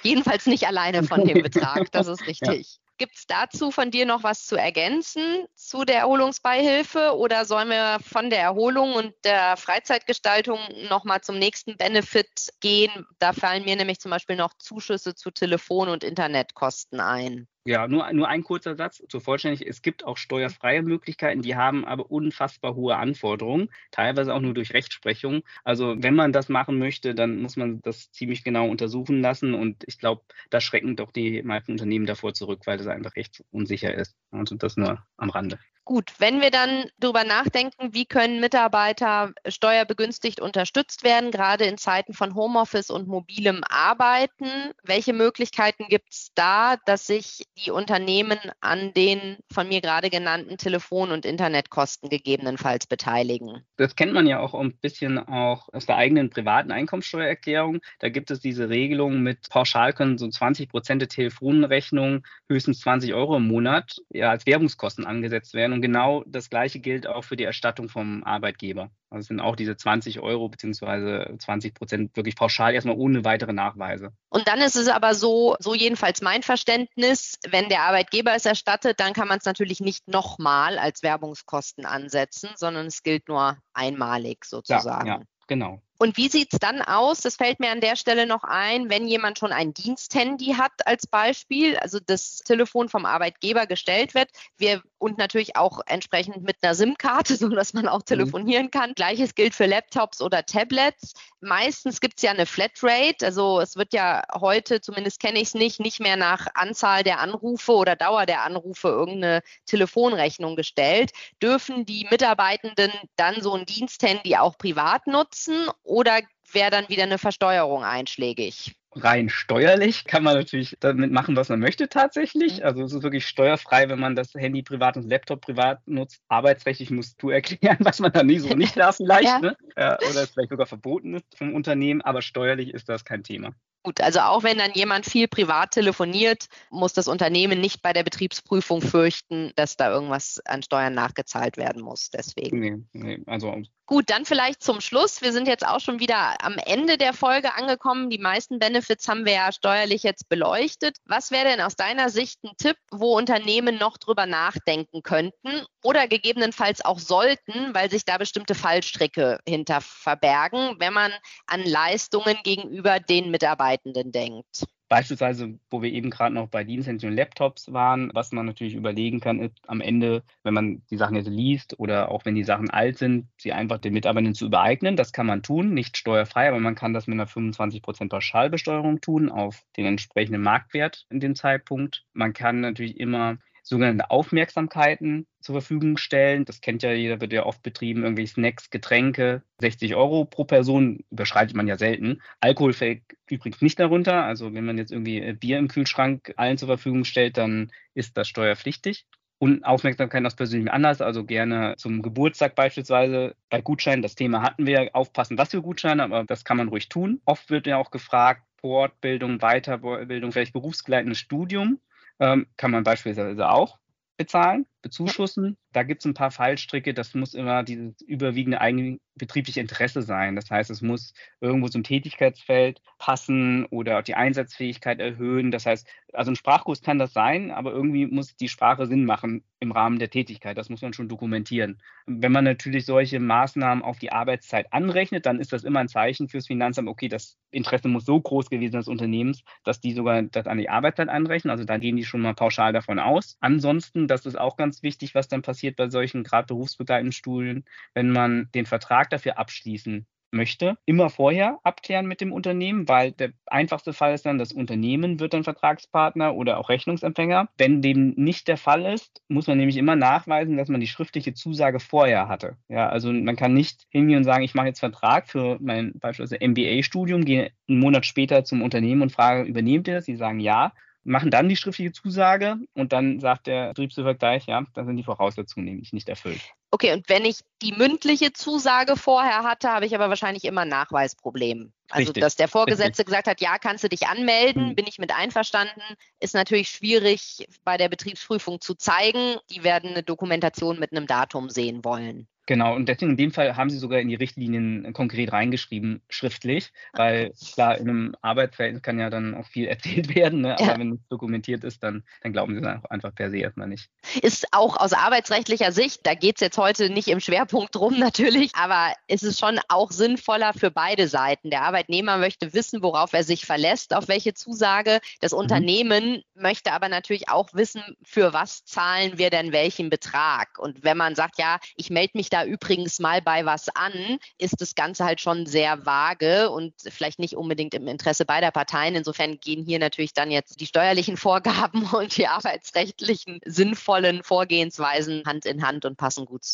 Jedenfalls 0.02 0.46
nicht 0.46 0.66
alleine 0.66 1.02
von 1.02 1.24
dem 1.26 1.42
Betrag, 1.42 1.90
das 1.92 2.08
ist 2.08 2.26
richtig. 2.26 2.78
Gibt 3.02 3.16
es 3.16 3.26
dazu 3.26 3.72
von 3.72 3.90
dir 3.90 4.06
noch 4.06 4.22
was 4.22 4.46
zu 4.46 4.54
ergänzen 4.54 5.44
zu 5.56 5.84
der 5.84 5.98
Erholungsbeihilfe 5.98 7.16
oder 7.16 7.44
sollen 7.46 7.68
wir 7.68 7.98
von 8.00 8.30
der 8.30 8.38
Erholung 8.38 8.94
und 8.94 9.12
der 9.24 9.56
Freizeitgestaltung 9.56 10.60
nochmal 10.88 11.20
zum 11.20 11.36
nächsten 11.36 11.76
Benefit 11.76 12.52
gehen? 12.60 13.04
Da 13.18 13.32
fallen 13.32 13.64
mir 13.64 13.74
nämlich 13.74 13.98
zum 13.98 14.12
Beispiel 14.12 14.36
noch 14.36 14.54
Zuschüsse 14.56 15.16
zu 15.16 15.32
Telefon- 15.32 15.88
und 15.88 16.04
Internetkosten 16.04 17.00
ein. 17.00 17.48
Ja, 17.64 17.86
nur, 17.86 18.12
nur 18.12 18.26
ein 18.28 18.42
kurzer 18.42 18.74
Satz 18.74 19.02
zur 19.08 19.20
Vollständigkeit. 19.20 19.68
Es 19.68 19.82
gibt 19.82 20.04
auch 20.04 20.16
steuerfreie 20.16 20.82
Möglichkeiten, 20.82 21.42
die 21.42 21.54
haben 21.54 21.84
aber 21.84 22.10
unfassbar 22.10 22.74
hohe 22.74 22.96
Anforderungen, 22.96 23.68
teilweise 23.92 24.34
auch 24.34 24.40
nur 24.40 24.52
durch 24.52 24.74
Rechtsprechung. 24.74 25.42
Also 25.62 25.94
wenn 25.98 26.16
man 26.16 26.32
das 26.32 26.48
machen 26.48 26.78
möchte, 26.80 27.14
dann 27.14 27.40
muss 27.40 27.56
man 27.56 27.80
das 27.82 28.10
ziemlich 28.10 28.42
genau 28.42 28.68
untersuchen 28.68 29.20
lassen 29.20 29.54
und 29.54 29.84
ich 29.86 29.98
glaube, 29.98 30.22
da 30.50 30.60
schrecken 30.60 30.96
doch 30.96 31.12
die 31.12 31.40
meisten 31.44 31.70
Unternehmen 31.72 32.06
davor 32.06 32.34
zurück, 32.34 32.62
weil 32.66 32.78
das 32.78 32.88
einfach 32.88 33.14
recht 33.14 33.44
unsicher 33.52 33.94
ist. 33.94 34.16
Also 34.32 34.56
das 34.56 34.76
nur 34.76 35.06
am 35.16 35.30
Rande. 35.30 35.60
Gut, 35.84 36.12
wenn 36.18 36.40
wir 36.40 36.52
dann 36.52 36.84
darüber 36.98 37.24
nachdenken, 37.24 37.92
wie 37.92 38.04
können 38.04 38.38
Mitarbeiter 38.38 39.32
steuerbegünstigt 39.48 40.40
unterstützt 40.40 41.02
werden, 41.02 41.32
gerade 41.32 41.64
in 41.64 41.76
Zeiten 41.76 42.14
von 42.14 42.36
Homeoffice 42.36 42.88
und 42.88 43.08
mobilem 43.08 43.62
Arbeiten, 43.68 44.46
welche 44.84 45.12
Möglichkeiten 45.12 45.86
gibt 45.88 46.12
es 46.12 46.30
da, 46.36 46.76
dass 46.86 47.08
sich 47.08 47.46
die 47.58 47.72
Unternehmen 47.72 48.38
an 48.60 48.92
den 48.94 49.38
von 49.52 49.66
mir 49.66 49.80
gerade 49.80 50.08
genannten 50.08 50.56
Telefon- 50.56 51.10
und 51.10 51.26
Internetkosten 51.26 52.08
gegebenenfalls 52.08 52.86
beteiligen? 52.86 53.66
Das 53.76 53.96
kennt 53.96 54.12
man 54.12 54.28
ja 54.28 54.38
auch 54.38 54.54
ein 54.54 54.76
bisschen 54.76 55.18
auch 55.18 55.68
aus 55.72 55.86
der 55.86 55.96
eigenen 55.96 56.30
privaten 56.30 56.70
Einkommensteuererklärung. 56.70 57.80
Da 57.98 58.08
gibt 58.08 58.30
es 58.30 58.38
diese 58.38 58.68
Regelung 58.68 59.20
mit 59.20 59.48
pauschal 59.50 59.92
können 59.92 60.16
so 60.16 60.28
20 60.28 60.68
Prozent 60.68 61.02
der 61.02 61.08
Telefonrechnung 61.08 62.24
höchstens 62.48 62.80
20 62.80 63.14
Euro 63.14 63.36
im 63.36 63.48
Monat 63.48 63.96
ja, 64.10 64.30
als 64.30 64.46
Werbungskosten 64.46 65.04
angesetzt 65.04 65.54
werden. 65.54 65.71
Und 65.72 65.82
genau 65.82 66.22
das 66.26 66.50
Gleiche 66.50 66.78
gilt 66.78 67.06
auch 67.06 67.24
für 67.24 67.36
die 67.36 67.44
Erstattung 67.44 67.88
vom 67.88 68.22
Arbeitgeber. 68.24 68.90
Also 69.10 69.28
sind 69.28 69.40
auch 69.40 69.56
diese 69.56 69.76
20 69.76 70.20
Euro 70.20 70.48
beziehungsweise 70.48 71.34
20 71.38 71.74
Prozent 71.74 72.16
wirklich 72.16 72.36
pauschal 72.36 72.74
erstmal 72.74 72.96
ohne 72.96 73.24
weitere 73.24 73.52
Nachweise. 73.52 74.12
Und 74.28 74.48
dann 74.48 74.60
ist 74.60 74.76
es 74.76 74.88
aber 74.88 75.14
so, 75.14 75.56
so 75.58 75.74
jedenfalls 75.74 76.22
mein 76.22 76.42
Verständnis, 76.42 77.38
wenn 77.48 77.68
der 77.68 77.82
Arbeitgeber 77.82 78.34
es 78.34 78.46
erstattet, 78.46 79.00
dann 79.00 79.12
kann 79.12 79.28
man 79.28 79.38
es 79.38 79.44
natürlich 79.44 79.80
nicht 79.80 80.08
nochmal 80.08 80.78
als 80.78 81.02
Werbungskosten 81.02 81.84
ansetzen, 81.84 82.50
sondern 82.56 82.86
es 82.86 83.02
gilt 83.02 83.28
nur 83.28 83.58
einmalig 83.74 84.44
sozusagen. 84.44 85.06
Ja, 85.06 85.18
ja 85.18 85.22
genau. 85.46 85.82
Und 85.98 86.16
wie 86.16 86.28
sieht 86.28 86.52
es 86.52 86.58
dann 86.58 86.82
aus? 86.82 87.20
Das 87.20 87.36
fällt 87.36 87.60
mir 87.60 87.70
an 87.70 87.80
der 87.80 87.94
Stelle 87.94 88.26
noch 88.26 88.42
ein, 88.42 88.90
wenn 88.90 89.06
jemand 89.06 89.38
schon 89.38 89.52
ein 89.52 89.72
Diensthandy 89.72 90.54
hat 90.58 90.72
als 90.84 91.06
Beispiel, 91.06 91.76
also 91.76 92.00
das 92.04 92.38
Telefon 92.38 92.88
vom 92.88 93.06
Arbeitgeber 93.06 93.68
gestellt 93.68 94.14
wird, 94.14 94.28
wir 94.56 94.82
und 95.02 95.18
natürlich 95.18 95.56
auch 95.56 95.80
entsprechend 95.86 96.44
mit 96.44 96.56
einer 96.62 96.76
SIM-Karte, 96.76 97.36
sodass 97.36 97.74
man 97.74 97.88
auch 97.88 97.98
mhm. 97.98 98.04
telefonieren 98.04 98.70
kann. 98.70 98.94
Gleiches 98.94 99.34
gilt 99.34 99.54
für 99.54 99.66
Laptops 99.66 100.22
oder 100.22 100.46
Tablets. 100.46 101.14
Meistens 101.40 102.00
gibt 102.00 102.18
es 102.18 102.22
ja 102.22 102.30
eine 102.30 102.46
Flatrate, 102.46 103.26
also 103.26 103.60
es 103.60 103.74
wird 103.74 103.92
ja 103.92 104.22
heute, 104.32 104.80
zumindest 104.80 105.18
kenne 105.18 105.40
ich 105.40 105.48
es 105.48 105.54
nicht, 105.54 105.80
nicht 105.80 105.98
mehr 105.98 106.16
nach 106.16 106.46
Anzahl 106.54 107.02
der 107.02 107.18
Anrufe 107.18 107.72
oder 107.72 107.96
Dauer 107.96 108.26
der 108.26 108.44
Anrufe 108.44 108.88
irgendeine 108.88 109.42
Telefonrechnung 109.66 110.54
gestellt. 110.54 111.10
Dürfen 111.42 111.84
die 111.84 112.06
Mitarbeitenden 112.08 112.92
dann 113.16 113.42
so 113.42 113.54
ein 113.54 113.66
Diensthandy 113.66 114.36
auch 114.36 114.56
privat 114.56 115.08
nutzen 115.08 115.68
oder 115.82 116.20
wäre 116.54 116.70
dann 116.70 116.88
wieder 116.88 117.04
eine 117.04 117.18
Versteuerung 117.18 117.84
einschlägig? 117.84 118.74
Rein 118.94 119.30
steuerlich 119.30 120.04
kann 120.04 120.22
man 120.22 120.36
natürlich 120.36 120.76
damit 120.80 121.10
machen, 121.10 121.34
was 121.34 121.48
man 121.48 121.60
möchte 121.60 121.88
tatsächlich. 121.88 122.58
Mhm. 122.58 122.64
Also 122.64 122.84
es 122.84 122.92
ist 122.92 123.02
wirklich 123.02 123.26
steuerfrei, 123.26 123.88
wenn 123.88 123.98
man 123.98 124.14
das 124.14 124.34
Handy 124.34 124.62
privat 124.62 124.96
und 124.96 125.08
Laptop 125.08 125.40
privat 125.40 125.80
nutzt. 125.86 126.20
Arbeitsrechtlich 126.28 126.90
musst 126.90 127.22
du 127.22 127.30
erklären, 127.30 127.78
was 127.80 128.00
man 128.00 128.12
da 128.12 128.22
nicht 128.22 128.42
so 128.42 128.54
nicht 128.54 128.76
darf 128.76 128.96
vielleicht. 128.96 129.24
ja. 129.24 129.38
Ne? 129.40 129.56
Ja, 129.76 129.96
oder 129.96 130.22
es 130.22 130.30
vielleicht 130.30 130.50
sogar 130.50 130.66
verboten 130.66 131.14
ist 131.14 131.24
vom 131.36 131.54
Unternehmen, 131.54 132.02
aber 132.02 132.20
steuerlich 132.20 132.74
ist 132.74 132.88
das 132.88 133.04
kein 133.04 133.22
Thema. 133.22 133.54
Gut, 133.84 134.00
also 134.00 134.20
auch 134.20 134.44
wenn 134.44 134.58
dann 134.58 134.72
jemand 134.74 135.06
viel 135.06 135.26
privat 135.26 135.72
telefoniert, 135.72 136.46
muss 136.70 136.92
das 136.92 137.08
Unternehmen 137.08 137.60
nicht 137.60 137.82
bei 137.82 137.92
der 137.92 138.04
Betriebsprüfung 138.04 138.80
fürchten, 138.80 139.52
dass 139.56 139.76
da 139.76 139.90
irgendwas 139.90 140.40
an 140.44 140.62
Steuern 140.62 140.94
nachgezahlt 140.94 141.56
werden 141.56 141.82
muss. 141.82 142.10
Deswegen. 142.10 142.60
Nee, 142.60 142.78
nee, 142.92 143.22
also 143.26 143.60
Gut, 143.86 144.10
dann 144.10 144.24
vielleicht 144.24 144.62
zum 144.62 144.80
Schluss. 144.80 145.22
Wir 145.22 145.32
sind 145.32 145.48
jetzt 145.48 145.66
auch 145.66 145.80
schon 145.80 145.98
wieder 145.98 146.42
am 146.42 146.56
Ende 146.56 146.96
der 146.96 147.12
Folge 147.12 147.54
angekommen. 147.54 148.10
Die 148.10 148.18
meisten 148.18 148.58
Benefits 148.60 149.08
haben 149.08 149.26
wir 149.26 149.32
ja 149.32 149.52
steuerlich 149.52 150.04
jetzt 150.04 150.28
beleuchtet. 150.28 150.96
Was 151.04 151.32
wäre 151.32 151.46
denn 151.46 151.60
aus 151.60 151.74
deiner 151.74 152.08
Sicht 152.08 152.42
ein 152.44 152.56
Tipp, 152.56 152.76
wo 152.92 153.16
Unternehmen 153.16 153.78
noch 153.78 153.98
drüber 153.98 154.24
nachdenken 154.26 155.02
könnten 155.02 155.66
oder 155.82 156.06
gegebenenfalls 156.06 156.84
auch 156.84 157.00
sollten, 157.00 157.74
weil 157.74 157.90
sich 157.90 158.04
da 158.04 158.18
bestimmte 158.18 158.54
Fallstricke 158.54 159.40
hinter 159.46 159.80
verbergen, 159.80 160.76
wenn 160.78 160.92
man 160.92 161.12
an 161.46 161.64
Leistungen 161.64 162.38
gegenüber 162.44 163.00
den 163.00 163.30
Mitarbeitenden 163.32 164.12
denkt? 164.12 164.64
Beispielsweise, 164.92 165.58
wo 165.70 165.80
wir 165.80 165.90
eben 165.90 166.10
gerade 166.10 166.34
noch 166.34 166.48
bei 166.48 166.64
Diensthandys 166.64 167.08
und 167.08 167.16
Laptops 167.16 167.72
waren, 167.72 168.10
was 168.12 168.30
man 168.30 168.44
natürlich 168.44 168.74
überlegen 168.74 169.20
kann, 169.20 169.40
ist 169.40 169.58
am 169.66 169.80
Ende, 169.80 170.22
wenn 170.42 170.52
man 170.52 170.82
die 170.90 170.98
Sachen 170.98 171.16
jetzt 171.16 171.30
liest 171.30 171.80
oder 171.80 172.10
auch 172.10 172.26
wenn 172.26 172.34
die 172.34 172.44
Sachen 172.44 172.68
alt 172.68 172.98
sind, 172.98 173.26
sie 173.38 173.54
einfach 173.54 173.78
den 173.78 173.94
Mitarbeitern 173.94 174.34
zu 174.34 174.44
übereignen. 174.44 174.94
Das 174.96 175.14
kann 175.14 175.24
man 175.24 175.42
tun, 175.42 175.72
nicht 175.72 175.96
steuerfrei, 175.96 176.46
aber 176.46 176.60
man 176.60 176.74
kann 176.74 176.92
das 176.92 177.06
mit 177.06 177.14
einer 177.14 177.26
25% 177.26 178.10
Pauschalbesteuerung 178.10 179.00
tun 179.00 179.30
auf 179.30 179.64
den 179.78 179.86
entsprechenden 179.86 180.42
Marktwert 180.42 181.06
in 181.08 181.20
dem 181.20 181.36
Zeitpunkt. 181.36 182.04
Man 182.12 182.34
kann 182.34 182.60
natürlich 182.60 183.00
immer 183.00 183.38
sogenannte 183.72 184.10
Aufmerksamkeiten 184.10 185.26
zur 185.40 185.54
Verfügung 185.54 185.96
stellen. 185.96 186.44
Das 186.44 186.60
kennt 186.60 186.82
ja 186.82 186.92
jeder, 186.92 187.20
wird 187.20 187.32
ja 187.32 187.44
oft 187.44 187.62
betrieben, 187.62 188.04
irgendwie 188.04 188.26
Snacks, 188.26 188.70
Getränke, 188.70 189.42
60 189.60 189.96
Euro 189.96 190.24
pro 190.24 190.44
Person, 190.44 191.00
überschreitet 191.10 191.56
man 191.56 191.66
ja 191.66 191.76
selten. 191.76 192.20
Alkohol 192.40 192.74
fällt 192.74 193.02
übrigens 193.28 193.62
nicht 193.62 193.80
darunter. 193.80 194.24
Also 194.24 194.54
wenn 194.54 194.64
man 194.64 194.78
jetzt 194.78 194.92
irgendwie 194.92 195.20
äh, 195.20 195.32
Bier 195.32 195.58
im 195.58 195.68
Kühlschrank 195.68 196.34
allen 196.36 196.58
zur 196.58 196.68
Verfügung 196.68 197.04
stellt, 197.04 197.38
dann 197.38 197.72
ist 197.94 198.16
das 198.16 198.28
steuerpflichtig. 198.28 199.06
Und 199.38 199.64
Aufmerksamkeit 199.64 200.24
aus 200.24 200.36
persönlichem 200.36 200.72
Anlass, 200.72 201.00
also 201.00 201.24
gerne 201.24 201.74
zum 201.76 202.02
Geburtstag 202.02 202.54
beispielsweise. 202.54 203.34
Bei 203.48 203.60
Gutscheinen, 203.60 204.02
das 204.02 204.14
Thema 204.14 204.42
hatten 204.42 204.66
wir, 204.66 204.90
aufpassen, 204.92 205.36
was 205.36 205.50
für 205.50 205.62
Gutscheine, 205.62 206.04
aber 206.04 206.24
das 206.24 206.44
kann 206.44 206.58
man 206.58 206.68
ruhig 206.68 206.88
tun. 206.88 207.20
Oft 207.24 207.50
wird 207.50 207.66
ja 207.66 207.78
auch 207.78 207.90
gefragt, 207.90 208.42
Fortbildung, 208.60 209.38
Weiterbildung, 209.38 210.30
vielleicht 210.30 210.52
berufsgleitendes 210.52 211.18
Studium 211.18 211.80
ähm, 212.20 212.46
kann 212.56 212.70
man 212.70 212.84
beispielsweise 212.84 213.48
auch 213.48 213.78
bezahlen. 214.16 214.66
Bezuschussen. 214.82 215.56
Da 215.72 215.84
gibt 215.84 216.02
es 216.02 216.06
ein 216.06 216.14
paar 216.14 216.30
Fallstricke. 216.30 216.92
Das 216.92 217.14
muss 217.14 217.34
immer 217.34 217.62
dieses 217.62 218.00
überwiegende 218.02 218.60
eigenbetriebliche 218.60 219.60
Interesse 219.60 220.02
sein. 220.02 220.36
Das 220.36 220.50
heißt, 220.50 220.70
es 220.70 220.82
muss 220.82 221.14
irgendwo 221.40 221.68
zum 221.68 221.84
Tätigkeitsfeld 221.84 222.82
passen 222.98 223.64
oder 223.66 224.02
die 224.02 224.14
Einsatzfähigkeit 224.14 225.00
erhöhen. 225.00 225.50
Das 225.50 225.66
heißt, 225.66 225.86
also 226.12 226.30
ein 226.30 226.36
Sprachkurs 226.36 226.82
kann 226.82 226.98
das 226.98 227.12
sein, 227.12 227.50
aber 227.50 227.72
irgendwie 227.72 228.06
muss 228.06 228.36
die 228.36 228.48
Sprache 228.48 228.86
Sinn 228.86 229.04
machen 229.04 229.44
im 229.60 229.72
Rahmen 229.72 229.98
der 229.98 230.10
Tätigkeit. 230.10 230.58
Das 230.58 230.68
muss 230.68 230.82
man 230.82 230.92
schon 230.92 231.08
dokumentieren. 231.08 231.80
Wenn 232.06 232.32
man 232.32 232.44
natürlich 232.44 232.84
solche 232.84 233.20
Maßnahmen 233.20 233.82
auf 233.82 233.98
die 233.98 234.12
Arbeitszeit 234.12 234.72
anrechnet, 234.72 235.24
dann 235.24 235.40
ist 235.40 235.52
das 235.52 235.64
immer 235.64 235.80
ein 235.80 235.88
Zeichen 235.88 236.28
fürs 236.28 236.46
Finanzamt, 236.48 236.88
okay, 236.88 237.08
das 237.08 237.38
Interesse 237.50 237.88
muss 237.88 238.04
so 238.04 238.20
groß 238.20 238.50
gewesen 238.50 238.76
des 238.76 238.88
Unternehmens, 238.88 239.42
dass 239.64 239.80
die 239.80 239.92
sogar 239.92 240.22
das 240.22 240.46
an 240.46 240.58
die 240.58 240.68
Arbeitszeit 240.68 241.08
anrechnen. 241.08 241.50
Also 241.50 241.64
da 241.64 241.78
gehen 241.78 241.96
die 241.96 242.04
schon 242.04 242.20
mal 242.20 242.34
pauschal 242.34 242.72
davon 242.72 242.98
aus. 242.98 243.36
Ansonsten, 243.40 244.08
das 244.08 244.26
ist 244.26 244.38
auch 244.38 244.56
ganz 244.56 244.71
wichtig, 244.82 245.14
was 245.14 245.28
dann 245.28 245.42
passiert 245.42 245.76
bei 245.76 245.90
solchen 245.90 246.24
gerade 246.24 246.46
berufsbegleitenden 246.46 247.12
Studien, 247.12 247.64
wenn 247.94 248.10
man 248.10 248.48
den 248.54 248.66
Vertrag 248.66 249.10
dafür 249.10 249.38
abschließen 249.38 250.06
möchte, 250.32 250.76
immer 250.86 251.10
vorher 251.10 251.58
abklären 251.62 252.06
mit 252.06 252.20
dem 252.20 252.32
Unternehmen, 252.32 252.88
weil 252.88 253.12
der 253.12 253.32
einfachste 253.46 253.92
Fall 253.92 254.14
ist 254.14 254.26
dann, 254.26 254.38
das 254.38 254.52
Unternehmen 254.52 255.20
wird 255.20 255.34
dann 255.34 255.44
Vertragspartner 255.44 256.34
oder 256.34 256.58
auch 256.58 256.68
Rechnungsempfänger. 256.68 257.48
Wenn 257.58 257.82
dem 257.82 258.14
nicht 258.16 258.48
der 258.48 258.56
Fall 258.56 258.86
ist, 258.86 259.22
muss 259.28 259.46
man 259.46 259.58
nämlich 259.58 259.76
immer 259.76 259.96
nachweisen, 259.96 260.56
dass 260.56 260.68
man 260.68 260.80
die 260.80 260.86
schriftliche 260.86 261.34
Zusage 261.34 261.80
vorher 261.80 262.28
hatte. 262.28 262.56
Ja, 262.68 262.88
also 262.88 263.12
man 263.12 263.36
kann 263.36 263.54
nicht 263.54 263.86
hingehen 263.90 264.18
und 264.18 264.24
sagen, 264.24 264.42
ich 264.42 264.54
mache 264.54 264.68
jetzt 264.68 264.80
Vertrag 264.80 265.28
für 265.28 265.58
mein 265.60 265.92
beispielsweise 265.98 266.44
MBA-Studium, 266.46 267.24
gehe 267.24 267.52
einen 267.68 267.78
Monat 267.78 268.06
später 268.06 268.44
zum 268.44 268.62
Unternehmen 268.62 269.02
und 269.02 269.12
frage, 269.12 269.42
übernehmt 269.42 269.86
ihr 269.88 269.94
das? 269.94 270.06
Sie 270.06 270.16
sagen 270.16 270.40
ja 270.40 270.72
machen 271.04 271.30
dann 271.30 271.48
die 271.48 271.56
schriftliche 271.56 271.92
Zusage 271.92 272.56
und 272.74 272.92
dann 272.92 273.20
sagt 273.20 273.46
der 273.46 273.68
Betriebswirt 273.68 274.18
gleich, 274.18 274.46
ja, 274.46 274.64
dann 274.74 274.86
sind 274.86 274.96
die 274.96 275.04
Voraussetzungen 275.04 275.66
nämlich 275.66 275.92
nicht 275.92 276.08
erfüllt. 276.08 276.42
Okay, 276.74 276.94
und 276.94 277.06
wenn 277.10 277.26
ich 277.26 277.40
die 277.60 277.72
mündliche 277.72 278.32
Zusage 278.32 278.96
vorher 278.96 279.42
hatte, 279.42 279.68
habe 279.68 279.84
ich 279.84 279.94
aber 279.94 280.08
wahrscheinlich 280.08 280.44
immer 280.44 280.62
ein 280.62 280.68
Nachweisproblem. 280.68 281.70
Also, 281.90 282.06
Richtig. 282.06 282.22
dass 282.22 282.36
der 282.36 282.48
Vorgesetzte 282.48 283.00
Richtig. 283.00 283.06
gesagt 283.06 283.26
hat, 283.26 283.40
ja, 283.42 283.58
kannst 283.58 283.84
du 283.84 283.90
dich 283.90 284.06
anmelden, 284.06 284.68
hm. 284.68 284.74
bin 284.74 284.86
ich 284.86 284.98
mit 284.98 285.14
einverstanden, 285.14 285.82
ist 286.18 286.34
natürlich 286.34 286.70
schwierig 286.70 287.46
bei 287.62 287.76
der 287.76 287.90
Betriebsprüfung 287.90 288.62
zu 288.62 288.74
zeigen. 288.74 289.36
Die 289.50 289.64
werden 289.64 289.90
eine 289.90 290.02
Dokumentation 290.02 290.80
mit 290.80 290.92
einem 290.92 291.06
Datum 291.06 291.50
sehen 291.50 291.84
wollen. 291.84 292.26
Genau, 292.46 292.74
und 292.74 292.88
deswegen 292.88 293.12
in 293.12 293.16
dem 293.16 293.30
Fall 293.30 293.56
haben 293.56 293.70
sie 293.70 293.78
sogar 293.78 294.00
in 294.00 294.08
die 294.08 294.16
Richtlinien 294.16 294.92
konkret 294.92 295.32
reingeschrieben, 295.32 296.02
schriftlich, 296.08 296.72
weil 296.92 297.32
klar, 297.54 297.78
in 297.78 297.88
einem 297.88 298.16
Arbeitsverhältnis 298.20 298.82
kann 298.82 298.98
ja 298.98 299.10
dann 299.10 299.34
auch 299.34 299.46
viel 299.46 299.66
erzählt 299.68 300.14
werden, 300.14 300.40
ne? 300.40 300.54
aber 300.54 300.72
ja. 300.72 300.78
wenn 300.78 300.92
es 300.92 301.08
dokumentiert 301.08 301.62
ist, 301.62 301.82
dann, 301.84 302.02
dann 302.22 302.32
glauben 302.32 302.54
sie 302.54 302.60
dann 302.60 302.84
einfach 302.86 303.14
per 303.14 303.30
se 303.30 303.38
erstmal 303.38 303.68
nicht. 303.68 303.90
Ist 304.22 304.48
auch 304.52 304.76
aus 304.76 304.92
arbeitsrechtlicher 304.92 305.70
Sicht, 305.70 306.00
da 306.04 306.14
geht 306.14 306.36
es 306.36 306.40
jetzt 306.40 306.58
heute 306.62 306.90
nicht 306.90 307.08
im 307.08 307.20
Schwerpunkt 307.20 307.74
drum 307.74 307.98
natürlich, 307.98 308.54
aber 308.54 308.92
ist 309.08 309.24
es 309.24 309.38
schon 309.38 309.60
auch 309.68 309.90
sinnvoller 309.90 310.52
für 310.54 310.70
beide 310.70 311.08
Seiten. 311.08 311.50
Der 311.50 311.62
Arbeitnehmer 311.62 312.16
möchte 312.18 312.54
wissen, 312.54 312.82
worauf 312.82 313.12
er 313.12 313.24
sich 313.24 313.44
verlässt, 313.44 313.94
auf 313.94 314.08
welche 314.08 314.32
Zusage. 314.32 315.00
Das 315.20 315.32
mhm. 315.32 315.38
Unternehmen 315.38 316.22
möchte 316.34 316.72
aber 316.72 316.88
natürlich 316.88 317.28
auch 317.28 317.48
wissen, 317.52 317.82
für 318.04 318.32
was 318.32 318.64
zahlen 318.64 319.18
wir 319.18 319.30
denn 319.30 319.52
welchen 319.52 319.90
Betrag. 319.90 320.58
Und 320.58 320.84
wenn 320.84 320.96
man 320.96 321.14
sagt, 321.14 321.38
ja, 321.38 321.58
ich 321.76 321.90
melde 321.90 322.12
mich 322.14 322.30
da 322.30 322.44
übrigens 322.44 323.00
mal 323.00 323.20
bei 323.20 323.44
was 323.44 323.68
an, 323.68 324.18
ist 324.38 324.60
das 324.60 324.74
Ganze 324.74 325.04
halt 325.04 325.20
schon 325.20 325.46
sehr 325.46 325.84
vage 325.84 326.50
und 326.50 326.74
vielleicht 326.88 327.18
nicht 327.18 327.36
unbedingt 327.36 327.74
im 327.74 327.88
Interesse 327.88 328.24
beider 328.24 328.50
Parteien. 328.50 328.94
Insofern 328.94 329.38
gehen 329.40 329.64
hier 329.64 329.78
natürlich 329.78 330.14
dann 330.14 330.30
jetzt 330.30 330.60
die 330.60 330.66
steuerlichen 330.66 331.16
Vorgaben 331.22 331.84
und 331.92 332.16
die 332.16 332.28
arbeitsrechtlichen 332.28 333.40
sinnvollen 333.44 334.22
Vorgehensweisen 334.22 335.24
Hand 335.26 335.46
in 335.46 335.66
Hand 335.66 335.84
und 335.84 335.96
passen 335.96 336.24
gut 336.24 336.44
zusammen. 336.44 336.51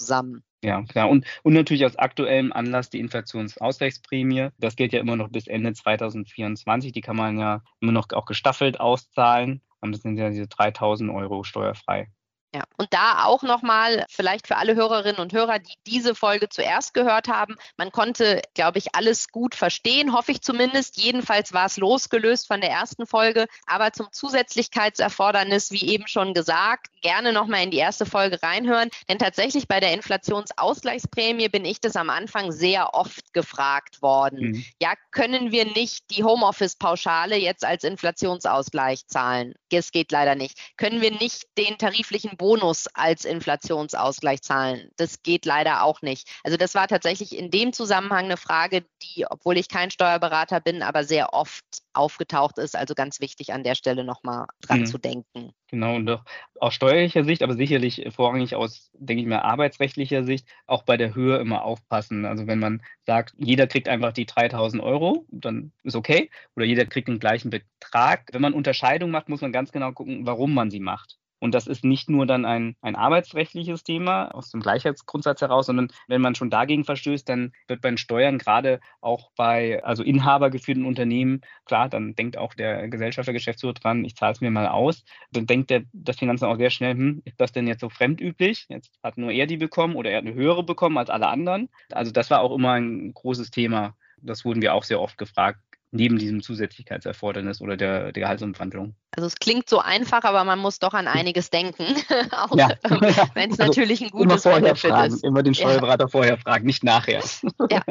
Ja, 0.63 0.83
klar. 0.83 1.09
Und, 1.09 1.25
und 1.45 1.53
natürlich 1.53 1.85
aus 1.85 1.97
aktuellem 1.97 2.53
Anlass 2.53 2.91
die 2.91 2.99
Inflationsausgleichsprämie. 2.99 4.49
Das 4.59 4.75
gilt 4.75 4.93
ja 4.93 5.01
immer 5.01 5.15
noch 5.17 5.29
bis 5.31 5.47
Ende 5.47 5.73
2024. 5.73 6.93
Die 6.93 7.01
kann 7.01 7.17
man 7.17 7.39
ja 7.39 7.63
immer 7.81 7.93
noch 7.93 8.09
auch 8.13 8.25
gestaffelt 8.27 8.81
auszahlen. 8.81 9.63
Und 9.81 9.93
das 9.93 10.03
sind 10.03 10.17
ja 10.17 10.31
diese 10.31 10.49
3000 10.49 11.11
Euro 11.11 11.45
steuerfrei. 11.45 12.09
Ja, 12.55 12.65
und 12.79 12.95
da 12.95 13.25
auch 13.25 13.43
nochmal, 13.43 14.07
vielleicht 14.09 14.47
für 14.47 14.57
alle 14.57 14.75
Hörerinnen 14.75 15.21
und 15.21 15.35
Hörer, 15.35 15.59
die 15.59 15.75
diese 15.87 16.15
Folge 16.15 16.49
zuerst 16.49 16.95
gehört 16.95 17.29
haben, 17.29 17.57
man 17.77 17.93
konnte, 17.93 18.41
glaube 18.55 18.79
ich, 18.79 18.95
alles 18.95 19.29
gut 19.29 19.55
verstehen, 19.55 20.15
hoffe 20.15 20.33
ich 20.33 20.41
zumindest. 20.41 20.97
Jedenfalls 20.97 21.53
war 21.53 21.67
es 21.67 21.77
losgelöst 21.77 22.47
von 22.47 22.63
der 22.63 22.71
ersten 22.71 23.07
Folge, 23.07 23.49
aber 23.67 23.93
zum 23.93 24.11
Zusätzlichkeitserfordernis, 24.13 25.73
wie 25.73 25.91
eben 25.91 26.09
schon 26.09 26.33
gesagt, 26.33 26.87
gerne 27.03 27.35
nochmal 27.35 27.65
in 27.65 27.71
die 27.71 27.77
erste 27.77 28.07
Folge 28.07 28.43
reinhören, 28.43 28.89
denn 29.11 29.19
tatsächlich 29.19 29.69
bei 29.69 29.79
der 29.79 29.93
Inflationsausgleichsprämie 29.93 31.51
bin 31.51 31.67
ich 31.67 31.83
das 31.83 31.97
am 31.97 32.09
Anfang 32.09 32.51
sehr 32.51 32.95
oft 32.95 33.35
gefragt 33.35 34.01
worden. 34.01 34.53
Mhm. 34.53 34.65
Ja, 34.81 34.95
können 35.11 35.53
wir 35.53 35.67
nicht 35.67 36.05
die 36.11 36.25
Homeoffice-Pauschale 36.25 37.37
jetzt 37.37 37.65
als 37.65 37.85
Inflationsausgleich 37.85 39.07
zahlen? 39.07 39.55
Es 39.71 39.93
geht 39.93 40.13
leider 40.13 40.35
nicht. 40.35 40.59
Können 40.79 41.03
wir 41.03 41.11
nicht 41.11 41.45
den 41.59 41.77
tariflichen 41.77 42.38
Bonus 42.39 42.87
als 42.95 43.25
Inflationsausgleich 43.27 44.41
zahlen. 44.41 44.91
Das 44.97 45.23
geht 45.23 45.45
leider 45.45 45.83
auch 45.83 46.01
nicht. 46.01 46.29
Also 46.43 46.57
das 46.57 46.75
war 46.75 46.89
tatsächlich 46.89 47.37
in 47.37 47.51
dem 47.51 47.75
Zusammenhang 47.75 48.25
eine 48.25 48.39
Frage, 48.39 48.87
die, 49.03 49.27
obwohl 49.29 49.59
ich 49.59 49.69
kein 49.69 49.91
Steuerberater 49.91 50.61
bin, 50.61 50.83
aber 50.83 51.05
sehr 51.05 51.35
oft 51.35 51.65
aufgetaucht 51.93 52.59
ist. 52.59 52.77
Also 52.77 52.95
ganz 52.95 53.21
wichtig 53.21 53.53
an 53.53 53.65
der 53.65 53.75
Stelle 53.75 54.05
nochmal 54.05 54.47
dran 54.63 54.81
mhm. 54.81 54.87
zu 54.87 54.99
denken. 54.99 55.53
Genau, 55.71 55.97
und 55.97 56.09
auch 56.09 56.25
aus 56.61 56.75
steuerlicher 56.75 57.25
Sicht, 57.25 57.43
aber 57.43 57.55
sicherlich 57.55 58.07
vorrangig 58.11 58.55
aus, 58.55 58.91
denke 58.95 59.23
ich 59.23 59.29
mal, 59.29 59.41
arbeitsrechtlicher 59.41 60.25
Sicht, 60.25 60.49
auch 60.67 60.83
bei 60.85 60.97
der 60.97 61.15
Höhe 61.15 61.37
immer 61.39 61.63
aufpassen. 61.63 62.25
Also 62.25 62.47
wenn 62.47 62.59
man 62.59 62.83
sagt, 63.05 63.35
jeder 63.37 63.67
kriegt 63.67 63.89
einfach 63.89 64.13
die 64.13 64.25
3000 64.25 64.83
Euro, 64.83 65.27
dann 65.31 65.73
ist 65.83 65.97
okay. 65.97 66.31
Oder 66.57 66.65
jeder 66.65 66.87
kriegt 66.87 67.09
den 67.09 67.19
gleichen 67.19 67.51
Betrag. 67.51 68.29
Wenn 68.33 68.41
man 68.41 68.55
Unterscheidung 68.55 69.11
macht, 69.11 69.29
muss 69.29 69.43
man 69.43 69.53
ganz 69.53 69.73
genau 69.73 69.93
gucken, 69.93 70.25
warum 70.25 70.55
man 70.55 70.71
sie 70.71 70.81
macht. 70.81 71.19
Und 71.41 71.55
das 71.55 71.67
ist 71.67 71.85
nicht 71.85 72.11
nur 72.11 72.27
dann 72.27 72.45
ein, 72.45 72.77
ein 72.81 72.97
arbeitsrechtliches 72.97 73.85
Thema 73.85 74.35
aus 74.35 74.51
dem 74.51 74.61
Gleichheitsgrundsatz 74.61 75.41
heraus, 75.41 75.67
sondern 75.67 75.89
wenn 76.07 76.21
man 76.21 76.35
schon 76.35 76.51
dagegen 76.51 76.85
verstößt, 76.85 77.29
dann 77.29 77.53
wird 77.67 77.81
bei 77.81 77.91
den 77.91 77.99
Steuern 77.99 78.39
gerade 78.39 78.81
auch 79.01 79.31
bei 79.37 79.83
also 79.85 80.03
inhabergeführten 80.03 80.85
Unternehmen, 80.85 81.43
klar, 81.65 81.89
dann 81.89 82.15
denkt 82.15 82.37
auch 82.37 82.55
der 82.55 82.89
Gesellschafter, 82.89 83.33
Geschäftsführer 83.33 83.75
dran, 83.75 84.05
ich 84.05 84.17
zahle 84.17 84.33
es 84.33 84.41
mir 84.41 84.51
mal 84.51 84.69
aus. 84.69 85.05
Dann 85.33 85.47
denkt 85.47 85.71
der, 85.71 85.83
das 85.93 86.19
Finanzamt 86.19 86.53
auch 86.53 86.59
sehr 86.59 86.71
schnell, 86.71 86.95
hm, 86.95 87.23
ist 87.25 87.41
das 87.41 87.53
denn 87.53 87.67
jetzt 87.67 87.81
so 87.81 87.89
fremdüblich? 87.89 88.67
Jetzt 88.69 88.99
hat 89.03 89.19
nur 89.19 89.31
er 89.31 89.47
die 89.47 89.57
bekommen 89.57 89.97
oder 89.97 90.11
er 90.11 90.19
hat 90.19 90.27
eine 90.27 90.35
höhere 90.35 90.63
bekommen 90.63 90.99
als 90.99 91.11
alle 91.11 91.29
anderen. 91.29 91.69
Also 91.93 92.13
das 92.13 92.31
war 92.31 92.41
auch 92.41 92.55
immer 92.55 92.73
ein 92.73 93.13
großes 93.15 93.51
Thema. 93.51 93.97
Das 94.21 94.45
wurden 94.45 94.63
wir 94.63 94.75
auch 94.75 94.85
sehr 94.85 95.01
oft 95.01 95.17
gefragt 95.17 95.61
neben 95.91 96.19
diesem 96.19 96.43
Zusätzlichkeitserfordernis 96.43 97.61
oder 97.61 97.77
der, 97.77 98.13
der 98.13 98.23
Gehaltsumwandlung. 98.23 98.95
Also 99.17 99.27
es 99.27 99.37
klingt 99.37 99.69
so 99.69 99.79
einfach, 99.79 100.23
aber 100.25 100.45
man 100.45 100.59
muss 100.59 100.79
doch 100.79 100.93
an 100.93 101.09
einiges 101.09 101.51
denken, 101.51 101.85
auch 102.33 102.57
ja. 102.57 102.71
wenn 103.35 103.51
es 103.51 103.59
also 103.59 103.71
natürlich 103.71 104.03
ein 104.03 104.11
gutes 104.11 104.45
immer 104.45 104.61
Benefit 104.61 104.91
fragen, 104.91 105.15
ist. 105.15 105.25
Immer 105.25 105.43
den 105.43 105.55
Steuerberater 105.55 106.05
ja. 106.05 106.09
vorher 106.09 106.39
fragen, 106.39 106.67
nicht 106.67 106.85
nachher. 106.85 107.23
Ja, 107.71 107.83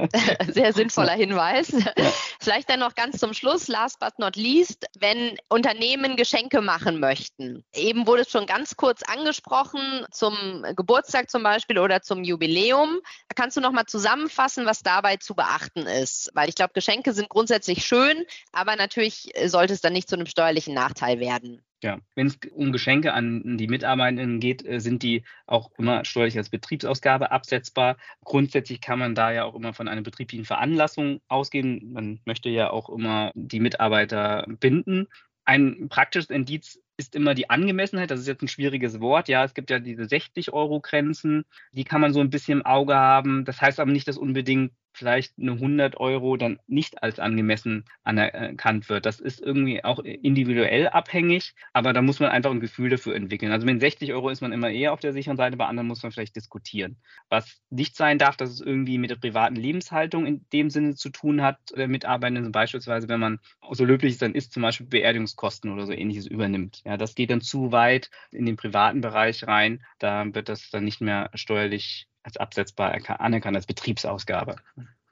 sehr 0.48 0.74
sinnvoller 0.74 1.14
Hinweis. 1.14 1.72
Ja. 1.72 2.12
Vielleicht 2.40 2.70
dann 2.70 2.80
noch 2.80 2.96
ganz 2.96 3.20
zum 3.20 3.34
Schluss, 3.34 3.68
last 3.68 4.00
but 4.00 4.18
not 4.18 4.36
least, 4.36 4.86
wenn 5.00 5.38
Unternehmen 5.50 6.16
Geschenke 6.16 6.62
machen 6.62 7.00
möchten. 7.00 7.64
Eben 7.76 8.08
wurde 8.08 8.22
es 8.24 8.32
schon 8.32 8.48
ganz 8.48 8.76
kurz 8.76 9.04
angesprochen, 9.04 10.06
zum 10.12 10.66
Geburtstag 10.76 11.30
zum 11.30 11.44
Beispiel 11.44 11.78
oder 11.78 12.02
zum 12.02 12.24
Jubiläum. 12.24 12.98
Kannst 13.36 13.58
du 13.58 13.62
noch 13.62 13.72
mal 13.72 13.86
zusammenfassen, 13.86 14.66
was 14.66 14.82
dabei 14.82 15.18
zu 15.18 15.36
beachten 15.36 15.82
ist? 15.82 16.32
Weil 16.34 16.50
ich 16.50 16.56
glaube, 16.56 16.72
Geschenke 16.74 17.14
sind 17.14 17.30
grundsätzlich 17.30 17.86
schön, 17.88 18.26
aber 18.52 18.76
natürlich 18.76 19.32
sollte 19.46 19.74
es 19.74 19.82
dann 19.82 19.94
nicht 19.94 20.10
zu 20.10 20.16
einem 20.16 20.28
steuerlichen 20.28 20.74
Nachteil 20.74 21.20
werden. 21.20 21.62
Ja, 21.84 22.00
wenn 22.16 22.26
es 22.28 22.40
um 22.54 22.72
Geschenke 22.72 23.14
an 23.14 23.58
die 23.58 23.68
Mitarbeitenden 23.68 24.40
geht, 24.40 24.66
äh, 24.66 24.80
sind 24.80 25.04
die 25.04 25.24
auch 25.46 25.70
immer 25.78 26.06
steuerlich 26.06 26.36
als 26.36 26.50
Betriebsausgabe 26.50 27.30
absetzbar. 27.30 27.98
Grundsätzlich 28.24 28.82
kann 28.82 28.98
man 28.98 29.14
da 29.14 29.32
ja 29.32 29.44
auch 29.44 29.54
immer 29.54 29.74
von 29.74 29.88
einer 29.88 30.02
betrieblichen 30.02 30.46
Veranlassung 30.46 31.22
ausgehen. 31.28 31.94
Man 31.94 32.20
möchte 32.26 32.50
ja 32.50 32.72
auch 32.72 32.90
immer 32.90 33.32
die 33.36 33.60
Mitarbeiter 33.60 34.48
binden. 34.60 35.08
Ein 35.46 35.88
praktisches 35.88 36.32
Indiz 36.32 36.80
ist 36.98 37.16
immer 37.16 37.36
die 37.36 37.50
Angemessenheit. 37.50 38.12
Das 38.12 38.20
ist 38.20 38.28
jetzt 38.28 38.42
ein 38.42 38.48
schwieriges 38.48 39.00
Wort. 39.00 39.30
Ja, 39.30 39.44
es 39.44 39.54
gibt 39.54 39.70
ja 39.70 39.80
diese 39.80 40.06
60 40.06 40.52
Euro 40.54 40.82
Grenzen. 40.82 41.46
Die 41.72 41.84
kann 41.84 42.02
man 42.02 42.14
so 42.14 42.20
ein 42.20 42.30
bisschen 42.30 42.60
im 42.60 42.66
Auge 42.66 42.96
haben. 42.96 43.46
Das 43.46 43.62
heißt 43.62 43.80
aber 43.80 43.92
nicht, 43.92 44.08
dass 44.08 44.18
unbedingt 44.18 44.72
vielleicht 44.98 45.38
eine 45.40 45.52
100 45.52 45.98
Euro 45.98 46.38
dann 46.38 46.60
nicht 46.68 47.04
als 47.04 47.20
angemessen 47.20 47.86
anerkannt 48.04 48.90
wird. 48.90 49.06
Das 49.06 49.20
ist 49.20 49.40
irgendwie 49.40 49.84
auch 49.84 50.00
individuell 50.00 50.88
abhängig, 50.90 51.54
aber 51.72 51.94
da 51.94 52.02
muss 52.02 52.20
man 52.20 52.30
einfach 52.30 52.52
ein 52.52 52.60
Gefühl 52.60 52.90
dafür 52.90 53.16
entwickeln. 53.16 53.52
Also 53.52 53.66
mit 53.66 53.80
60 53.80 54.12
Euro 54.14 54.30
ist 54.30 54.42
man 54.42 54.52
immer 54.52 54.70
eher 54.70 54.94
auf 54.94 55.00
der 55.00 55.14
sicheren 55.14 55.38
Seite, 55.38 55.56
bei 55.56 55.66
anderen 55.66 55.88
muss 55.88 56.02
man 56.02 56.12
vielleicht 56.12 56.36
diskutieren. 56.36 56.98
Was 57.30 57.62
nicht 57.70 57.96
sein 57.96 58.18
darf, 58.18 58.38
dass 58.38 58.50
es 58.50 58.60
irgendwie 58.60 58.98
mit 58.98 59.12
der 59.12 59.18
privaten 59.18 59.56
Lebenshaltung 59.56 60.26
in 60.26 60.46
dem 60.52 60.70
Sinne 60.70 60.96
zu 60.96 61.10
tun 61.10 61.44
hat, 61.44 61.60
der 61.76 61.88
Mitarbeitenden, 61.88 62.52
beispielsweise 62.52 63.08
wenn 63.08 63.20
man 63.20 63.40
so 63.72 63.86
löblich 63.86 64.14
ist, 64.14 64.22
dann 64.22 64.34
ist 64.34 64.52
zum 64.52 64.64
Beispiel 64.64 64.88
Beerdigungskosten 64.88 65.72
oder 65.72 65.86
so 65.86 65.94
ähnliches 65.94 66.26
übernimmt. 66.26 66.82
Ja, 66.88 66.96
das 66.96 67.16
geht 67.16 67.32
dann 67.32 67.42
zu 67.42 67.74
weit 67.74 68.10
in 68.32 68.46
den 68.46 68.56
privaten 68.56 69.02
Bereich 69.02 69.46
rein. 69.46 69.84
Da 70.00 70.24
wird 70.34 70.48
das 70.48 70.70
dann 70.70 70.86
nicht 70.86 71.02
mehr 71.02 71.30
steuerlich 71.34 72.08
als 72.24 72.38
absetzbar 72.38 72.98
anerkannt 73.20 73.58
als 73.58 73.66
Betriebsausgabe. 73.66 74.56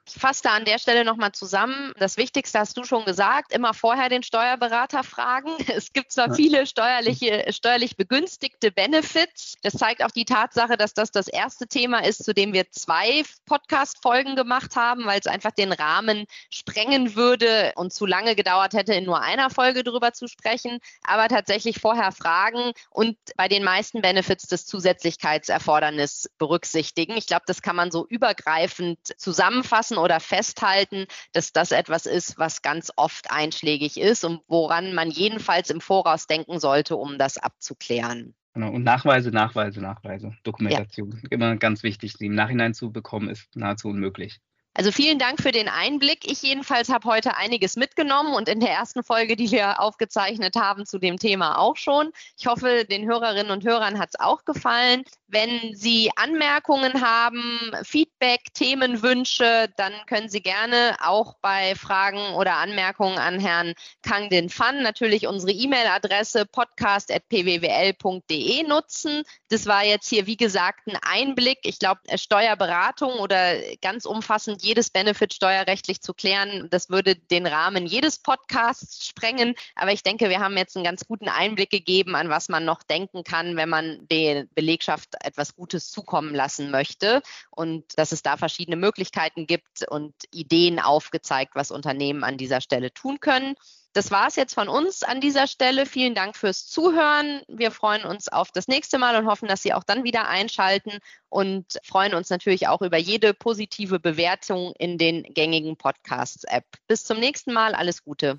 Ich 0.08 0.20
fasse 0.20 0.42
da 0.44 0.50
an 0.50 0.64
der 0.64 0.78
Stelle 0.78 1.04
nochmal 1.04 1.32
zusammen. 1.32 1.92
Das 1.98 2.16
Wichtigste 2.16 2.60
hast 2.60 2.76
du 2.76 2.84
schon 2.84 3.04
gesagt, 3.04 3.52
immer 3.52 3.74
vorher 3.74 4.08
den 4.08 4.22
Steuerberater 4.22 5.02
fragen. 5.02 5.50
Es 5.76 5.92
gibt 5.92 6.12
zwar 6.12 6.32
viele 6.32 6.66
steuerliche, 6.66 7.44
steuerlich 7.50 7.96
begünstigte 7.96 8.70
Benefits. 8.70 9.54
Das 9.62 9.74
zeigt 9.74 10.02
auch 10.02 10.10
die 10.10 10.24
Tatsache, 10.24 10.76
dass 10.76 10.94
das 10.94 11.10
das 11.10 11.28
erste 11.28 11.66
Thema 11.66 12.04
ist, 12.04 12.24
zu 12.24 12.32
dem 12.32 12.52
wir 12.52 12.70
zwei 12.70 13.24
Podcast-Folgen 13.46 14.36
gemacht 14.36 14.76
haben, 14.76 15.04
weil 15.06 15.18
es 15.18 15.26
einfach 15.26 15.50
den 15.50 15.72
Rahmen 15.72 16.26
sprengen 16.50 17.14
würde 17.16 17.72
und 17.74 17.92
zu 17.92 18.06
lange 18.06 18.36
gedauert 18.36 18.74
hätte, 18.74 18.94
in 18.94 19.04
nur 19.04 19.20
einer 19.20 19.50
Folge 19.50 19.82
drüber 19.82 20.12
zu 20.12 20.28
sprechen. 20.28 20.78
Aber 21.02 21.28
tatsächlich 21.28 21.80
vorher 21.80 22.12
fragen 22.12 22.72
und 22.90 23.18
bei 23.36 23.48
den 23.48 23.64
meisten 23.64 24.02
Benefits 24.02 24.46
das 24.46 24.66
Zusätzlichkeitserfordernis 24.66 26.30
berücksichtigen. 26.38 27.16
Ich 27.16 27.26
glaube, 27.26 27.44
das 27.46 27.60
kann 27.60 27.76
man 27.76 27.90
so 27.90 28.06
übergreifend 28.06 28.98
zusammenfassen 29.18 29.95
lassen 29.96 30.04
oder 30.04 30.20
festhalten, 30.20 31.06
dass 31.32 31.52
das 31.52 31.72
etwas 31.72 32.06
ist, 32.06 32.38
was 32.38 32.62
ganz 32.62 32.92
oft 32.96 33.30
einschlägig 33.30 33.98
ist 33.98 34.24
und 34.24 34.40
woran 34.48 34.94
man 34.94 35.10
jedenfalls 35.10 35.70
im 35.70 35.80
Voraus 35.80 36.26
denken 36.26 36.60
sollte, 36.60 36.96
um 36.96 37.18
das 37.18 37.38
abzuklären. 37.38 38.34
Genau. 38.54 38.70
Und 38.70 38.84
Nachweise, 38.84 39.30
Nachweise, 39.30 39.80
Nachweise, 39.80 40.32
Dokumentation. 40.42 41.20
Ja. 41.24 41.28
Immer 41.30 41.56
ganz 41.56 41.82
wichtig, 41.82 42.14
sie 42.14 42.26
im 42.26 42.34
Nachhinein 42.34 42.72
zu 42.72 42.90
bekommen, 42.90 43.28
ist 43.28 43.54
nahezu 43.54 43.88
unmöglich. 43.88 44.38
Also 44.78 44.92
vielen 44.92 45.18
Dank 45.18 45.40
für 45.40 45.52
den 45.52 45.70
Einblick. 45.70 46.30
Ich 46.30 46.42
jedenfalls 46.42 46.90
habe 46.90 47.08
heute 47.08 47.38
einiges 47.38 47.76
mitgenommen 47.76 48.34
und 48.34 48.46
in 48.46 48.60
der 48.60 48.72
ersten 48.72 49.02
Folge, 49.02 49.34
die 49.34 49.50
wir 49.50 49.80
aufgezeichnet 49.80 50.54
haben, 50.54 50.84
zu 50.84 50.98
dem 50.98 51.18
Thema 51.18 51.58
auch 51.58 51.76
schon. 51.76 52.12
Ich 52.36 52.46
hoffe, 52.46 52.84
den 52.84 53.06
Hörerinnen 53.06 53.50
und 53.50 53.64
Hörern 53.64 53.98
hat 53.98 54.10
es 54.10 54.20
auch 54.20 54.44
gefallen. 54.44 55.04
Wenn 55.28 55.74
Sie 55.74 56.10
Anmerkungen 56.16 57.00
haben, 57.00 57.72
Feedback, 57.84 58.52
Themenwünsche, 58.52 59.70
dann 59.78 59.94
können 60.06 60.28
Sie 60.28 60.42
gerne 60.42 60.98
auch 61.00 61.36
bei 61.40 61.74
Fragen 61.74 62.34
oder 62.34 62.56
Anmerkungen 62.56 63.16
an 63.16 63.40
Herrn 63.40 63.72
Kang 64.02 64.28
Din 64.28 64.50
Fan 64.50 64.82
natürlich 64.82 65.26
unsere 65.26 65.52
E-Mail-Adresse 65.52 66.44
podcast.pwwl.de 66.44 68.68
nutzen. 68.68 69.22
Das 69.48 69.64
war 69.64 69.84
jetzt 69.84 70.10
hier, 70.10 70.26
wie 70.26 70.36
gesagt, 70.36 70.86
ein 70.86 70.98
Einblick. 71.00 71.60
Ich 71.62 71.78
glaube, 71.78 72.02
Steuerberatung 72.16 73.20
oder 73.20 73.54
ganz 73.80 74.04
umfassend 74.04 74.65
jedes 74.66 74.90
Benefit 74.90 75.32
steuerrechtlich 75.32 76.00
zu 76.00 76.12
klären, 76.12 76.68
das 76.70 76.90
würde 76.90 77.14
den 77.14 77.46
Rahmen 77.46 77.86
jedes 77.86 78.18
Podcasts 78.18 79.06
sprengen. 79.06 79.54
Aber 79.76 79.92
ich 79.92 80.02
denke, 80.02 80.28
wir 80.28 80.40
haben 80.40 80.56
jetzt 80.56 80.76
einen 80.76 80.84
ganz 80.84 81.06
guten 81.06 81.28
Einblick 81.28 81.70
gegeben, 81.70 82.16
an 82.16 82.28
was 82.28 82.48
man 82.48 82.64
noch 82.64 82.82
denken 82.82 83.22
kann, 83.22 83.56
wenn 83.56 83.68
man 83.68 84.06
die 84.10 84.44
Belegschaft 84.54 85.14
etwas 85.22 85.54
Gutes 85.54 85.90
zukommen 85.90 86.34
lassen 86.34 86.70
möchte 86.70 87.22
und 87.50 87.84
dass 87.96 88.12
es 88.12 88.22
da 88.22 88.36
verschiedene 88.36 88.76
Möglichkeiten 88.76 89.46
gibt 89.46 89.88
und 89.88 90.14
Ideen 90.32 90.80
aufgezeigt, 90.80 91.54
was 91.54 91.70
Unternehmen 91.70 92.24
an 92.24 92.36
dieser 92.36 92.60
Stelle 92.60 92.92
tun 92.92 93.20
können. 93.20 93.54
Das 93.96 94.10
war 94.10 94.28
es 94.28 94.36
jetzt 94.36 94.52
von 94.52 94.68
uns 94.68 95.02
an 95.02 95.22
dieser 95.22 95.46
Stelle. 95.46 95.86
Vielen 95.86 96.14
Dank 96.14 96.36
fürs 96.36 96.66
Zuhören. 96.66 97.40
Wir 97.48 97.70
freuen 97.70 98.04
uns 98.04 98.28
auf 98.28 98.52
das 98.52 98.68
nächste 98.68 98.98
Mal 98.98 99.16
und 99.16 99.26
hoffen, 99.26 99.48
dass 99.48 99.62
Sie 99.62 99.72
auch 99.72 99.84
dann 99.84 100.04
wieder 100.04 100.28
einschalten 100.28 100.98
und 101.30 101.64
freuen 101.82 102.12
uns 102.12 102.28
natürlich 102.28 102.68
auch 102.68 102.82
über 102.82 102.98
jede 102.98 103.32
positive 103.32 103.98
Bewertung 103.98 104.74
in 104.78 104.98
den 104.98 105.22
gängigen 105.22 105.78
Podcasts-App. 105.78 106.66
Bis 106.86 107.04
zum 107.04 107.18
nächsten 107.18 107.54
Mal. 107.54 107.74
Alles 107.74 108.04
Gute. 108.04 108.38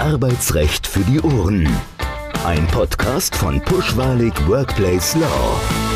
Arbeitsrecht 0.00 0.86
für 0.86 1.04
die 1.04 1.20
Ohren. 1.20 1.68
Ein 2.46 2.66
Podcast 2.68 3.36
von 3.36 3.60
Pushwalig 3.60 4.32
Workplace 4.48 5.14
Law. 5.16 5.87